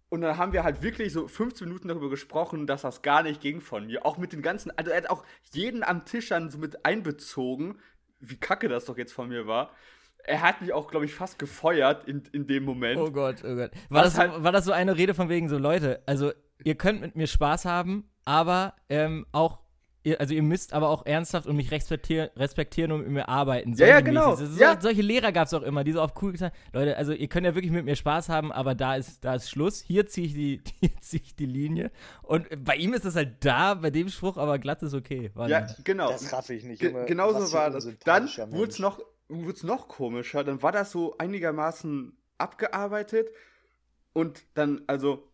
und 0.08 0.20
dann 0.22 0.36
haben 0.36 0.52
wir 0.52 0.64
halt 0.64 0.82
wirklich 0.82 1.12
so 1.12 1.28
15 1.28 1.66
Minuten 1.68 1.88
darüber 1.88 2.10
gesprochen, 2.10 2.66
dass 2.66 2.82
das 2.82 3.02
gar 3.02 3.22
nicht 3.22 3.40
ging 3.40 3.60
von 3.60 3.86
mir. 3.86 4.04
Auch 4.04 4.18
mit 4.18 4.32
den 4.32 4.42
ganzen, 4.42 4.76
also 4.76 4.90
er 4.90 4.96
hat 4.98 5.10
auch 5.10 5.24
jeden 5.52 5.84
am 5.84 6.04
Tisch 6.04 6.28
dann 6.28 6.50
so 6.50 6.58
mit 6.58 6.84
einbezogen, 6.84 7.78
wie 8.20 8.36
kacke 8.36 8.68
das 8.68 8.84
doch 8.86 8.96
jetzt 8.98 9.12
von 9.12 9.28
mir 9.28 9.46
war. 9.46 9.70
Er 10.24 10.42
hat 10.42 10.60
mich 10.60 10.72
auch, 10.72 10.90
glaube 10.90 11.04
ich, 11.04 11.14
fast 11.14 11.38
gefeuert 11.38 12.08
in, 12.08 12.24
in 12.32 12.48
dem 12.48 12.64
Moment. 12.64 12.98
Oh 12.98 13.12
Gott, 13.12 13.44
oh 13.44 13.54
Gott. 13.54 13.70
War 13.90 14.02
Was 14.02 14.04
das, 14.04 14.14
so, 14.14 14.18
halt- 14.32 14.42
war 14.42 14.50
das 14.52 14.64
so 14.64 14.72
eine 14.72 14.96
Rede 14.96 15.14
von 15.14 15.28
wegen 15.28 15.48
so, 15.48 15.56
Leute, 15.58 16.02
also 16.06 16.32
ihr 16.64 16.74
könnt 16.74 17.00
mit 17.00 17.14
mir 17.14 17.28
Spaß 17.28 17.64
haben, 17.64 18.10
aber 18.24 18.74
ähm, 18.88 19.24
auch, 19.30 19.60
ihr, 20.06 20.20
also 20.20 20.32
ihr 20.34 20.42
müsst 20.42 20.72
aber 20.72 20.88
auch 20.88 21.04
ernsthaft 21.04 21.46
und 21.46 21.56
mich 21.56 21.70
respektieren, 21.70 22.30
respektieren 22.36 22.92
und 22.92 23.00
mit 23.00 23.10
mir 23.10 23.28
arbeiten. 23.28 23.72
Ja, 23.74 23.86
ja, 23.86 23.92
solche 23.94 24.04
genau. 24.04 24.30
mäßig. 24.30 24.48
So, 24.50 24.60
Ja. 24.60 24.80
Solche 24.80 25.02
Lehrer 25.02 25.32
gab 25.32 25.46
es 25.46 25.54
auch 25.54 25.62
immer, 25.62 25.82
die 25.84 25.92
so 25.92 26.00
auf 26.00 26.12
cool 26.22 26.32
gesagt 26.32 26.56
Leute, 26.72 26.96
also 26.96 27.12
ihr 27.12 27.28
könnt 27.28 27.44
ja 27.46 27.54
wirklich 27.54 27.72
mit 27.72 27.84
mir 27.84 27.96
Spaß 27.96 28.28
haben, 28.28 28.52
aber 28.52 28.74
da 28.74 28.94
ist, 28.96 29.24
da 29.24 29.34
ist 29.34 29.50
Schluss. 29.50 29.80
Hier 29.80 30.06
ziehe 30.06 30.26
ich, 30.26 30.34
die, 30.34 30.60
hier 30.80 30.90
zieh 31.00 31.20
ich 31.24 31.34
die 31.34 31.46
Linie. 31.46 31.90
Und 32.22 32.46
bei 32.64 32.76
ihm 32.76 32.94
ist 32.94 33.04
das 33.04 33.16
halt 33.16 33.44
da, 33.44 33.74
bei 33.74 33.90
dem 33.90 34.08
Spruch, 34.08 34.36
aber 34.36 34.58
glatt 34.58 34.82
ist 34.82 34.94
okay. 34.94 35.30
War 35.34 35.48
Ja, 35.48 35.62
nicht. 35.62 35.84
genau. 35.84 36.10
Das 36.12 36.32
raff 36.32 36.48
ich 36.50 36.64
nicht, 36.64 36.82
Junge. 36.82 37.04
genauso 37.06 37.52
war 37.52 37.70
das. 37.70 37.88
Dann 38.04 38.28
wurde 38.52 38.70
es 38.70 38.78
noch, 38.78 39.00
wurd's 39.28 39.64
noch 39.64 39.88
komischer. 39.88 40.44
Dann 40.44 40.62
war 40.62 40.72
das 40.72 40.92
so 40.92 41.16
einigermaßen 41.18 42.16
abgearbeitet. 42.38 43.28
Und 44.12 44.44
dann, 44.54 44.82
also, 44.86 45.28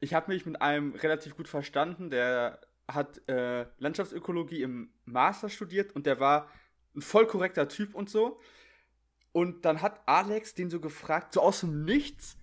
ich 0.00 0.14
habe 0.14 0.30
mich 0.32 0.46
mit 0.46 0.60
einem 0.60 0.94
relativ 0.94 1.36
gut 1.36 1.48
verstanden, 1.48 2.10
der 2.10 2.60
hat 2.88 3.26
äh, 3.28 3.66
Landschaftsökologie 3.78 4.62
im 4.62 4.92
Master 5.04 5.48
studiert 5.48 5.94
und 5.94 6.06
der 6.06 6.20
war 6.20 6.48
ein 6.94 7.00
voll 7.02 7.26
korrekter 7.26 7.68
Typ 7.68 7.94
und 7.94 8.10
so. 8.10 8.38
Und 9.32 9.64
dann 9.64 9.80
hat 9.80 10.00
Alex 10.06 10.54
den 10.54 10.68
so 10.68 10.78
gefragt, 10.80 11.32
so 11.32 11.40
aus 11.40 11.60
dem 11.60 11.84
Nichts, 11.84 12.36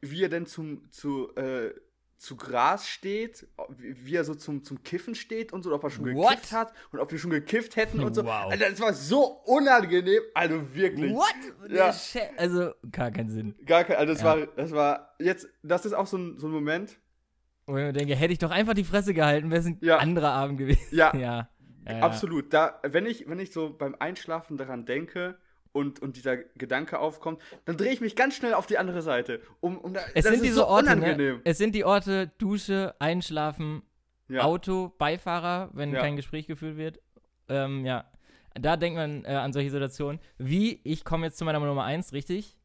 wie 0.00 0.24
er 0.24 0.28
denn 0.28 0.46
zum, 0.46 0.90
zu, 0.90 1.32
äh, 1.36 1.72
zu 2.18 2.36
Gras 2.36 2.88
steht, 2.88 3.46
wie 3.78 4.16
er 4.16 4.24
so 4.24 4.34
zum, 4.34 4.64
zum 4.64 4.82
Kiffen 4.82 5.14
steht 5.14 5.52
und 5.52 5.62
so, 5.62 5.72
ob 5.72 5.84
er 5.84 5.90
schon 5.90 6.04
What? 6.14 6.30
gekifft 6.30 6.52
hat 6.52 6.72
und 6.90 6.98
ob 6.98 7.12
wir 7.12 7.18
schon 7.18 7.30
gekifft 7.30 7.76
hätten 7.76 8.00
und 8.02 8.14
so. 8.14 8.24
Wow. 8.24 8.50
Alter, 8.50 8.70
das 8.70 8.80
war 8.80 8.92
so 8.94 9.24
unangenehm, 9.44 10.22
also 10.34 10.74
wirklich. 10.74 11.12
What? 11.12 11.34
Ja. 11.70 11.94
Also, 12.36 12.72
gar 12.90 13.10
keinen 13.12 13.30
Sinn. 13.30 13.54
Gar 13.64 13.84
kein, 13.84 13.96
also 13.96 14.12
das 14.12 14.22
Ja. 14.22 14.26
war, 14.26 14.46
das 14.46 14.72
war, 14.72 15.14
jetzt, 15.20 15.48
das 15.62 15.86
ist 15.86 15.92
auch 15.92 16.06
so 16.08 16.16
ein, 16.16 16.38
so 16.40 16.48
ein 16.48 16.52
Moment, 16.52 16.98
Wo 17.72 17.78
ich 17.78 17.84
mir 17.84 17.92
denke, 17.92 18.14
hätte 18.14 18.32
ich 18.32 18.38
doch 18.38 18.50
einfach 18.50 18.74
die 18.74 18.84
Fresse 18.84 19.14
gehalten, 19.14 19.50
wäre 19.50 19.60
es 19.60 19.66
ein 19.66 19.78
Ja. 19.80 19.96
anderer 19.98 20.32
Abend 20.32 20.58
gewesen. 20.58 20.80
ja, 20.94 21.16
Ja. 21.16 21.48
ja, 21.88 21.98
absolut. 22.00 22.52
Da, 22.52 22.78
wenn 22.82 23.06
ich, 23.06 23.28
wenn 23.28 23.38
ich 23.38 23.50
so 23.52 23.74
beim 23.76 23.96
Einschlafen 23.98 24.56
daran 24.58 24.84
denke 24.84 25.38
und, 25.72 26.00
und 26.00 26.16
dieser 26.16 26.36
Gedanke 26.36 26.98
aufkommt, 26.98 27.40
dann 27.64 27.76
drehe 27.78 27.92
ich 27.92 28.00
mich 28.02 28.14
ganz 28.14 28.34
schnell 28.36 28.52
auf 28.54 28.66
die 28.66 28.76
andere 28.78 29.00
Seite. 29.00 29.40
Um, 29.60 29.78
um 29.78 29.94
da, 29.94 30.00
Es 30.14 30.24
das 30.24 30.24
sind 30.24 30.34
ist 30.34 30.42
diese 30.44 30.54
so 30.56 30.66
Orte, 30.66 30.84
unangenehm. 30.84 31.36
ne? 31.36 31.40
Es 31.44 31.56
sind 31.58 31.74
die 31.74 31.84
Orte 31.84 32.30
Dusche, 32.38 32.94
Einschlafen, 32.98 33.82
Ja. 34.28 34.42
Auto, 34.42 34.92
Beifahrer, 34.98 35.70
wenn 35.72 35.92
Ja. 35.94 36.00
kein 36.02 36.16
Gespräch 36.16 36.46
geführt 36.46 36.76
wird. 36.76 37.00
Ähm, 37.48 37.84
ja. 37.86 38.04
Da 38.54 38.76
denkt 38.76 38.98
man 38.98 39.24
äh, 39.24 39.28
an 39.28 39.54
solche 39.54 39.70
Situationen. 39.70 40.20
Wie, 40.36 40.78
ich 40.84 41.04
komme 41.06 41.24
jetzt 41.26 41.38
zu 41.38 41.44
meiner 41.46 41.58
Nummer 41.58 41.84
1, 41.84 42.12
richtig? 42.12 42.58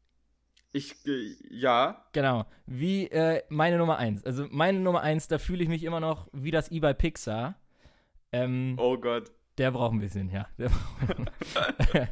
Ich, 0.72 0.94
äh, 1.06 1.34
ja, 1.50 2.04
Genau. 2.12 2.44
Wie 2.66 3.06
äh, 3.06 3.42
meine 3.48 3.78
Nummer 3.78 3.98
1. 3.98 4.24
Also 4.24 4.46
meine 4.50 4.80
Nummer 4.80 5.00
1, 5.00 5.28
da 5.28 5.38
fühle 5.38 5.62
ich 5.62 5.68
mich 5.68 5.84
immer 5.84 6.00
noch 6.00 6.28
wie 6.32 6.50
das 6.50 6.70
E 6.70 6.80
bei 6.80 6.92
Pixar. 6.92 7.54
Ähm, 8.32 8.76
oh 8.78 8.98
Gott. 8.98 9.32
Der 9.56 9.70
braucht 9.72 9.92
ein 9.92 10.00
bisschen, 10.00 10.30
ja. 10.30 10.46
Der 10.58 10.68
braucht 10.68 11.32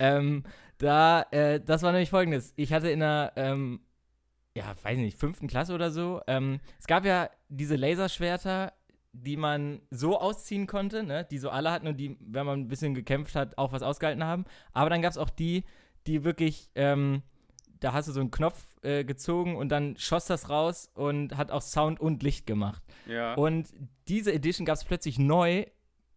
ähm, 0.00 0.42
da, 0.78 1.22
äh, 1.30 1.60
das 1.60 1.82
war 1.82 1.92
nämlich 1.92 2.10
folgendes. 2.10 2.52
Ich 2.56 2.72
hatte 2.72 2.90
in 2.90 3.02
einer, 3.02 3.32
ähm, 3.36 3.80
ja, 4.54 4.74
weiß 4.82 4.98
nicht, 4.98 5.18
fünften 5.18 5.46
Klasse 5.46 5.74
oder 5.74 5.90
so, 5.90 6.20
ähm, 6.26 6.60
es 6.80 6.86
gab 6.86 7.04
ja 7.04 7.30
diese 7.48 7.76
Laserschwerter, 7.76 8.72
die 9.12 9.36
man 9.36 9.80
so 9.90 10.18
ausziehen 10.18 10.66
konnte, 10.66 11.02
ne, 11.02 11.26
die 11.30 11.38
so 11.38 11.50
alle 11.50 11.70
hatten 11.70 11.86
und 11.86 11.96
die, 11.98 12.16
wenn 12.20 12.46
man 12.46 12.60
ein 12.60 12.68
bisschen 12.68 12.94
gekämpft 12.94 13.34
hat, 13.34 13.58
auch 13.58 13.72
was 13.72 13.82
ausgehalten 13.82 14.24
haben. 14.24 14.44
Aber 14.72 14.90
dann 14.90 15.02
gab 15.02 15.12
es 15.12 15.18
auch 15.18 15.30
die, 15.30 15.64
die 16.06 16.24
wirklich, 16.24 16.70
ähm, 16.74 17.22
da 17.80 17.92
hast 17.92 18.08
du 18.08 18.12
so 18.12 18.20
einen 18.20 18.30
Knopf 18.30 18.64
äh, 18.82 19.04
gezogen 19.04 19.56
und 19.56 19.68
dann 19.70 19.96
schoss 19.96 20.26
das 20.26 20.48
raus 20.50 20.90
und 20.94 21.36
hat 21.36 21.50
auch 21.50 21.62
Sound 21.62 22.00
und 22.00 22.22
Licht 22.22 22.46
gemacht. 22.46 22.82
Ja. 23.06 23.34
Und 23.34 23.68
diese 24.08 24.32
Edition 24.32 24.64
gab 24.66 24.76
es 24.76 24.84
plötzlich 24.84 25.18
neu 25.18 25.64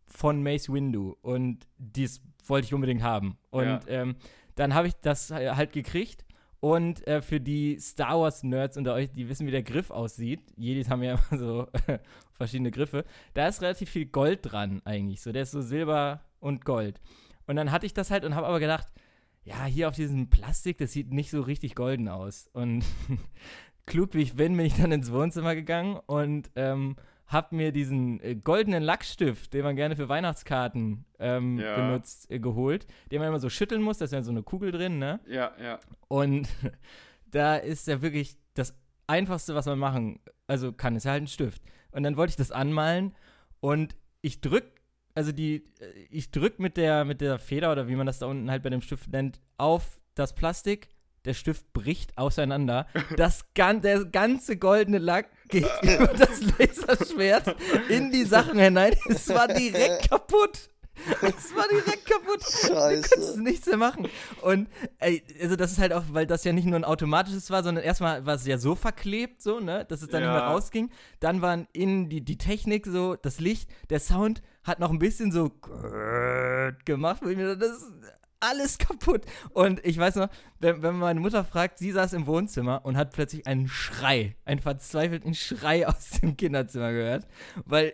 von 0.07 0.43
Mace 0.43 0.69
Windu 0.71 1.15
und 1.21 1.67
dies 1.77 2.21
wollte 2.45 2.65
ich 2.65 2.73
unbedingt 2.73 3.03
haben. 3.03 3.37
Und 3.49 3.65
Ja. 3.65 3.79
ähm, 3.87 4.15
dann 4.55 4.73
habe 4.73 4.87
ich 4.87 4.95
das 4.95 5.31
halt 5.31 5.71
gekriegt. 5.73 6.25
Und 6.59 7.07
äh, 7.07 7.23
für 7.23 7.39
die 7.39 7.79
Star 7.79 8.19
Wars-Nerds 8.19 8.77
unter 8.77 8.93
euch, 8.93 9.11
die 9.11 9.27
wissen, 9.29 9.47
wie 9.47 9.51
der 9.51 9.63
Griff 9.63 9.89
aussieht, 9.89 10.41
Jedis 10.57 10.89
haben 10.91 11.01
ja 11.01 11.13
immer 11.31 11.39
so 11.39 11.67
verschiedene 12.33 12.69
Griffe, 12.69 13.03
da 13.33 13.47
ist 13.47 13.63
relativ 13.63 13.89
viel 13.89 14.05
Gold 14.05 14.39
dran 14.43 14.79
eigentlich. 14.85 15.21
So, 15.21 15.31
der 15.31 15.41
ist 15.43 15.51
so 15.51 15.61
Silber 15.61 16.21
und 16.39 16.63
Gold. 16.63 17.01
Und 17.47 17.55
dann 17.55 17.71
hatte 17.71 17.87
ich 17.87 17.95
das 17.95 18.11
halt 18.11 18.23
und 18.25 18.35
habe 18.35 18.45
aber 18.45 18.59
gedacht, 18.59 18.87
ja, 19.43 19.65
hier 19.65 19.87
auf 19.87 19.95
diesem 19.95 20.29
Plastik, 20.29 20.77
das 20.77 20.91
sieht 20.91 21.11
nicht 21.11 21.31
so 21.31 21.41
richtig 21.41 21.75
golden 21.75 22.07
aus. 22.07 22.49
Und 22.53 22.83
klug 23.85 24.13
wie 24.13 24.21
ich 24.21 24.35
bin, 24.35 24.55
bin 24.55 24.65
ich 24.65 24.75
dann 24.75 24.91
ins 24.91 25.11
Wohnzimmer 25.11 25.55
gegangen 25.55 25.99
und 26.05 26.51
ähm, 26.55 26.95
hab 27.27 27.51
mir 27.51 27.71
diesen 27.71 28.19
äh, 28.21 28.35
goldenen 28.35 28.83
Lackstift, 28.83 29.53
den 29.53 29.63
man 29.63 29.75
gerne 29.75 29.95
für 29.95 30.09
Weihnachtskarten 30.09 31.05
ähm, 31.19 31.57
Ja. 31.59 31.75
benutzt, 31.75 32.29
äh, 32.29 32.39
geholt, 32.39 32.85
den 33.11 33.19
man 33.19 33.29
immer 33.29 33.39
so 33.39 33.49
schütteln 33.49 33.81
muss, 33.81 33.97
da 33.97 34.05
ist 34.05 34.11
ja 34.13 34.21
so 34.21 34.31
eine 34.31 34.43
Kugel 34.43 34.71
drin, 34.71 34.99
ne? 34.99 35.19
ja, 35.27 35.51
ja. 35.61 35.79
Und 36.07 36.49
da 37.31 37.55
ist 37.55 37.87
ja 37.87 38.01
wirklich 38.01 38.37
das 38.53 38.75
Einfachste, 39.07 39.55
was 39.55 39.65
man 39.65 39.79
machen 39.79 40.19
also 40.47 40.73
kann, 40.73 40.97
ist 40.97 41.05
ja 41.05 41.11
halt 41.11 41.23
ein 41.23 41.27
Stift. 41.27 41.63
Und 41.91 42.03
dann 42.03 42.17
wollte 42.17 42.31
ich 42.31 42.35
das 42.35 42.51
anmalen 42.51 43.15
und 43.61 43.95
ich 44.21 44.41
drück, 44.41 44.65
also 45.15 45.31
die, 45.31 45.65
äh, 45.79 45.85
ich 46.09 46.31
drück 46.31 46.59
mit 46.59 46.77
der, 46.77 47.05
mit 47.05 47.21
der 47.21 47.39
Feder 47.39 47.71
oder 47.71 47.87
wie 47.87 47.95
man 47.95 48.05
das 48.07 48.19
da 48.19 48.25
unten 48.27 48.49
halt 48.51 48.63
bei 48.63 48.69
dem 48.69 48.81
Stift 48.81 49.09
nennt, 49.11 49.39
auf 49.57 49.99
das 50.15 50.33
Plastik. 50.35 50.89
Der 51.25 51.35
Stift 51.35 51.71
bricht 51.73 52.17
auseinander. 52.17 52.87
Das 53.15 53.53
gan 53.53 53.81
der 53.83 54.05
ganze 54.05 54.57
goldene 54.57 54.97
Lack 54.97 55.29
geht 55.49 55.67
über 55.83 56.07
das 56.07 56.41
Laserschwert 56.57 57.55
in 57.89 58.11
die 58.11 58.23
Sachen 58.23 58.57
hinein. 58.57 58.95
Es 59.07 59.29
war 59.29 59.47
direkt 59.47 60.09
kaputt. 60.09 60.69
Es 61.21 61.55
war 61.55 61.67
direkt 61.67 62.05
kaputt. 62.07 62.41
Du 62.41 62.67
Scheiße. 62.73 63.09
kannst 63.13 63.37
nichts 63.37 63.67
mehr 63.67 63.77
machen. 63.77 64.07
Und 64.41 64.67
ey, 64.97 65.23
also 65.41 65.55
das 65.55 65.71
ist 65.73 65.77
halt 65.79 65.93
auch, 65.93 66.03
weil 66.09 66.25
das 66.25 66.43
ja 66.43 66.53
nicht 66.53 66.65
nur 66.65 66.75
ein 66.77 66.83
automatisches 66.83 67.49
war, 67.51 67.61
sondern 67.63 67.83
erstmal 67.83 68.25
war 68.25 68.35
es 68.35 68.45
ja 68.47 68.57
so 68.57 68.73
verklebt, 68.75 69.41
so, 69.43 69.59
ne, 69.59 69.85
dass 69.85 70.01
es 70.01 70.09
dann 70.09 70.21
nicht 70.21 70.27
Ja. 70.27 70.33
mehr 70.39 70.47
rausging. 70.47 70.89
Dann 71.19 71.41
waren 71.43 71.67
innen 71.71 72.09
die, 72.09 72.21
die 72.21 72.37
Technik 72.39 72.87
so, 72.87 73.15
das 73.15 73.39
Licht, 73.39 73.69
der 73.91 73.99
Sound 73.99 74.41
hat 74.63 74.79
noch 74.79 74.91
ein 74.91 74.99
bisschen 74.99 75.31
so 75.31 75.51
gemacht, 76.85 77.21
wo 77.23 77.29
ich 77.29 77.37
mir 77.37 77.55
dachte, 77.55 77.59
das 77.69 77.77
ist 77.81 77.91
alles 78.39 78.77
kaputt. 78.77 79.23
Und 79.51 79.83
ich 79.85 79.97
weiß 79.97 80.15
noch, 80.15 80.29
wenn, 80.59 80.81
wenn 80.81 80.95
meine 80.97 81.19
Mutter 81.19 81.43
fragt, 81.43 81.77
sie 81.79 81.91
saß 81.91 82.13
im 82.13 82.25
Wohnzimmer 82.27 82.83
und 82.85 82.97
hat 82.97 83.11
plötzlich 83.11 83.45
einen 83.47 83.67
Schrei, 83.67 84.35
einen 84.45 84.59
verzweifelten 84.59 85.33
Schrei 85.35 85.87
aus 85.87 86.09
dem 86.21 86.37
Kinderzimmer 86.37 86.91
gehört, 86.91 87.27
weil 87.65 87.93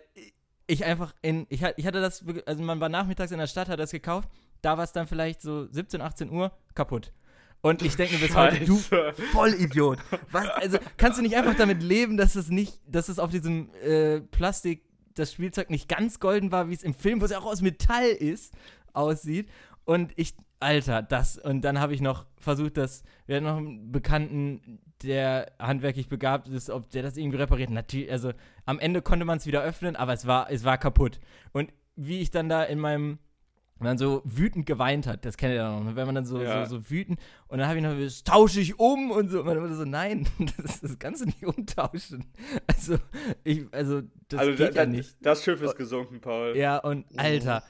ich 0.66 0.84
einfach 0.84 1.14
in, 1.22 1.46
ich, 1.48 1.64
hat- 1.64 1.74
ich 1.76 1.86
hatte 1.86 2.00
das, 2.00 2.24
also 2.46 2.62
man 2.62 2.80
war 2.80 2.88
nachmittags 2.88 3.32
in 3.32 3.38
der 3.38 3.46
Stadt, 3.46 3.68
hat 3.68 3.78
das 3.80 3.90
gekauft, 3.90 4.28
da 4.62 4.76
war 4.76 4.84
es 4.84 4.92
dann 4.92 5.06
vielleicht 5.06 5.40
so 5.40 5.66
17, 5.70 6.00
18 6.00 6.30
Uhr, 6.30 6.52
kaputt. 6.74 7.12
Und 7.60 7.82
ich 7.82 7.96
denke 7.96 8.14
mir 8.14 8.20
bis 8.26 8.36
heute, 8.36 8.64
du. 8.64 8.76
Vollidiot. 9.32 9.98
Was, 10.30 10.46
also 10.48 10.78
kannst 10.96 11.18
du 11.18 11.22
nicht 11.22 11.36
einfach 11.36 11.56
damit 11.56 11.82
leben, 11.82 12.16
dass 12.16 12.36
es 12.36 12.48
nicht, 12.50 12.80
dass 12.86 13.08
es 13.08 13.18
auf 13.18 13.30
diesem 13.30 13.70
äh, 13.82 14.20
Plastik, 14.20 14.84
das 15.18 15.32
Spielzeug 15.32 15.70
nicht 15.70 15.88
ganz 15.88 16.20
golden 16.20 16.52
war, 16.52 16.68
wie 16.68 16.74
es 16.74 16.82
im 16.82 16.94
Film, 16.94 17.20
wo 17.20 17.24
es 17.24 17.32
auch 17.32 17.46
aus 17.46 17.62
Metall 17.62 18.08
ist, 18.08 18.54
aussieht. 18.92 19.48
Und 19.84 20.12
ich, 20.16 20.34
Alter, 20.60 21.02
das, 21.02 21.38
und 21.38 21.62
dann 21.62 21.80
habe 21.80 21.94
ich 21.94 22.00
noch 22.00 22.26
versucht, 22.36 22.76
dass, 22.76 23.04
wir 23.26 23.36
hatten 23.36 23.46
noch 23.46 23.56
einen 23.56 23.92
Bekannten, 23.92 24.80
der 25.02 25.52
handwerklich 25.58 26.08
begabt 26.08 26.48
ist, 26.48 26.70
ob 26.70 26.90
der 26.90 27.02
das 27.02 27.16
irgendwie 27.16 27.38
repariert. 27.38 27.70
Natürlich, 27.70 28.10
also 28.10 28.32
am 28.66 28.78
Ende 28.78 29.00
konnte 29.00 29.24
man 29.24 29.38
es 29.38 29.46
wieder 29.46 29.62
öffnen, 29.62 29.96
aber 29.96 30.12
es 30.12 30.26
war, 30.26 30.50
es 30.50 30.64
war 30.64 30.76
kaputt. 30.78 31.20
Und 31.52 31.72
wie 31.96 32.20
ich 32.20 32.30
dann 32.30 32.48
da 32.48 32.62
in 32.64 32.78
meinem, 32.78 33.18
wenn 33.78 33.86
man 33.86 33.98
so 33.98 34.22
wütend 34.24 34.66
geweint 34.66 35.06
hat, 35.06 35.24
das 35.24 35.36
kennt 35.36 35.52
ihr 35.52 35.56
ja 35.56 35.70
noch, 35.78 35.84
ne? 35.84 35.96
wenn 35.96 36.06
man 36.06 36.14
dann 36.14 36.24
so, 36.26 36.40
Ja. 36.42 36.66
so, 36.66 36.76
so 36.78 36.90
wütend 36.90 37.18
und 37.48 37.58
dann 37.58 37.68
habe 37.68 37.78
ich 37.78 37.84
noch, 37.84 37.96
das 37.98 38.24
tausche 38.24 38.60
ich 38.60 38.78
um 38.78 39.10
und 39.10 39.28
so. 39.30 39.40
Und 39.40 39.46
meine 39.46 39.60
Mutter 39.60 39.74
so, 39.76 39.84
nein, 39.84 40.26
das, 40.62 40.80
das 40.80 40.98
kannst 40.98 41.22
du 41.22 41.26
nicht 41.26 41.44
umtauschen. 41.44 42.24
Also, 42.66 42.98
ich, 43.44 43.66
also, 43.72 44.02
das 44.28 44.40
also 44.40 44.50
geht 44.52 44.60
da, 44.60 44.64
ja 44.64 44.70
da, 44.72 44.86
nicht. 44.86 45.16
das 45.20 45.44
Schiff 45.44 45.62
ist 45.62 45.76
gesunken, 45.76 46.20
Paul. 46.20 46.56
Ja, 46.56 46.78
und 46.78 47.06
Alter, 47.16 47.62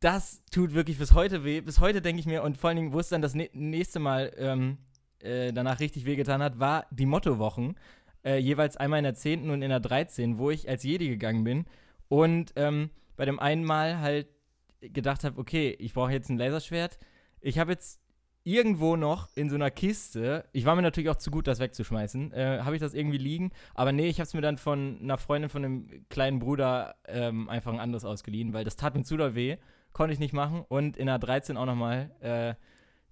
das 0.00 0.42
tut 0.50 0.74
wirklich 0.74 0.98
bis 0.98 1.12
heute 1.14 1.44
weh. 1.44 1.60
Bis 1.60 1.80
heute 1.80 2.02
denke 2.02 2.20
ich 2.20 2.26
mir, 2.26 2.42
und 2.42 2.56
vor 2.58 2.68
allen 2.68 2.76
Dingen, 2.76 2.92
wo 2.92 3.00
es 3.00 3.08
dann 3.08 3.22
das 3.22 3.34
nä- 3.34 3.50
nächste 3.52 3.98
Mal 3.98 4.32
ähm, 4.36 4.78
äh, 5.20 5.52
danach 5.52 5.80
richtig 5.80 6.04
wehgetan 6.04 6.42
hat, 6.42 6.58
war 6.58 6.86
die 6.90 7.06
Mottowochen. 7.06 7.76
Äh, 8.24 8.38
jeweils 8.38 8.76
einmal 8.76 8.98
in 8.98 9.04
der 9.04 9.14
10. 9.14 9.50
und 9.50 9.62
in 9.62 9.70
der 9.70 9.80
13., 9.80 10.38
wo 10.38 10.50
ich 10.50 10.68
als 10.68 10.82
Jedi 10.82 11.08
gegangen 11.08 11.44
bin. 11.44 11.64
Und 12.08 12.52
ähm, 12.56 12.90
bei 13.16 13.24
dem 13.24 13.38
einen 13.40 13.64
Mal 13.64 13.98
halt 14.00 14.28
gedacht 14.80 15.24
habe, 15.24 15.38
okay, 15.38 15.76
ich 15.78 15.94
brauche 15.94 16.12
jetzt 16.12 16.28
ein 16.28 16.38
Laserschwert. 16.38 16.98
Ich 17.40 17.58
habe 17.58 17.72
jetzt 17.72 18.00
irgendwo 18.46 18.94
noch 18.94 19.28
in 19.34 19.50
so 19.50 19.56
einer 19.56 19.72
Kiste, 19.72 20.44
ich 20.52 20.64
war 20.64 20.76
mir 20.76 20.82
natürlich 20.82 21.10
auch 21.10 21.16
zu 21.16 21.32
gut, 21.32 21.48
das 21.48 21.58
wegzuschmeißen, 21.58 22.32
äh, 22.32 22.60
habe 22.62 22.76
ich 22.76 22.80
das 22.80 22.94
irgendwie 22.94 23.18
liegen. 23.18 23.50
Aber 23.74 23.90
nee, 23.90 24.06
ich 24.06 24.20
habe 24.20 24.26
es 24.28 24.34
mir 24.34 24.40
dann 24.40 24.56
von 24.56 25.00
einer 25.02 25.18
Freundin 25.18 25.50
von 25.50 25.64
einem 25.64 26.06
kleinen 26.10 26.38
Bruder 26.38 26.94
ähm, 27.08 27.48
einfach 27.48 27.72
ein 27.72 27.80
anderes 27.80 28.04
ausgeliehen, 28.04 28.52
weil 28.52 28.64
das 28.64 28.76
tat 28.76 28.94
mir 28.94 29.02
zu 29.02 29.16
doll 29.16 29.34
weh, 29.34 29.56
konnte 29.92 30.12
ich 30.12 30.20
nicht 30.20 30.32
machen. 30.32 30.64
Und 30.68 30.96
in 30.96 31.06
der 31.06 31.18
13 31.18 31.56
auch 31.56 31.66
nochmal 31.66 32.12
äh, 32.20 32.54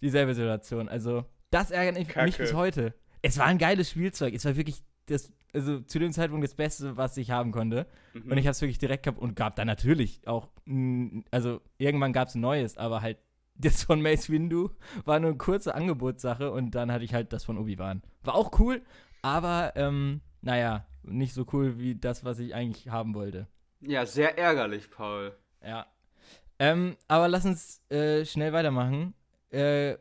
dieselbe 0.01 0.35
Situation. 0.35 0.89
Also 0.89 1.25
das 1.51 1.73
ärgert 1.73 1.99
mich, 1.99 2.15
mich 2.15 2.39
bis 2.39 2.55
heute. 2.55 2.95
Es 3.21 3.37
war 3.37 3.47
ein 3.47 3.59
geiles 3.59 3.91
Spielzeug. 3.91 4.35
Es 4.35 4.45
war 4.45 4.55
wirklich 4.55 4.85
das, 5.07 5.33
also 5.55 5.81
zu 5.81 5.99
dem 5.99 6.13
Zeitpunkt 6.13 6.45
das 6.45 6.55
Beste, 6.55 6.97
was 6.97 7.17
ich 7.17 7.31
haben 7.31 7.53
konnte. 7.53 7.87
Mhm. 8.13 8.33
Und 8.33 8.39
ich 8.39 8.47
habe 8.47 8.53
es 8.53 8.61
wirklich 8.61 8.79
direkt 8.79 9.05
gehabt 9.05 9.21
und 9.21 9.37
gab 9.37 9.57
dann 9.57 9.67
natürlich 9.67 10.27
auch, 10.27 10.49
also 11.31 11.61
irgendwann 11.79 12.13
gab 12.13 12.29
es 12.29 12.35
ein 12.35 12.41
neues, 12.41 12.77
aber 12.77 13.01
halt 13.01 13.19
das 13.57 13.85
von 13.85 14.03
Mace 14.03 14.31
Windu 14.31 14.71
war 15.05 15.21
nur 15.21 15.31
eine 15.31 15.39
kurze 15.39 15.75
Angebotssache 15.75 16.51
und 16.51 16.75
dann 16.75 16.91
hatte 16.91 17.05
ich 17.05 17.15
halt 17.15 17.33
das 17.33 17.45
von 17.45 17.57
Obi-Wan. 17.57 18.03
War 18.25 18.35
auch 18.35 18.59
cool, 18.59 18.83
aber 19.23 19.73
ähm, 19.77 20.21
naja, 20.43 20.87
nicht 21.03 21.35
so 21.35 21.47
cool 21.53 21.79
wie 21.79 21.95
das, 21.95 22.25
was 22.25 22.41
ich 22.41 22.55
eigentlich 22.55 22.89
haben 22.89 23.15
wollte. 23.15 23.47
ja, 23.81 24.07
sehr 24.07 24.37
ärgerlich, 24.39 24.91
Paul. 24.91 25.37
Ja. 25.65 25.87
Ähm, 26.59 26.97
aber 27.09 27.29
lass 27.29 27.45
uns 27.45 27.81
äh, 27.91 28.25
schnell 28.25 28.53
weitermachen. 28.53 29.15
Äh, 29.51 29.97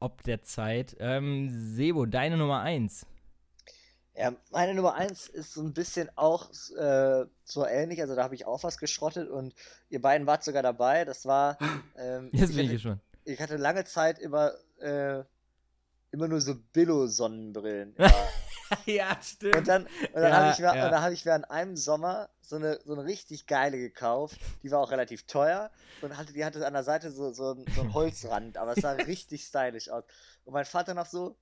ob 0.00 0.22
der 0.22 0.42
Zeit. 0.42 0.96
Ähm, 1.00 1.48
Sebo, 1.50 2.06
deine 2.06 2.36
Nummer 2.36 2.60
1. 2.60 3.06
Ja, 4.18 4.32
meine 4.50 4.74
Nummer 4.74 4.94
eins 4.94 5.28
ist 5.28 5.54
so 5.54 5.62
ein 5.62 5.72
bisschen 5.72 6.10
auch 6.16 6.50
äh, 6.76 7.24
so 7.44 7.64
ähnlich, 7.64 8.00
also 8.00 8.16
da 8.16 8.24
habe 8.24 8.34
ich 8.34 8.46
auch 8.46 8.64
was 8.64 8.78
geschrottet 8.78 9.28
und 9.30 9.54
ihr 9.90 10.02
beiden 10.02 10.26
wart 10.26 10.42
sogar 10.42 10.62
dabei. 10.62 11.04
Das 11.04 11.24
war. 11.26 11.56
Ähm, 12.00 12.30
Jetzt 12.32 12.50
ich, 12.50 12.56
bin 12.56 12.58
ich 12.58 12.66
hatte, 12.66 12.72
gespannt. 12.74 13.00
ich 13.24 13.40
hatte 13.40 13.56
lange 13.56 13.84
Zeit 13.84 14.20
immer, 14.20 14.52
äh, 14.78 15.24
immer 16.12 16.28
nur 16.28 16.40
so 16.40 16.54
Billo-Sonnenbrillen. 16.72 17.96
ja, 18.86 19.18
stimmt. 19.20 19.56
Und 19.56 19.66
dann, 19.68 19.82
und 19.86 20.14
dann 20.14 20.30
Ja, 20.30 20.36
habe 20.36 20.50
ich, 20.52 20.58
mir- 20.60 20.64
ja. 20.66 20.84
und 20.86 20.92
dann 20.92 21.02
hab 21.02 21.10
ich 21.12 21.24
mir 21.24 21.34
an 21.34 21.44
einem 21.44 21.76
Sommer 21.76 22.28
so 22.40 22.54
eine, 22.54 22.78
so 22.84 22.92
eine 22.92 23.04
richtig 23.04 23.46
geile 23.48 23.78
gekauft. 23.78 24.38
Die 24.62 24.70
war 24.70 24.78
auch 24.80 24.92
relativ 24.92 25.26
teuer 25.26 25.72
und 26.00 26.16
hatte, 26.16 26.32
die 26.32 26.44
hatte 26.44 26.64
an 26.64 26.72
der 26.72 26.84
Seite 26.84 27.10
so, 27.10 27.32
so, 27.32 27.54
ein- 27.54 27.66
so 27.74 27.80
einen 27.80 27.92
Holzrand, 27.94 28.56
aber 28.58 28.72
es 28.74 28.80
sah 28.80 28.92
richtig 29.08 29.44
stylisch 29.44 29.88
aus. 29.90 30.04
Und 30.44 30.52
mein 30.52 30.64
Vater 30.66 30.94
noch 30.94 31.06
so, 31.06 31.36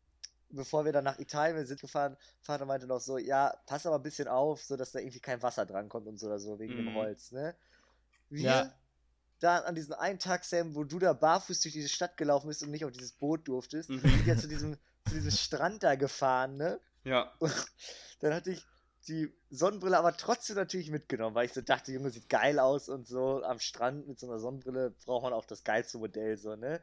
bevor 0.51 0.85
wir 0.85 0.93
dann 0.93 1.05
nach 1.05 1.19
Italien 1.19 1.67
sind 1.67 1.81
gefahren, 1.81 2.17
Vater 2.41 2.67
meinte 2.67 2.87
noch 2.87 3.01
so, 3.01 3.19
ja, 3.19 3.55
pass 3.67 3.87
aber 3.87 3.97
ein 3.97 4.03
bisschen 4.03 4.29
auf, 4.29 4.63
so 4.63 4.77
dass 4.77 4.93
da 4.93 4.99
irgendwie 5.01 5.21
kein 5.21 5.43
Wasser 5.43 5.67
drankommt 5.67 6.07
und 6.07 6.19
so 6.19 6.27
oder 6.27 6.39
so, 6.39 6.59
wegen 6.59 6.75
Mhm. 6.75 6.87
dem 6.87 6.95
Holz, 6.95 7.33
ne? 7.33 7.57
Wir 8.29 8.45
Ja. 8.45 8.75
da 9.41 9.59
an 9.59 9.75
diesen 9.75 9.95
einen 9.95 10.19
Tag, 10.19 10.45
Sam, 10.45 10.75
wo 10.75 10.85
du 10.85 10.99
da 10.99 11.13
barfuß 11.13 11.61
durch 11.61 11.75
diese 11.75 11.89
Stadt 11.89 12.17
gelaufen 12.17 12.49
bist 12.49 12.63
und 12.63 12.71
nicht 12.71 12.85
auf 12.85 12.93
dieses 12.93 13.13
Boot 13.13 13.47
durftest, 13.49 13.91
Mhm. 13.91 13.99
sind 13.99 14.27
ja 14.27 14.37
zu 14.37 14.49
diesem, 14.49 14.77
zu 15.05 15.15
diesem 15.15 15.31
Strand 15.31 15.83
da 15.83 15.95
gefahren, 15.95 16.57
ne? 16.57 16.81
Ja. 17.05 17.33
Und 17.39 17.53
dann 18.21 18.35
hatte 18.35 18.53
ich 18.53 18.65
die 19.09 19.33
Sonnenbrille 19.51 19.99
aber 19.99 20.17
trotzdem 20.17 20.57
natürlich 20.57 20.91
mitgenommen, 20.91 21.35
weil 21.37 21.47
ich 21.47 21.53
so 21.53 21.61
dachte, 21.61 21.93
Junge, 21.93 22.11
sieht 22.11 22.29
geil 22.29 22.59
aus 22.59 22.89
und 22.89 23.07
so 23.07 23.43
am 23.43 23.61
Strand 23.61 24.09
mit 24.09 24.19
so 24.19 24.27
einer 24.29 24.41
Sonnenbrille 24.41 24.91
braucht 25.05 25.23
man 25.23 25.33
auch 25.33 25.45
das 25.45 25.63
geilste 25.65 25.99
Modell, 25.99 26.37
so, 26.37 26.57
ne? 26.57 26.81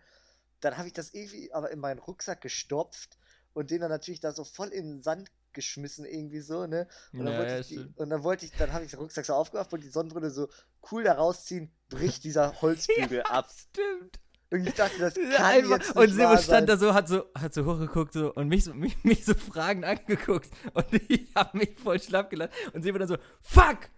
Dann 0.61 0.77
habe 0.77 0.87
ich 0.87 0.93
das 0.93 1.13
irgendwie 1.13 1.51
aber 1.53 1.71
in 1.71 1.79
meinen 1.79 1.99
Rucksack 1.99 2.39
gestopft 2.41 3.17
und 3.53 3.71
den 3.71 3.81
dann 3.81 3.89
natürlich 3.89 4.19
da 4.19 4.31
so 4.31 4.43
voll 4.43 4.69
in 4.69 4.85
den 4.89 5.03
Sand 5.03 5.29
geschmissen, 5.53 6.05
irgendwie 6.05 6.39
so, 6.41 6.65
ne? 6.65 6.87
Und 7.11 7.25
dann, 7.25 7.33
Ja, 7.33 7.39
wollte, 7.39 7.53
ja, 7.53 7.59
ich 7.59 7.67
die, 7.67 7.87
und 7.95 8.09
dann 8.09 8.23
wollte 8.23 8.45
ich, 8.45 8.51
dann 8.57 8.73
habe 8.73 8.85
ich 8.85 8.91
den 8.91 8.99
Rucksack 8.99 9.25
so 9.25 9.33
aufgemacht, 9.33 9.71
wollte 9.71 9.85
die 9.85 9.91
Sonnenbrille 9.91 10.31
so 10.31 10.47
cool 10.91 11.03
da 11.03 11.13
rausziehen, 11.13 11.71
bricht 11.89 12.23
dieser 12.23 12.59
Holzbügel 12.61 13.21
ab. 13.29 13.47
Stimmt. 13.71 14.19
Und 14.49 14.67
ich 14.67 14.73
dachte, 14.75 14.99
das 14.99 15.15
kann 15.15 15.45
Einfach, 15.45 15.77
jetzt 15.79 15.95
und 15.95 16.17
wahr 16.19 16.37
stand 16.37 16.69
da 16.69 16.77
so, 16.77 16.93
hat 16.93 17.07
so, 17.07 17.23
hat 17.33 17.53
so 17.55 17.65
hochgeguckt 17.65 18.13
so, 18.13 18.33
und 18.33 18.47
mich 18.49 18.63
so, 18.63 18.73
mich, 18.75 19.03
mich 19.03 19.25
so 19.25 19.33
fragend 19.33 19.85
angeguckt. 19.85 20.49
Und 20.73 20.85
ich 21.09 21.27
hab 21.35 21.53
mich 21.53 21.75
voll 21.79 21.99
schlapp 21.99 22.29
gelassen. 22.29 22.51
Und 22.73 22.81
Sebo 22.83 22.97
dann 22.99 23.07
so, 23.07 23.17
fuck! 23.41 23.89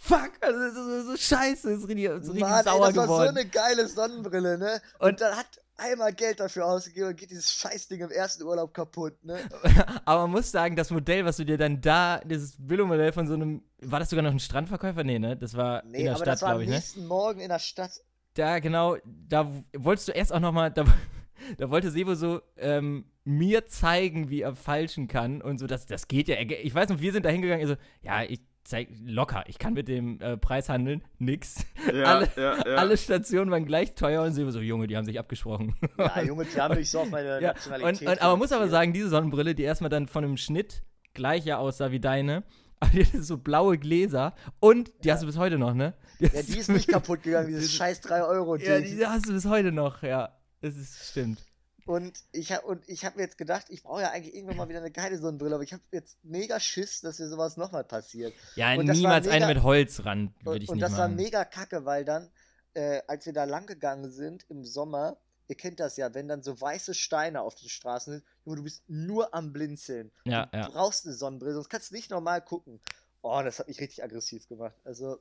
Fuck! 0.00 0.30
Also 0.40 0.70
so, 0.70 0.84
so, 0.84 1.10
so 1.10 1.16
scheiße, 1.16 1.72
ist 1.72 1.88
richtig, 1.88 2.04
ist 2.04 2.22
richtig 2.28 2.40
Mann, 2.40 2.58
ey, 2.58 2.64
sauer 2.64 2.86
das 2.86 2.96
war 2.96 3.06
so 3.06 3.12
geworden. 3.14 3.36
eine 3.36 3.48
geile 3.48 3.88
Sonnenbrille, 3.88 4.56
ne? 4.56 4.80
Und, 5.00 5.08
Und- 5.08 5.20
dann 5.20 5.36
hat 5.36 5.60
einmal 5.78 6.12
Geld 6.12 6.40
dafür 6.40 6.66
ausgegeben 6.66 7.08
und 7.08 7.16
geht 7.16 7.30
dieses 7.30 7.52
Scheißding 7.52 8.00
im 8.00 8.10
ersten 8.10 8.42
Urlaub 8.42 8.74
kaputt, 8.74 9.24
ne? 9.24 9.38
Aber 10.04 10.22
man 10.22 10.32
muss 10.32 10.50
sagen, 10.50 10.76
das 10.76 10.90
Modell, 10.90 11.24
was 11.24 11.36
du 11.38 11.44
dir 11.44 11.56
dann 11.56 11.80
da, 11.80 12.20
dieses 12.24 12.56
Billo-Modell 12.58 13.12
von 13.12 13.26
so 13.26 13.34
einem, 13.34 13.62
war 13.80 14.00
das 14.00 14.10
sogar 14.10 14.22
noch 14.22 14.32
ein 14.32 14.40
Strandverkäufer? 14.40 15.04
Nee, 15.04 15.18
ne? 15.18 15.36
Das 15.36 15.56
war 15.56 15.84
in 15.84 15.90
Nee, 15.90 16.02
der 16.04 16.12
aber 16.12 16.24
Stadt, 16.24 16.34
das 16.34 16.42
war 16.42 16.48
am 16.50 16.52
glaube 16.54 16.64
ich, 16.64 16.68
ne? 16.70 16.74
nächsten 16.76 17.06
Morgen 17.06 17.40
in 17.40 17.48
der 17.48 17.58
Stadt. 17.58 17.92
Da, 18.34 18.58
genau, 18.58 18.96
da 19.04 19.50
wolltest 19.76 20.08
du 20.08 20.12
erst 20.12 20.32
auch 20.32 20.40
nochmal, 20.40 20.70
da, 20.70 20.84
da 21.56 21.70
wollte 21.70 21.90
Sebo 21.90 22.14
so 22.14 22.40
ähm, 22.56 23.06
mir 23.24 23.66
zeigen, 23.66 24.30
wie 24.30 24.42
er 24.42 24.54
falschen 24.54 25.08
kann 25.08 25.40
und 25.40 25.58
so, 25.58 25.66
das, 25.66 25.86
das 25.86 26.08
geht 26.08 26.28
ja. 26.28 26.36
Ich 26.40 26.74
weiß 26.74 26.88
noch, 26.88 27.00
wir 27.00 27.12
sind 27.12 27.24
da 27.24 27.30
hingegangen, 27.30 27.66
so, 27.66 27.76
ja, 28.02 28.22
ich 28.22 28.40
zeig 28.68 28.88
locker, 29.02 29.44
ich 29.46 29.58
kann 29.58 29.72
mit 29.72 29.88
dem 29.88 30.20
äh, 30.20 30.36
Preis 30.36 30.68
handeln, 30.68 31.02
nix. 31.18 31.64
Ja, 31.92 32.04
alle, 32.04 32.28
ja, 32.36 32.56
ja. 32.56 32.74
alle 32.76 32.98
Stationen 32.98 33.50
waren 33.50 33.64
gleich 33.64 33.94
teuer 33.94 34.22
und 34.22 34.32
Sebo 34.34 34.50
so, 34.50 34.60
Junge, 34.60 34.86
die 34.86 34.96
haben 34.96 35.06
sich 35.06 35.18
abgesprochen. 35.18 35.74
Ja, 35.96 36.20
Junge, 36.20 36.44
die 36.44 36.60
haben 36.60 36.76
mich 36.76 36.90
so 36.90 37.00
auf 37.00 37.10
meine 37.10 37.28
Ja, 37.40 37.50
und, 37.50 37.56
Nationalität. 37.56 38.08
und, 38.08 38.20
aber 38.20 38.32
man 38.32 38.38
muss 38.40 38.52
aber 38.52 38.68
sagen, 38.68 38.92
diese 38.92 39.08
Sonnenbrille, 39.08 39.54
die 39.54 39.62
erstmal 39.62 39.88
dann 39.88 40.06
von 40.06 40.22
einem 40.22 40.36
Schnitt 40.36 40.82
gleicher 41.14 41.58
aussah 41.58 41.90
wie 41.90 42.00
deine, 42.00 42.44
aber 42.80 42.90
die 42.92 43.06
hatte 43.06 43.22
so 43.22 43.38
blaue 43.38 43.78
Gläser 43.78 44.34
und 44.60 44.92
die 45.02 45.10
hast 45.10 45.22
du 45.22 45.26
bis 45.26 45.38
heute 45.38 45.58
noch, 45.58 45.72
ne? 45.72 45.94
Ja, 46.18 46.28
die 46.42 46.58
ist 46.58 46.68
nicht 46.68 46.88
kaputt 46.88 47.22
gegangen, 47.22 47.48
dieses 47.48 47.72
scheiß 47.74 48.02
3-Euro-Ding. 48.02 48.68
Ja, 48.68 48.80
die 48.80 49.06
hast 49.06 49.28
du 49.28 49.32
bis 49.32 49.46
heute 49.46 49.72
noch, 49.72 50.02
ja. 50.02 50.36
Das 50.60 50.76
ist 50.76 51.10
stimmt. 51.10 51.47
Und 51.88 52.22
ich 52.32 52.52
habe 52.52 52.66
und 52.66 52.86
ich 52.86 53.04
habe 53.06 53.16
mir 53.16 53.22
jetzt 53.22 53.38
gedacht, 53.38 53.66
ich 53.70 53.82
brauche 53.82 54.02
ja 54.02 54.10
eigentlich 54.10 54.34
irgendwann 54.34 54.58
mal 54.58 54.68
wieder 54.68 54.80
eine 54.80 54.90
geile 54.90 55.16
Sonnenbrille, 55.16 55.54
aber 55.54 55.64
ich 55.64 55.72
habe 55.72 55.82
jetzt 55.90 56.18
mega 56.22 56.60
Schiss, 56.60 57.00
dass 57.00 57.18
mir 57.18 57.28
sowas 57.28 57.56
nochmal 57.56 57.82
passiert. 57.84 58.34
Ja, 58.56 58.74
Und 58.74 58.86
das 58.86 58.96
war 58.96 59.00
niemals 59.00 59.26
eine 59.26 59.46
mega- 59.46 59.54
mit 59.54 59.62
Holzrand, 59.62 60.34
würde 60.44 60.50
Und, 60.56 60.62
ich 60.64 60.68
und 60.68 60.74
nicht 60.76 60.82
das 60.84 60.92
war 60.98 61.08
machen. 61.08 61.16
mega 61.16 61.44
kacke, 61.46 61.86
weil 61.86 62.04
dann, 62.04 62.30
äh, 62.74 63.00
als 63.06 63.24
wir 63.24 63.32
da 63.32 63.44
lang 63.44 63.66
gegangen 63.66 64.10
sind 64.10 64.44
im 64.50 64.66
Sommer, 64.66 65.16
ihr 65.48 65.56
kennt 65.56 65.80
das 65.80 65.96
ja, 65.96 66.12
wenn 66.12 66.28
dann 66.28 66.42
so 66.42 66.60
weiße 66.60 66.92
Steine 66.92 67.40
auf 67.40 67.54
den 67.54 67.70
Straßen 67.70 68.12
sind, 68.12 68.24
Junge, 68.44 68.56
du 68.58 68.62
bist 68.64 68.82
nur 68.86 69.32
am 69.32 69.54
Blinzeln. 69.54 70.10
Ja, 70.24 70.44
du 70.46 70.58
ja. 70.58 70.68
brauchst 70.68 71.06
eine 71.06 71.14
Sonnenbrille, 71.14 71.54
sonst 71.54 71.70
kannst 71.70 71.90
du 71.90 71.94
nicht 71.94 72.10
normal 72.10 72.42
gucken. 72.42 72.80
Oh, 73.22 73.40
das 73.42 73.58
hat 73.60 73.66
mich 73.68 73.80
richtig 73.80 74.04
aggressiv 74.04 74.46
gemacht. 74.46 74.76
Also, 74.84 75.18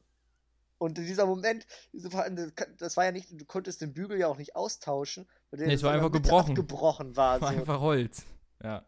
und 0.77 0.97
in 0.99 1.05
dieser 1.05 1.25
Moment, 1.25 1.65
das 2.77 2.97
war 2.97 3.05
ja 3.05 3.11
nicht, 3.11 3.29
du 3.31 3.45
konntest 3.45 3.81
den 3.81 3.93
Bügel 3.93 4.19
ja 4.19 4.27
auch 4.27 4.37
nicht 4.37 4.55
austauschen, 4.55 5.27
weil 5.49 5.59
der 5.59 5.67
Nee, 5.67 5.73
es 5.73 5.83
war 5.83 5.93
einfach 5.93 6.11
gebrochen. 6.11 6.51
abgebrochen 6.51 7.15
war. 7.15 7.41
War 7.41 7.51
So. 7.53 7.59
einfach 7.59 7.79
Holz. 7.79 8.25
Ja. 8.63 8.83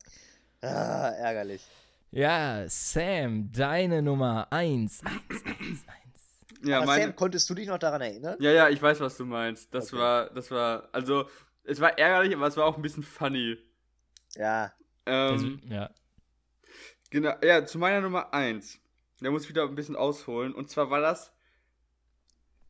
Ah, 0.61 1.09
ärgerlich. 1.09 1.65
Ja, 2.11 2.65
Sam, 2.67 3.51
deine 3.51 4.01
Nummer 4.01 4.47
1. 4.51 5.01
1, 5.03 5.45
1, 5.45 5.47
1. 5.59 5.79
Ja, 6.63 6.77
Aber 6.77 6.87
meine, 6.87 7.03
Sam, 7.05 7.15
konntest 7.15 7.49
du 7.49 7.53
dich 7.53 7.67
noch 7.67 7.77
daran 7.77 8.01
erinnern? 8.01 8.35
ja, 8.39 8.51
ja, 8.51 8.69
ich 8.69 8.81
weiß, 8.81 8.99
was 8.99 9.15
du 9.17 9.25
meinst. 9.25 9.73
Das 9.73 9.93
Okay. 9.93 10.01
war, 10.01 10.29
das 10.31 10.49
war, 10.51 10.89
also, 10.91 11.29
es 11.63 11.79
war 11.79 11.97
ärgerlich, 11.97 12.35
aber 12.35 12.47
es 12.47 12.57
war 12.57 12.65
auch 12.65 12.75
ein 12.75 12.81
bisschen 12.81 13.03
funny. 13.03 13.57
Ja. 14.35 14.73
Also, 15.05 15.45
Ähm, 15.45 15.61
ja. 15.69 15.89
Genau, 17.11 17.33
ja, 17.43 17.65
zu 17.65 17.77
meiner 17.79 18.01
Nummer 18.01 18.33
1. 18.33 18.79
Da 19.21 19.31
muss 19.31 19.43
ich 19.43 19.49
wieder 19.49 19.63
ein 19.63 19.75
bisschen 19.75 19.95
ausholen. 19.95 20.53
Und 20.53 20.69
zwar 20.69 20.89
war 20.89 21.01
das. 21.01 21.31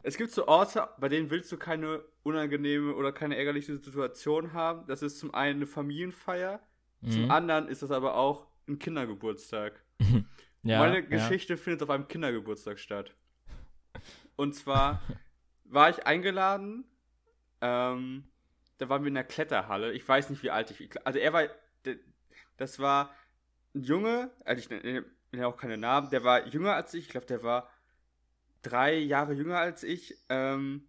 Es 0.01 0.17
gibt 0.17 0.31
so 0.31 0.47
Orte, 0.47 0.87
bei 0.97 1.09
denen 1.09 1.29
willst 1.29 1.51
du 1.51 1.57
keine 1.57 2.03
unangenehme 2.23 2.95
oder 2.95 3.11
keine 3.11 3.35
ärgerliche 3.37 3.73
Situation 3.73 4.53
haben. 4.53 4.85
Das 4.87 5.01
ist 5.01 5.19
zum 5.19 5.33
einen 5.33 5.57
eine 5.57 5.67
Familienfeier, 5.67 6.61
zum 7.07 7.25
Mhm. 7.25 7.31
anderen 7.31 7.67
ist 7.67 7.81
das 7.81 7.91
aber 7.91 8.15
auch 8.15 8.47
ein 8.67 8.79
Kindergeburtstag. 8.79 9.83
ja, 10.63 10.79
Meine 10.79 10.99
ja. 10.99 11.01
Geschichte 11.01 11.57
findet 11.57 11.83
auf 11.83 11.89
einem 11.89 12.07
Kindergeburtstag 12.07 12.79
statt. 12.79 13.13
Und 14.35 14.55
zwar 14.55 15.01
war 15.65 15.89
ich 15.89 16.05
eingeladen, 16.05 16.85
ähm, 17.61 18.23
da 18.77 18.89
waren 18.89 19.03
wir 19.03 19.09
in 19.09 19.15
der 19.15 19.23
Kletterhalle. 19.25 19.91
Ich 19.93 20.07
weiß 20.07 20.29
nicht, 20.29 20.43
wie 20.43 20.51
alt 20.51 20.71
ich 20.71 20.89
Also 21.05 21.19
er 21.19 21.33
war, 21.33 21.43
das 22.57 22.79
war 22.79 23.13
ein 23.75 23.83
Junge, 23.83 24.31
also 24.45 24.59
ich 24.59 24.69
nenne 24.69 25.05
nenne 25.31 25.47
auch 25.47 25.57
keine 25.57 25.77
Namen, 25.77 26.09
der 26.09 26.23
war 26.23 26.47
jünger 26.47 26.75
als 26.75 26.93
ich. 26.93 27.05
Ich 27.05 27.09
glaube, 27.09 27.27
der 27.27 27.43
war 27.43 27.69
drei 28.61 28.97
Jahre 28.97 29.33
jünger 29.33 29.57
als 29.57 29.83
ich. 29.83 30.17
Ähm, 30.29 30.87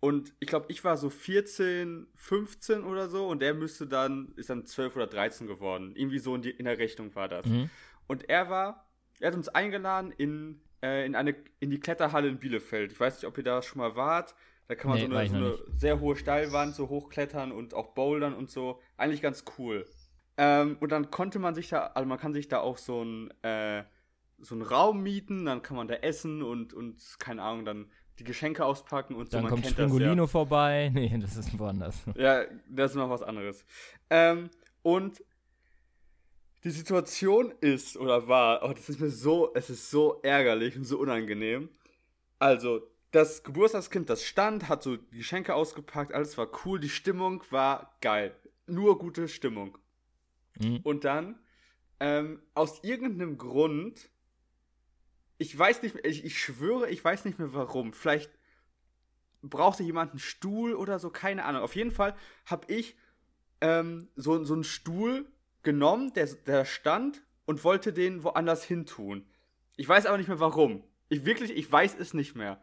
und 0.00 0.32
ich 0.40 0.48
glaube, 0.48 0.66
ich 0.68 0.82
war 0.82 0.96
so 0.96 1.10
14, 1.10 2.06
15 2.14 2.84
oder 2.84 3.08
so 3.08 3.28
und 3.28 3.42
der 3.42 3.52
müsste 3.52 3.86
dann, 3.86 4.32
ist 4.36 4.48
dann 4.48 4.64
12 4.64 4.96
oder 4.96 5.06
13 5.06 5.46
geworden. 5.46 5.92
Irgendwie 5.94 6.18
so 6.18 6.34
in, 6.34 6.42
die, 6.42 6.50
in 6.50 6.64
der 6.64 6.78
Rechnung 6.78 7.14
war 7.14 7.28
das. 7.28 7.44
Mhm. 7.44 7.68
Und 8.06 8.28
er 8.30 8.48
war, 8.48 8.88
er 9.20 9.28
hat 9.28 9.36
uns 9.36 9.48
eingeladen 9.48 10.10
in, 10.16 10.62
äh, 10.82 11.04
in, 11.04 11.14
eine, 11.14 11.36
in 11.60 11.70
die 11.70 11.80
Kletterhalle 11.80 12.28
in 12.28 12.38
Bielefeld. 12.38 12.92
Ich 12.92 13.00
weiß 13.00 13.16
nicht, 13.16 13.26
ob 13.26 13.36
ihr 13.36 13.44
da 13.44 13.60
schon 13.60 13.80
mal 13.80 13.94
wart. 13.94 14.34
Da 14.68 14.74
kann 14.74 14.90
man 14.90 14.98
Nee, 14.98 15.06
so 15.06 15.14
eine, 15.14 15.28
so 15.28 15.36
eine 15.36 15.78
sehr 15.78 16.00
hohe 16.00 16.16
Steilwand 16.16 16.74
so 16.74 16.88
hochklettern 16.88 17.52
und 17.52 17.74
auch 17.74 17.92
bouldern 17.92 18.34
und 18.34 18.50
so. 18.50 18.80
Eigentlich 18.96 19.20
ganz 19.20 19.44
cool. 19.58 19.84
Ähm, 20.38 20.78
und 20.80 20.92
dann 20.92 21.10
konnte 21.10 21.38
man 21.38 21.54
sich 21.54 21.68
da, 21.68 21.88
also 21.88 22.08
man 22.08 22.18
kann 22.18 22.32
sich 22.32 22.48
da 22.48 22.60
auch 22.60 22.78
so 22.78 23.02
ein, 23.02 23.30
äh, 23.42 23.84
so 24.40 24.54
einen 24.54 24.62
Raum 24.62 25.02
mieten, 25.02 25.44
dann 25.44 25.62
kann 25.62 25.76
man 25.76 25.88
da 25.88 25.94
essen 25.94 26.42
und, 26.42 26.72
und 26.72 26.96
keine 27.18 27.42
Ahnung, 27.42 27.64
dann 27.64 27.90
die 28.18 28.24
Geschenke 28.24 28.64
auspacken 28.64 29.14
und 29.14 29.30
so. 29.30 29.32
Dann 29.32 29.44
man 29.44 29.50
kommt 29.50 29.64
das 29.64 29.72
ja. 29.72 29.88
Springolino 29.88 30.26
vorbei. 30.26 30.90
Nee, 30.94 31.16
das 31.20 31.36
ist 31.36 31.58
woanders. 31.58 32.02
Ja, 32.16 32.44
das 32.68 32.92
ist 32.92 32.96
noch 32.96 33.10
was 33.10 33.22
anderes. 33.22 33.64
Ähm, 34.10 34.50
und 34.82 35.22
die 36.64 36.70
Situation 36.70 37.54
ist 37.60 37.96
oder 37.96 38.28
war, 38.28 38.62
oh, 38.62 38.72
das 38.72 38.88
ist 38.88 39.00
mir 39.00 39.10
so, 39.10 39.52
es 39.54 39.70
ist 39.70 39.90
so 39.90 40.20
ärgerlich 40.22 40.76
und 40.76 40.84
so 40.84 40.98
unangenehm. 40.98 41.70
Also, 42.38 42.82
das 43.10 43.42
Geburtstagskind, 43.42 44.08
das 44.08 44.22
stand, 44.24 44.68
hat 44.68 44.82
so 44.82 44.96
die 44.96 45.18
Geschenke 45.18 45.54
ausgepackt, 45.54 46.12
alles 46.12 46.36
war 46.38 46.48
cool, 46.64 46.78
die 46.78 46.88
Stimmung 46.88 47.42
war 47.50 47.96
geil. 48.00 48.34
Nur 48.66 48.98
gute 48.98 49.28
Stimmung. 49.28 49.78
Mhm. 50.58 50.80
Und 50.82 51.04
dann, 51.04 51.38
ähm, 51.98 52.40
aus 52.54 52.84
irgendeinem 52.84 53.36
Grund, 53.36 54.10
ich 55.40 55.58
weiß 55.58 55.82
nicht 55.82 55.94
mehr, 55.94 56.04
ich, 56.04 56.22
ich 56.22 56.38
schwöre, 56.38 56.90
ich 56.90 57.02
weiß 57.02 57.24
nicht 57.24 57.38
mehr 57.38 57.54
warum. 57.54 57.94
Vielleicht 57.94 58.30
brauchte 59.40 59.82
jemand 59.82 60.10
einen 60.10 60.18
Stuhl 60.18 60.74
oder 60.74 60.98
so, 60.98 61.08
keine 61.08 61.46
Ahnung. 61.46 61.62
Auf 61.62 61.74
jeden 61.74 61.92
Fall 61.92 62.14
habe 62.44 62.70
ich 62.70 62.94
ähm, 63.62 64.08
so, 64.16 64.44
so 64.44 64.52
einen 64.52 64.64
Stuhl 64.64 65.26
genommen, 65.62 66.12
der, 66.12 66.26
der 66.26 66.66
stand 66.66 67.24
und 67.46 67.64
wollte 67.64 67.94
den 67.94 68.22
woanders 68.22 68.64
hin 68.64 68.84
tun. 68.84 69.24
Ich 69.76 69.88
weiß 69.88 70.04
aber 70.04 70.18
nicht 70.18 70.28
mehr 70.28 70.40
warum. 70.40 70.84
Ich 71.08 71.24
wirklich, 71.24 71.52
ich 71.52 71.72
weiß 71.72 71.96
es 71.98 72.12
nicht 72.12 72.36
mehr. 72.36 72.60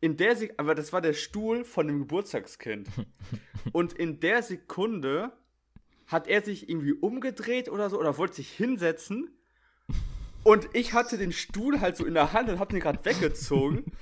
In 0.00 0.16
der 0.16 0.36
Sek 0.36 0.54
aber 0.56 0.74
das 0.74 0.94
war 0.94 1.02
der 1.02 1.12
Stuhl 1.12 1.66
von 1.66 1.86
dem 1.86 1.98
Geburtstagskind. 1.98 2.88
und 3.72 3.92
in 3.92 4.20
der 4.20 4.42
Sekunde 4.42 5.32
hat 6.06 6.28
er 6.28 6.40
sich 6.40 6.70
irgendwie 6.70 6.94
umgedreht 6.94 7.68
oder 7.68 7.90
so 7.90 8.00
oder 8.00 8.16
wollte 8.16 8.36
sich 8.36 8.50
hinsetzen. 8.50 9.36
Und 10.42 10.68
ich 10.72 10.92
hatte 10.94 11.18
den 11.18 11.32
Stuhl 11.32 11.80
halt 11.80 11.96
so 11.96 12.04
in 12.06 12.14
der 12.14 12.32
Hand 12.32 12.48
und 12.48 12.58
hab 12.58 12.70
den 12.70 12.80
gerade 12.80 13.04
weggezogen. 13.04 13.84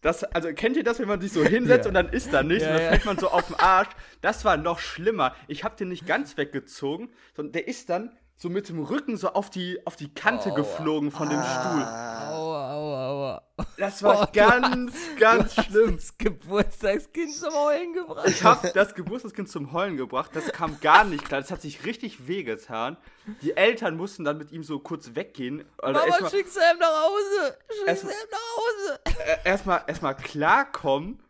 Das, 0.00 0.24
also 0.24 0.48
kennt 0.54 0.76
ihr 0.76 0.84
das, 0.84 1.00
wenn 1.00 1.08
man 1.08 1.20
sich 1.20 1.32
so 1.32 1.44
hinsetzt 1.44 1.84
Ja. 1.84 1.88
und 1.88 1.94
dann 1.94 2.08
ist 2.10 2.32
da 2.32 2.42
nichts 2.42 2.62
Ja, 2.64 2.70
und 2.70 2.76
dann 2.76 2.84
ja. 2.84 2.90
fällt 2.92 3.04
man 3.04 3.18
so 3.18 3.28
auf 3.28 3.48
den 3.48 3.56
Arsch? 3.56 3.88
Das 4.22 4.44
war 4.44 4.56
noch 4.56 4.78
schlimmer. 4.78 5.34
Ich 5.48 5.64
hab 5.64 5.76
den 5.76 5.88
nicht 5.88 6.06
ganz 6.06 6.36
weggezogen, 6.36 7.10
sondern 7.34 7.52
der 7.52 7.68
ist 7.68 7.90
dann 7.90 8.16
so 8.38 8.50
mit 8.50 8.68
dem 8.68 8.82
Rücken 8.82 9.16
so 9.16 9.30
auf 9.32 9.48
die, 9.50 9.80
auf 9.86 9.96
die 9.96 10.12
Kante 10.12 10.52
geflogen 10.52 11.10
von 11.10 11.28
dem 11.30 11.40
Stuhl. 11.42 11.82
Ah, 11.82 12.30
Aua, 12.32 12.72
aua, 12.74 13.06
aua. 13.08 13.42
Das 13.78 14.02
war 14.02 14.22
Oh, 14.24 14.26
ganz, 14.32 14.92
ganz 15.18 15.54
du 15.54 15.60
hast 15.62 15.66
schlimm. 15.68 15.96
Das 15.96 16.18
Geburtstagskind 16.18 17.34
zum 17.34 17.54
Heulen 17.54 17.92
gebracht. 17.94 18.28
Ich 18.28 18.44
habe 18.44 18.70
das 18.74 18.94
Geburtstagskind 18.94 19.48
zum 19.48 19.72
Heulen 19.72 19.96
gebracht. 19.96 20.32
Das 20.34 20.48
kam 20.52 20.78
gar 20.80 21.04
nicht 21.04 21.24
klar. 21.24 21.40
Das 21.40 21.50
hat 21.50 21.62
sich 21.62 21.86
richtig 21.86 22.26
wehgetan. 22.28 22.98
Die 23.40 23.56
Eltern 23.56 23.96
mussten 23.96 24.24
dann 24.24 24.36
mit 24.36 24.52
ihm 24.52 24.62
so 24.62 24.78
kurz 24.80 25.14
weggehen. 25.14 25.64
Also 25.78 25.98
Mama, 26.00 26.28
schick 26.28 26.48
Sam 26.48 26.78
nach 26.78 27.02
Hause. 27.04 27.56
Schick 27.70 27.88
Erst- 27.88 28.02
Sam 28.02 28.10
nach 28.30 29.18
Hause. 29.18 29.38
erstmal 29.44 29.82
erstmal 29.86 30.14
klarkommen. 30.16 31.22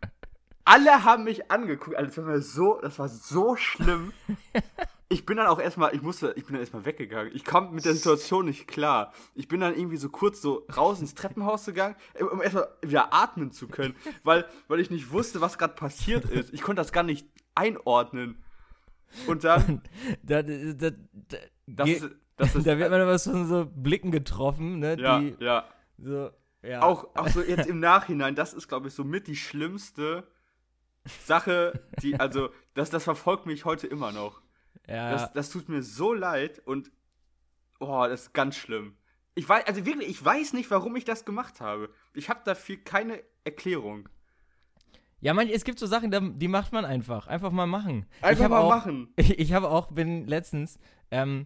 Alle 0.65 1.05
haben 1.05 1.23
mich 1.23 1.49
angeguckt. 1.49 1.95
Also 1.95 2.09
das 2.09 2.17
war 2.17 2.25
mir 2.33 2.41
so, 2.41 2.79
das 2.81 2.99
war 2.99 3.07
so 3.07 3.55
schlimm. 3.55 4.11
Ich 5.09 5.25
bin 5.25 5.37
dann 5.37 5.47
auch 5.47 5.59
erstmal, 5.59 5.95
ich 5.95 6.01
musste, 6.01 6.33
ich 6.35 6.45
bin 6.45 6.53
dann 6.53 6.61
erstmal 6.61 6.83
weggegangen. 6.83 7.33
Ich 7.33 7.45
kam 7.45 7.73
mit 7.73 7.85
der 7.85 7.93
Situation 7.93 8.45
nicht 8.45 8.67
klar. 8.67 9.13
Ich 9.35 9.47
bin 9.47 9.61
dann 9.61 9.73
irgendwie 9.73 9.95
so 9.95 10.09
kurz 10.09 10.41
so 10.41 10.65
raus 10.75 10.99
ins 10.99 11.15
Treppenhaus 11.15 11.65
gegangen, 11.65 11.95
um 12.31 12.41
erstmal 12.41 12.67
wieder 12.81 13.13
atmen 13.13 13.51
zu 13.51 13.67
können, 13.67 13.95
weil, 14.23 14.45
weil 14.67 14.79
ich 14.81 14.89
nicht 14.89 15.11
wusste, 15.11 15.39
was 15.39 15.57
gerade 15.57 15.75
passiert 15.75 16.25
ist. 16.25 16.53
Ich 16.53 16.61
konnte 16.61 16.81
das 16.81 16.91
gar 16.91 17.03
nicht 17.03 17.27
einordnen. 17.55 18.43
Und 19.27 19.43
dann, 19.43 19.81
Da, 20.23 20.43
da, 20.43 20.53
da, 20.73 20.89
da, 20.89 21.37
das 21.67 21.89
ist, 21.89 22.09
das 22.35 22.55
ist, 22.55 22.67
da 22.67 22.77
wird 22.77 22.91
man 22.91 23.01
aber 23.01 23.17
von 23.17 23.47
so 23.47 23.65
Blicken 23.65 24.11
getroffen, 24.11 24.79
ne? 24.79 24.97
ja, 24.99 25.19
Die 25.19 25.35
ja. 25.39 25.65
so, 25.97 26.29
ja. 26.63 26.81
Auch, 26.81 27.15
auch 27.15 27.29
so 27.29 27.41
jetzt 27.41 27.67
im 27.67 27.79
Nachhinein, 27.79 28.35
das 28.35 28.53
ist, 28.53 28.67
glaube 28.67 28.89
ich, 28.89 28.93
so 28.93 29.03
mit 29.03 29.27
die 29.27 29.35
schlimmste 29.35 30.27
Sache, 31.23 31.79
die, 32.01 32.19
also, 32.19 32.49
das, 32.73 32.89
das 32.89 33.05
verfolgt 33.05 33.45
mich 33.45 33.63
heute 33.63 33.87
immer 33.87 34.11
noch. 34.11 34.41
Ja, 34.87 35.11
Das, 35.11 35.33
das 35.33 35.49
tut 35.49 35.69
mir 35.69 35.83
so 35.83 36.13
leid 36.13 36.59
und, 36.65 36.91
oh, 37.79 38.05
das 38.07 38.23
ist 38.23 38.33
ganz 38.33 38.55
schlimm. 38.55 38.97
Ich 39.35 39.47
weiß, 39.47 39.67
also 39.67 39.85
wirklich, 39.85 40.09
ich 40.09 40.23
weiß 40.23 40.53
nicht, 40.53 40.71
warum 40.71 40.95
ich 40.95 41.05
das 41.05 41.25
gemacht 41.25 41.61
habe. 41.61 41.89
Ich 42.13 42.29
habe 42.29 42.39
dafür 42.43 42.77
keine 42.77 43.21
Erklärung. 43.43 44.09
ja 45.19 45.33
man, 45.33 45.47
es 45.49 45.63
gibt 45.63 45.77
so 45.77 45.85
Sachen, 45.85 46.39
die 46.39 46.47
macht 46.47 46.73
man 46.73 46.85
einfach. 46.85 47.27
Einfach 47.27 47.51
mal 47.51 47.67
machen. 47.67 48.07
Einfach 48.21 48.49
mal 48.49 48.61
auch, 48.61 48.69
machen. 48.69 49.13
Ich, 49.17 49.37
ich 49.37 49.53
habe 49.53 49.69
auch, 49.69 49.91
bin 49.91 50.25
letztens, 50.25 50.79
ähm, 51.11 51.45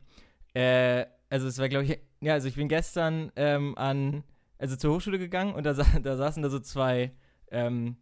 äh, 0.53 1.05
also 1.29 1.47
es 1.47 1.57
war, 1.59 1.67
glaube 1.67 1.85
ich, 1.85 1.99
ja, 2.21 2.33
also 2.33 2.47
ich 2.47 2.55
bin 2.55 2.67
gestern 2.67 3.31
ähm, 3.35 3.77
an, 3.77 4.23
also 4.57 4.75
zur 4.75 4.93
Hochschule 4.93 5.17
gegangen 5.19 5.53
und 5.53 5.65
da, 5.65 5.73
da 5.73 6.15
saßen 6.15 6.43
da 6.43 6.49
so 6.49 6.59
zwei, 6.59 7.13
ähm, 7.49 7.97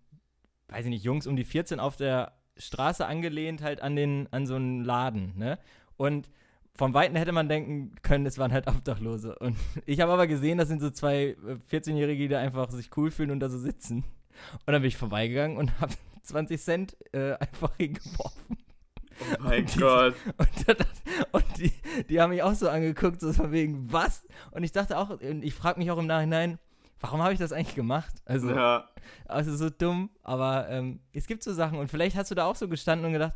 weiß 0.68 0.86
ich 0.86 0.90
nicht, 0.90 1.04
Jungs 1.04 1.26
um 1.26 1.36
die 1.36 1.46
14 1.46 1.80
auf 1.80 1.96
der 1.96 2.39
Straße 2.60 3.06
angelehnt 3.06 3.62
halt 3.64 3.82
an 3.82 3.96
den, 3.96 4.28
an 4.32 4.46
so 4.46 4.56
einen 4.56 4.84
Laden, 4.84 5.34
ne? 5.38 5.58
Und 5.98 6.30
von 6.76 6.94
Weitem 6.94 7.16
hätte 7.18 7.32
man 7.34 7.50
denken 7.50 7.94
können, 8.04 8.26
es 8.26 8.38
waren 8.38 8.54
halt 8.54 8.68
Obdachlose. 8.68 9.38
Und 9.40 9.58
ich 9.86 10.00
habe 10.02 10.12
aber 10.14 10.28
gesehen, 10.28 10.58
das 10.58 10.68
sind 10.70 10.80
so 10.82 10.90
zwei 10.92 11.36
äh, 11.46 11.58
14-Jährige, 11.72 12.24
die 12.24 12.28
da 12.30 12.40
einfach 12.40 12.70
sich 12.72 12.90
cool 12.98 13.12
fühlen 13.12 13.32
und 13.32 13.40
da 13.42 13.50
so 13.50 13.58
sitzen. 13.58 14.04
Und 14.66 14.68
dann 14.74 14.82
bin 14.82 14.88
ich 14.88 14.98
vorbeigegangen 14.98 15.58
und 15.58 15.80
habe 15.82 15.94
20 16.24 16.62
Cent 16.64 16.98
äh, 17.14 17.34
einfach 17.34 17.76
hingeworfen. 17.78 18.58
Oh 19.22 19.44
mein 19.44 19.62
Und 19.64 19.76
die- 19.76 19.80
Gott. 19.80 20.16
Und, 20.38 20.70
da- 20.70 20.86
und 21.32 21.46
die, 21.58 21.74
die 22.08 22.22
haben 22.22 22.30
mich 22.30 22.42
auch 22.44 22.54
so 22.54 22.70
angeguckt, 22.70 23.20
so 23.20 23.34
von 23.34 23.52
wegen, 23.52 23.92
was? 23.92 24.26
Und 24.52 24.64
ich 24.64 24.72
dachte 24.72 24.98
auch, 24.98 25.10
und 25.10 25.44
ich 25.44 25.54
frage 25.54 25.80
mich 25.80 25.92
auch 25.92 25.98
im 25.98 26.08
Nachhinein, 26.08 26.58
warum 27.00 27.22
habe 27.22 27.34
ich 27.34 27.40
das 27.40 27.52
eigentlich 27.52 27.76
gemacht? 27.76 28.14
Also, 28.26 28.50
Ja. 28.52 28.90
also 29.28 29.56
so 29.56 29.70
dumm, 29.70 30.10
aber 30.24 30.68
ähm, 30.70 31.00
es 31.14 31.28
gibt 31.28 31.44
so 31.44 31.54
Sachen 31.54 31.78
und 31.80 31.90
vielleicht 31.90 32.16
hast 32.16 32.32
du 32.32 32.36
da 32.36 32.46
auch 32.46 32.56
so 32.56 32.68
gestanden 32.68 33.06
und 33.06 33.14
gedacht, 33.14 33.34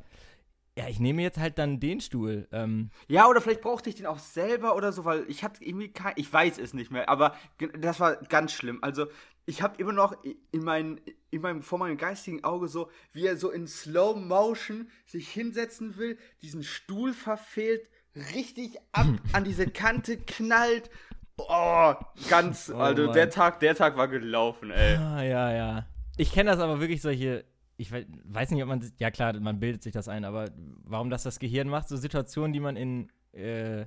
ja, 0.78 0.88
ich 0.88 1.00
nehme 1.00 1.22
jetzt 1.22 1.38
halt 1.38 1.60
dann 1.60 1.80
den 1.80 2.02
Stuhl. 2.02 2.48
Ähm, 2.52 2.90
Ja, 3.08 3.28
oder 3.28 3.42
vielleicht 3.42 3.62
brauchte 3.62 3.90
ich 3.90 3.96
den 3.96 4.08
auch 4.08 4.18
selber 4.18 4.76
oder 4.76 4.92
so, 4.92 5.06
weil 5.06 5.24
ich 5.30 5.44
hatte 5.44 5.64
irgendwie 5.64 5.92
kein, 5.92 6.14
ich 6.16 6.32
weiß 6.34 6.58
es 6.58 6.74
nicht 6.74 6.92
mehr, 6.92 7.10
aber 7.10 7.36
das 7.78 8.00
war 8.00 8.16
ganz 8.16 8.54
schlimm. 8.54 8.80
Also, 8.82 9.06
ich 9.46 9.62
habe 9.62 9.80
immer 9.80 9.92
noch 9.92 10.16
in, 10.24 10.64
mein, 10.64 11.00
in 11.30 11.42
meinem, 11.42 11.62
vor 11.62 11.78
meinem 11.78 11.98
geistigen 11.98 12.44
Auge 12.44 12.68
so, 12.70 12.90
wie 13.12 13.28
er 13.28 13.38
so 13.38 13.52
in 13.52 13.68
Slow 13.68 14.20
Motion 14.20 14.90
sich 15.06 15.30
hinsetzen 15.30 15.98
will, 15.98 16.18
diesen 16.42 16.64
Stuhl 16.64 17.14
verfehlt, 17.14 17.88
richtig 18.34 18.78
ab 18.94 19.06
an 19.34 19.44
diese 19.44 19.68
Kante 19.68 20.18
knallt. 20.18 20.90
Oh, 21.38 21.94
ganz, 22.30 22.72
Oh 22.74 22.78
also 22.78 23.06
Mann. 23.06 23.14
der 23.14 23.30
Tag, 23.30 23.60
der 23.60 23.76
Tag 23.76 23.98
war 23.98 24.08
gelaufen, 24.08 24.72
ey. 24.72 24.96
ah, 24.98 25.24
ja, 25.24 25.52
ja. 25.52 25.86
Ich 26.18 26.32
kenne 26.32 26.52
das 26.52 26.60
aber 26.60 26.80
wirklich 26.80 27.02
solche, 27.02 27.44
ich 27.78 27.92
we- 27.92 28.06
weiß 28.26 28.52
nicht, 28.52 28.62
ob 28.62 28.70
man, 28.70 28.88
ja 29.00 29.10
klar, 29.10 29.34
man 29.40 29.60
bildet 29.60 29.82
sich 29.84 29.94
das 29.94 30.08
ein, 30.08 30.26
aber 30.26 30.50
warum 30.84 31.10
das 31.10 31.24
das 31.24 31.40
Gehirn 31.40 31.68
macht, 31.70 31.90
so 31.90 31.98
Situationen, 31.98 32.54
die 32.54 32.60
man 32.60 32.76
in 32.76 33.10
äh, 33.34 33.86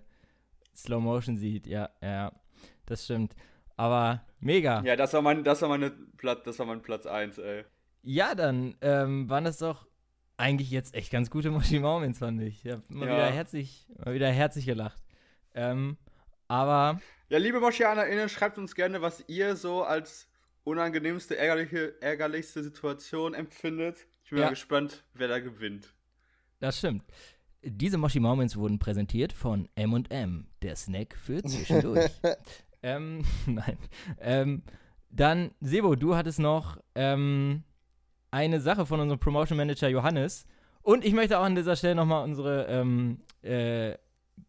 Slow 0.74 1.00
Motion 1.00 1.36
sieht, 1.36 1.66
ja, 1.68 1.88
ja, 2.02 2.32
das 2.86 3.04
stimmt. 3.04 3.34
Aber 3.76 4.22
mega. 4.40 4.82
Ja, 4.84 4.96
das 4.96 5.12
war 5.12 5.22
mein, 5.22 5.44
das 5.44 5.62
war 5.62 5.68
meine 5.68 5.90
Platz, 6.16 6.42
das 6.44 6.58
war 6.58 6.66
mein 6.66 6.82
Platz 6.82 7.06
1, 7.06 7.38
ey. 7.38 7.64
Ja, 8.02 8.34
dann 8.34 8.74
ähm, 8.80 9.28
waren 9.30 9.44
das 9.44 9.58
doch 9.58 9.86
eigentlich 10.36 10.70
jetzt 10.70 10.94
echt 10.94 11.12
ganz 11.12 11.30
gute 11.30 11.50
Moshi 11.50 11.78
Moments, 11.78 12.18
fand 12.18 12.42
ich. 12.42 12.64
Ich 12.64 12.72
hab 12.72 12.90
mal 12.90 13.06
Ja. 13.08 13.14
wieder 13.14 13.30
herzlich, 13.30 13.86
mal 14.04 14.14
wieder 14.14 14.30
herzlich 14.30 14.66
gelacht. 14.66 15.02
Ähm, 15.54 15.96
aber 16.48 17.00
Ja, 17.28 17.38
liebe 17.38 17.60
MoschianerInnen, 17.60 18.28
schreibt 18.28 18.58
uns 18.58 18.74
gerne, 18.74 19.02
was 19.02 19.24
ihr 19.26 19.56
so 19.56 19.82
als 19.82 20.28
unangenehmste, 20.64 21.36
ärgerliche, 21.36 22.00
ärgerlichste 22.00 22.62
Situation 22.62 23.34
empfindet. 23.34 24.06
Ich 24.24 24.30
bin 24.30 24.38
Ja. 24.40 24.44
mal 24.46 24.50
gespannt, 24.50 25.04
wer 25.14 25.28
da 25.28 25.38
gewinnt. 25.40 25.92
das 26.60 26.78
stimmt. 26.78 27.04
Diese 27.62 27.98
Moshi 27.98 28.20
Moments 28.20 28.56
wurden 28.56 28.78
präsentiert 28.78 29.32
von 29.32 29.68
M&M, 29.74 30.46
der 30.62 30.76
Snack 30.76 31.16
für 31.16 31.42
zwischendurch. 31.42 32.10
ähm, 32.82 33.24
nein. 33.46 33.76
Ähm, 34.20 34.62
dann, 35.10 35.50
Sebo, 35.60 35.96
du 35.96 36.14
hattest 36.14 36.38
noch 36.38 36.78
ähm, 36.94 37.64
eine 38.30 38.60
Sache 38.60 38.86
von 38.86 39.00
unserem 39.00 39.18
Promotion 39.18 39.56
Manager 39.56 39.88
Johannes. 39.88 40.46
Und 40.82 41.04
ich 41.04 41.12
möchte 41.12 41.38
auch 41.38 41.44
an 41.44 41.56
dieser 41.56 41.74
Stelle 41.74 41.96
nochmal 41.96 42.22
unsere 42.24 42.66
ähm, 42.68 43.20
äh, 43.42 43.94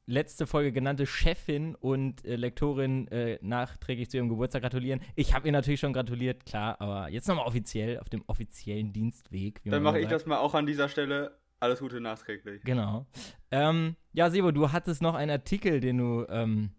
letzte 0.05 0.47
Folge 0.47 0.71
genannte 0.71 1.05
Chefin 1.05 1.75
und 1.75 2.25
äh, 2.25 2.35
Lektorin 2.35 3.07
äh, 3.09 3.37
nachträglich 3.41 4.09
zu 4.09 4.17
ihrem 4.17 4.29
Geburtstag 4.29 4.61
gratulieren. 4.61 5.01
Ich 5.15 5.33
habe 5.33 5.47
ihr 5.47 5.51
natürlich 5.51 5.79
schon 5.79 5.93
gratuliert, 5.93 6.45
klar, 6.45 6.79
aber 6.79 7.09
jetzt 7.09 7.27
nochmal 7.27 7.45
offiziell, 7.45 7.99
auf 7.99 8.09
dem 8.09 8.23
offiziellen 8.27 8.93
Dienstweg. 8.93 9.59
wie 9.63 9.69
Dann 9.69 9.83
mache 9.83 9.99
ich 9.99 10.07
das 10.07 10.25
mal 10.25 10.37
auch 10.37 10.53
an 10.53 10.65
dieser 10.65 10.89
Stelle. 10.89 11.37
Alles 11.59 11.79
Gute 11.79 11.99
nachträglich. 11.99 12.63
Genau. 12.63 13.07
Ähm, 13.49 13.95
ja, 14.13 14.29
Sebo, 14.29 14.51
du 14.51 14.71
hattest 14.71 15.01
noch 15.01 15.15
einen 15.15 15.31
Artikel, 15.31 15.79
den 15.79 15.97
du 15.97 16.25
ähm, 16.29 16.71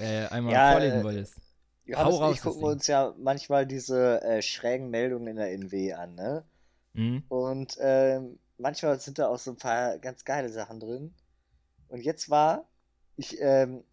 äh, 0.00 0.26
einmal 0.26 0.52
Ja, 0.52 0.72
vorlesen 0.72 1.00
äh, 1.00 1.04
wolltest. 1.04 1.40
Johannes 1.84 2.14
Hau 2.14 2.18
raus, 2.18 2.36
ich 2.36 2.42
gucken 2.42 2.64
uns 2.64 2.86
ja 2.86 3.14
manchmal 3.18 3.66
diese 3.66 4.22
äh, 4.22 4.42
schrägen 4.42 4.90
Meldungen 4.90 5.28
in 5.28 5.36
der 5.36 5.52
NW 5.52 5.92
an, 5.94 6.14
ne? 6.14 6.44
Mhm. 6.94 7.22
Und 7.28 7.76
ähm, 7.80 8.38
manchmal 8.58 8.98
sind 8.98 9.18
da 9.18 9.28
auch 9.28 9.38
so 9.38 9.52
ein 9.52 9.56
paar 9.56 9.98
ganz 9.98 10.24
geile 10.24 10.48
Sachen 10.48 10.80
drin. 10.80 11.14
Und 11.92 12.00
jetzt 12.00 12.30
war, 12.30 12.66
ich 13.16 13.38
ähm, 13.42 13.84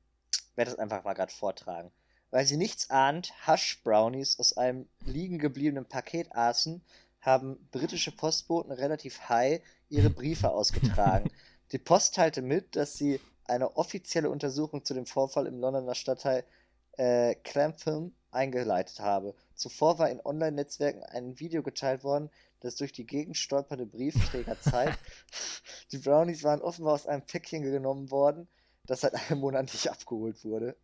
werde 0.55 0.71
das 0.71 0.79
einfach 0.79 1.03
mal 1.03 1.15
gerade 1.15 1.33
vortragen. 1.33 1.91
Weil 2.31 2.45
sie 2.45 2.55
nichts 2.55 2.89
ahnt, 2.89 3.33
Hash-Brownies 3.45 4.39
aus 4.39 4.55
einem 4.55 4.87
liegen 5.03 5.37
gebliebenen 5.37 5.83
Paket 5.83 6.33
aßen, 6.33 6.81
haben 7.19 7.57
britische 7.71 8.15
Postboten 8.15 8.71
relativ 8.71 9.27
high 9.27 9.61
ihre 9.89 10.09
Briefe 10.09 10.49
ausgetragen. 10.53 11.29
Die 11.73 11.77
Post 11.77 12.15
teilte 12.15 12.41
mit, 12.41 12.77
dass 12.77 12.93
sie 12.93 13.19
eine 13.43 13.75
offizielle 13.75 14.29
Untersuchung 14.29 14.85
zu 14.85 14.93
dem 14.93 15.05
Vorfall 15.05 15.45
im 15.45 15.59
Londoner 15.59 15.93
Stadtteil 15.93 16.45
äh, 16.93 17.35
Clapham 17.35 18.13
eingeleitet 18.31 19.01
habe. 19.01 19.35
Zuvor 19.55 19.99
war 19.99 20.09
in 20.09 20.21
Online-Netzwerken 20.23 21.03
ein 21.03 21.37
Video 21.37 21.63
geteilt 21.63 22.05
worden, 22.05 22.29
das 22.61 22.75
durch 22.75 22.91
die 22.91 23.05
Gegend 23.05 23.37
stolpernde 23.37 23.85
Briefträger 23.85 24.59
zeigt. 24.59 24.99
Die 25.91 25.97
Brownies 25.97 26.43
waren 26.43 26.61
offenbar 26.61 26.93
aus 26.93 27.07
einem 27.07 27.23
Päckchen 27.23 27.63
genommen 27.63 28.11
worden, 28.11 28.47
das 28.85 29.01
seit 29.01 29.13
einem 29.15 29.39
Monat 29.39 29.63
nicht 29.73 29.89
abgeholt 29.89 30.43
wurde. 30.43 30.75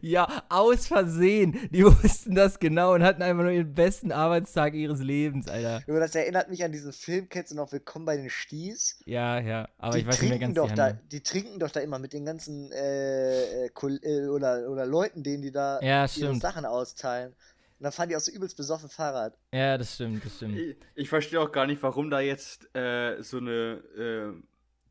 Ja, 0.00 0.44
aus 0.48 0.86
Versehen. 0.86 1.68
Die 1.70 1.84
wussten 1.84 2.34
das 2.34 2.58
genau 2.58 2.94
und 2.94 3.02
hatten 3.02 3.22
einfach 3.22 3.42
nur 3.42 3.52
ihren 3.52 3.74
besten 3.74 4.12
Arbeitstag 4.12 4.74
ihres 4.74 5.00
Lebens, 5.00 5.48
Alter. 5.48 5.82
Junge, 5.86 6.00
das 6.00 6.14
erinnert 6.14 6.48
mich 6.48 6.64
an 6.64 6.72
diesen 6.72 6.92
Film, 6.92 7.28
kennst 7.28 7.50
du 7.50 7.56
noch 7.56 7.72
Willkommen 7.72 8.04
bei 8.04 8.16
den 8.16 8.30
Sties? 8.30 9.00
Ja, 9.04 9.40
ja. 9.40 9.68
Aber 9.78 9.94
die 9.94 10.00
ich 10.00 10.06
weiß 10.06 10.20
nicht 10.20 10.30
mehr 10.30 10.38
ganz 10.38 10.54
doch 10.54 10.68
die 10.68 10.74
da, 10.74 10.92
die 10.92 11.20
trinken 11.22 11.58
doch 11.58 11.70
da 11.70 11.80
immer 11.80 11.98
mit 11.98 12.12
den 12.12 12.24
ganzen 12.24 12.70
äh, 12.72 13.66
äh, 13.66 13.70
äh, 14.02 14.28
oder, 14.28 14.70
oder 14.70 14.86
Leuten, 14.86 15.22
denen 15.22 15.42
die 15.42 15.50
da 15.50 15.80
Ja, 15.80 16.06
ihre. 16.14 16.36
Sachen 16.36 16.64
austeilen. 16.66 17.34
Und 17.78 17.84
dann 17.84 17.92
fahren 17.92 18.08
die 18.08 18.16
auch 18.16 18.20
so 18.20 18.32
übelst 18.32 18.56
besoffen 18.56 18.88
Fahrrad. 18.88 19.36
Ja, 19.52 19.76
das 19.76 19.94
stimmt, 19.94 20.24
das 20.24 20.36
stimmt. 20.36 20.56
Ich, 20.56 20.76
ich 20.94 21.08
verstehe 21.08 21.40
auch 21.40 21.50
gar 21.50 21.66
nicht, 21.66 21.82
warum 21.82 22.08
da 22.08 22.20
jetzt 22.20 22.74
äh, 22.76 23.20
so 23.20 23.38
eine, 23.38 23.82
äh, 23.96 24.42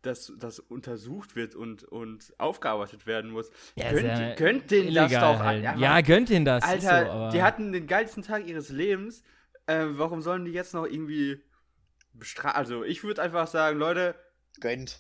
das, 0.02 0.34
das 0.38 0.60
untersucht 0.60 1.36
wird 1.36 1.56
und, 1.56 1.84
und 1.86 2.34
aufgearbeitet 2.38 3.08
werden 3.08 3.32
muss. 3.32 3.50
Ja, 3.76 3.92
gönnt, 3.92 4.04
ja 4.06 4.36
gönnt 4.36 4.72
denen 4.72 4.94
das 4.94 5.12
doch. 5.12 5.40
halt. 5.40 5.66
Alter. 5.66 5.80
Ja, 5.80 6.02
gönnt 6.02 6.30
ihnen 6.30 6.46
das. 6.46 6.64
Alter, 6.64 7.06
so, 7.06 7.12
aber 7.12 7.30
die 7.32 7.42
hatten 7.42 7.72
den 7.72 7.88
geilsten 7.88 8.22
Tag 8.22 8.46
ihres 8.46 8.70
Lebens. 8.70 9.24
Äh, 9.66 9.86
warum 9.92 10.22
sollen 10.22 10.44
die 10.44 10.52
jetzt 10.52 10.74
noch 10.74 10.86
irgendwie 10.86 11.42
bestrafen? 12.12 12.58
Also, 12.58 12.84
ich 12.84 13.04
würde 13.04 13.22
einfach 13.22 13.48
sagen, 13.48 13.80
Leute, 13.80 14.16
Gönnt. 14.60 15.00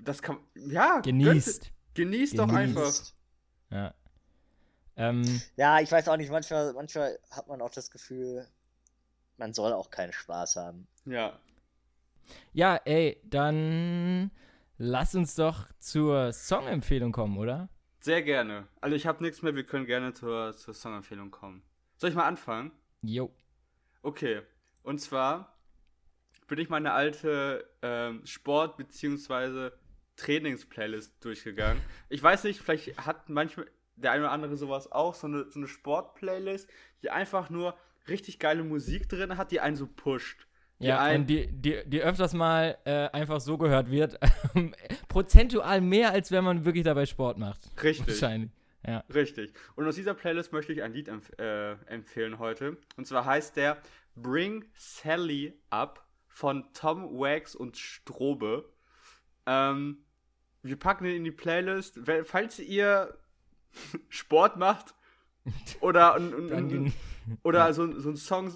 das 0.00 0.20
kann. 0.20 0.38
Ja, 0.54 1.00
genießt. 1.00 1.62
Gönnt, 1.62 1.94
genießt 1.94 2.38
doch 2.38 2.48
Genießt. 2.48 2.58
einfach. 2.60 2.94
Ja. 3.70 3.94
Ähm, 4.98 5.40
Ja, 5.56 5.80
ich 5.80 5.90
weiß 5.90 6.08
auch 6.08 6.16
nicht, 6.16 6.30
manchmal, 6.30 6.72
manchmal 6.74 7.18
hat 7.30 7.46
man 7.48 7.62
auch 7.62 7.70
das 7.70 7.90
Gefühl, 7.90 8.46
man 9.38 9.54
soll 9.54 9.72
auch 9.72 9.90
keinen 9.90 10.12
Spaß 10.12 10.56
haben. 10.56 10.86
Ja. 11.06 11.38
ja, 12.52 12.76
ey, 12.84 13.20
dann 13.24 14.30
lass 14.76 15.14
uns 15.14 15.34
doch 15.36 15.68
zur 15.78 16.32
Songempfehlung 16.32 17.12
kommen, 17.12 17.38
oder? 17.38 17.68
Sehr 18.00 18.22
gerne. 18.22 18.66
Also, 18.80 18.96
ich 18.96 19.06
habe 19.06 19.22
nichts 19.22 19.42
mehr, 19.42 19.54
wir 19.54 19.64
können 19.64 19.86
gerne 19.86 20.12
zur, 20.12 20.56
zur 20.56 20.74
Songempfehlung 20.74 21.30
kommen. 21.30 21.62
Soll 21.96 22.10
ich 22.10 22.16
mal 22.16 22.26
anfangen? 22.26 22.72
Jo. 23.02 23.32
Okay. 24.02 24.42
Und 24.82 25.00
zwar 25.00 25.56
bin 26.48 26.58
ich 26.58 26.68
meine 26.68 26.92
alte 26.92 27.68
ähm, 27.82 28.24
Sport- 28.26 28.76
bzw. 28.76 29.70
Trainingsplaylist 30.16 31.24
durchgegangen. 31.24 31.80
Ich 32.08 32.22
weiß 32.22 32.44
nicht, 32.44 32.60
vielleicht 32.60 32.98
hat 32.98 33.28
manchmal 33.28 33.70
der 34.02 34.12
eine 34.12 34.24
oder 34.24 34.32
andere 34.32 34.56
sowas 34.56 34.90
auch, 34.90 35.14
so 35.14 35.26
eine, 35.26 35.50
so 35.50 35.58
eine 35.58 35.68
Sport-Playlist, 35.68 36.68
die 37.02 37.10
einfach 37.10 37.50
nur 37.50 37.76
richtig 38.08 38.38
geile 38.38 38.64
Musik 38.64 39.08
drin 39.08 39.36
hat, 39.36 39.50
die 39.50 39.60
einen 39.60 39.76
so 39.76 39.86
pusht. 39.86 40.46
Die 40.80 40.86
Ja, 40.86 41.00
einen- 41.00 41.22
und 41.22 41.26
die, 41.26 41.48
die, 41.50 41.82
die 41.86 42.02
öfters 42.02 42.32
mal 42.34 42.78
äh, 42.84 43.08
einfach 43.08 43.40
so 43.40 43.58
gehört 43.58 43.90
wird. 43.90 44.18
Prozentual 45.08 45.80
mehr, 45.80 46.12
als 46.12 46.30
wenn 46.30 46.44
man 46.44 46.64
wirklich 46.64 46.84
dabei 46.84 47.06
Sport 47.06 47.38
macht. 47.38 47.68
Richtig. 47.82 48.06
Wahrscheinlich. 48.06 48.50
Ja. 48.86 49.04
Richtig. 49.12 49.52
Und 49.74 49.86
aus 49.86 49.96
dieser 49.96 50.14
Playlist 50.14 50.52
möchte 50.52 50.72
ich 50.72 50.82
ein 50.82 50.92
Lied 50.92 51.08
empf 51.08 51.30
äh, 51.38 51.72
empfehlen 51.86 52.38
heute. 52.38 52.76
Und 52.96 53.06
zwar 53.06 53.24
heißt 53.24 53.56
der 53.56 53.78
Bring 54.14 54.64
Sally 54.74 55.52
Up 55.68 56.06
von 56.28 56.64
Tom 56.72 57.18
Wax 57.18 57.56
und 57.56 57.76
Strobe. 57.76 58.70
Ähm, 59.46 60.04
wir 60.62 60.76
packen 60.78 61.04
den 61.04 61.16
in 61.16 61.24
die 61.24 61.32
Playlist. 61.32 61.98
Falls 62.24 62.60
ihr 62.60 63.18
Sport 64.08 64.56
macht 64.56 64.94
oder, 65.80 66.16
und, 66.16 66.48
den- 66.70 66.92
oder 67.42 67.72
so, 67.72 67.98
so 67.98 68.08
einen 68.08 68.16
Song 68.16 68.52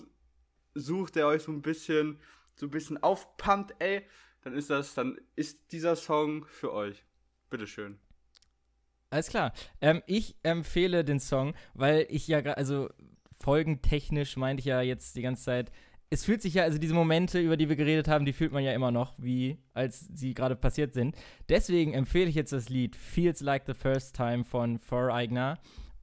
sucht, 0.75 1.17
der 1.17 1.27
euch 1.27 1.43
so 1.43 1.53
ein 1.53 1.63
bisschen, 1.63 2.19
so 2.55 2.67
ein 2.67 2.71
bisschen 2.71 3.03
aufpumpt, 3.03 3.75
ey, 3.79 4.03
dann 4.43 4.55
ist 4.55 4.71
das, 4.71 4.95
dann 4.95 5.19
ist 5.37 5.73
dieser 5.73 5.97
Song 5.97 6.45
für 6.47 6.73
euch. 6.73 7.05
Bitteschön. 7.51 7.99
Alles 9.11 9.29
klar. 9.29 9.53
Ähm, 9.81 10.03
ich 10.07 10.37
empfehle 10.43 11.05
den 11.05 11.21
Song, 11.21 11.55
weil 11.75 12.07
ich 12.09 12.27
ja 12.29 12.41
also 12.41 12.89
folgentechnisch 13.41 14.37
meinte 14.37 14.61
ich 14.61 14.67
ja 14.67 14.81
jetzt 14.81 15.17
die 15.17 15.23
ganze 15.23 15.45
Zeit, 15.45 15.73
es 16.13 16.27
fühlt 16.27 16.43
sich 16.43 16.53
ja, 16.53 16.65
also 16.65 16.77
diese 16.77 16.93
Momente, 16.93 17.41
über 17.41 17.57
die 17.57 17.71
wir 17.71 17.77
geredet 17.77 18.07
haben, 18.07 18.27
die 18.27 18.35
fühlt 18.35 18.53
man 18.53 18.63
ja 18.63 18.73
immer 18.73 18.91
noch, 18.91 19.15
wie 19.17 19.57
als 19.73 20.09
sie 20.13 20.35
gerade 20.35 20.57
passiert 20.57 20.93
sind. 20.93 21.17
Deswegen 21.49 21.95
empfehle 21.95 22.29
ich 22.29 22.35
jetzt 22.35 22.53
das 22.53 22.69
Lied 22.69 22.97
Feels 22.97 23.41
Like 23.41 23.63
the 23.67 23.73
First 23.73 24.15
Time 24.15 24.45
von 24.45 24.79
Foreigner 24.79 25.59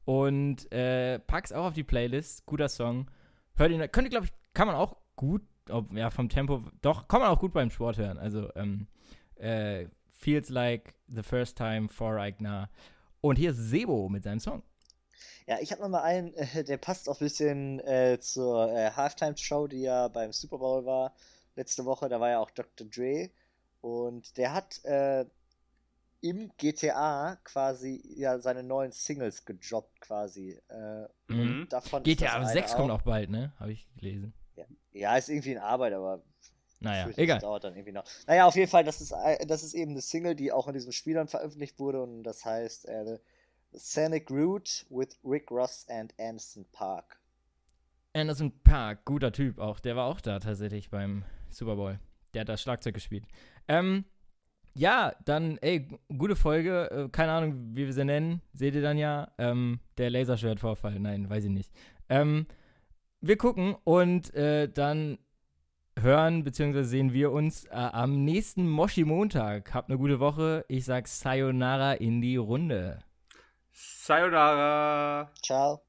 und 0.06 0.72
äh, 0.72 1.20
pack's 1.20 1.52
auch 1.52 1.66
auf 1.66 1.74
die 1.74 1.84
Playlist. 1.84 2.48
Guter 2.48 2.70
Song. 2.70 3.12
Hört 3.54 3.72
ihn, 3.72 3.80
könnte, 3.92 4.10
glaube 4.10 4.26
ich, 4.26 4.32
kann 4.56 4.66
man 4.66 4.76
auch 4.76 4.98
gut, 5.16 5.44
ob, 5.70 5.94
ja, 5.94 6.10
vom 6.10 6.28
Tempo, 6.28 6.64
doch, 6.82 7.08
kann 7.08 7.22
man 7.22 7.30
auch 7.30 7.40
gut 7.40 7.54
beim 7.54 7.70
Sport 7.70 8.00
hören. 8.00 8.18
Also, 8.18 8.50
ähm, 8.56 8.88
äh, 9.36 9.86
Feels 10.08 10.50
Like 10.50 10.96
the 11.08 11.22
First 11.22 11.56
Time 11.56 11.88
Foreigner. 11.88 12.72
Und 13.22 13.38
hier 13.38 13.52
ist 13.52 13.58
Sebo 13.58 14.10
mit 14.10 14.24
seinem 14.24 14.40
Song. 14.40 14.64
Ja, 15.48 15.58
ich 15.60 15.72
habe 15.72 15.82
noch 15.82 15.90
mal 15.90 16.04
einen, 16.04 16.34
äh, 16.36 16.64
der 16.64 16.78
passt 16.78 17.10
auch 17.10 17.16
ein 17.20 17.26
bisschen 17.26 17.80
äh, 17.82 18.20
zur 18.20 18.72
äh, 18.72 18.92
Halftime-Show, 18.92 19.68
die 19.68 19.82
ja 19.82 20.08
beim 20.08 20.32
Super 20.34 20.58
Bowl 20.58 20.86
war 20.86 21.14
letzte 21.56 21.86
Woche. 21.86 22.10
Da 22.10 22.20
war 22.20 22.30
ja 22.30 22.40
auch 22.40 22.52
Dr. 22.52 22.88
Dre 22.88 23.30
und 23.82 24.38
der 24.38 24.54
hat 24.54 24.84
äh, 24.86 25.26
im 26.22 26.52
GTA 26.58 27.38
quasi 27.44 28.02
ja 28.18 28.40
seine 28.40 28.64
neuen 28.64 28.92
Singles 28.92 29.46
gedroppt 29.46 30.02
quasi. 30.02 30.60
Äh, 30.68 31.08
Mhm. 31.28 31.62
und 31.62 31.70
davon 31.74 32.04
ist 32.04 32.22
GTA 32.22 32.40
das 32.40 32.52
6 32.54 32.72
eine 32.72 32.78
kommt 32.78 32.92
auch 32.92 33.04
bald, 33.04 33.30
ne? 33.30 33.54
Habe 33.60 33.72
ich 33.72 33.88
gelesen. 33.96 34.34
Ja, 34.92 35.16
ist 35.16 35.30
irgendwie 35.30 35.52
in 35.54 35.60
Arbeit, 35.60 35.94
aber 35.94 36.22
Naja, 36.82 37.04
fürchte, 37.06 37.22
egal. 37.22 37.38
Das 37.38 37.44
dauert 37.44 37.64
dann 37.64 37.76
irgendwie 37.76 37.92
noch. 37.94 38.04
Naja, 38.28 38.46
auf 38.46 38.56
jeden 38.56 38.70
Fall, 38.70 38.84
das 38.84 39.00
ist, 39.02 39.14
ein- 39.14 39.48
das 39.48 39.64
ist 39.64 39.74
eben 39.74 39.92
eine 39.92 40.02
Single, 40.02 40.36
die 40.36 40.52
auch 40.52 40.68
in 40.68 40.74
diesem 40.74 40.92
Spiel 40.92 41.14
dann 41.14 41.28
veröffentlicht 41.28 41.80
wurde 41.80 42.02
und 42.02 42.24
das 42.24 42.44
heißt 42.44 42.86
äh, 42.88 43.20
Scenic 43.76 44.30
Route 44.30 44.86
with 44.90 45.18
Rick 45.24 45.52
Ross 45.52 45.86
and 45.90 46.14
Anderson 46.20 46.66
Park. 46.72 47.20
Anderson 48.14 48.52
Park, 48.64 49.06
guter 49.06 49.32
Typ 49.32 49.60
auch. 49.60 49.80
Der 49.80 49.96
war 49.96 50.06
auch 50.06 50.22
da 50.22 50.40
tatsächlich 50.40 50.90
beim 50.90 51.24
Super 51.50 51.76
Bowl. 51.76 52.00
Der 52.34 52.42
hat 52.42 52.50
das 52.50 52.62
Schlagzeug 52.62 52.94
gespielt. 52.94 53.26
Ähm, 53.68 54.06
ja, 54.74 55.14
dann, 55.26 55.58
ey, 55.58 55.88
gute 56.18 56.36
Folge. 56.36 56.90
Äh, 56.92 57.10
keine 57.10 57.32
Ahnung, 57.32 57.76
wie 57.76 57.86
wir 57.86 57.94
sie 57.94 58.06
nennen. 58.06 58.42
Seht 58.54 58.76
ihr 58.76 58.82
dann 58.82 58.98
ja. 58.98 59.32
Ähm, 59.38 59.80
der 59.98 60.10
Laserschwert-Vorfall. 60.10 61.00
Nein, 61.00 61.30
weiß 61.30 61.46
ich 61.46 61.52
nicht. 61.52 61.72
Ähm, 62.08 62.48
wir 63.22 63.38
gucken 63.38 63.76
und 63.84 64.34
äh, 64.34 64.70
dann 64.70 65.18
hören 65.98 66.44
bzw. 66.44 66.84
sehen 66.84 67.14
wir 67.14 67.32
uns 67.32 67.66
äh, 67.66 67.72
am 67.72 68.24
nächsten 68.24 68.70
Moshi-Montag. 68.70 69.74
Habt 69.74 69.90
eine 69.90 69.98
gute 69.98 70.20
Woche. 70.20 70.66
Ich 70.68 70.86
sag 70.86 71.08
Sayonara 71.08 71.94
in 71.94 72.22
die 72.22 72.38
Runde. 72.38 73.00
Sayonara. 73.74 75.30
Ciao. 75.42 75.82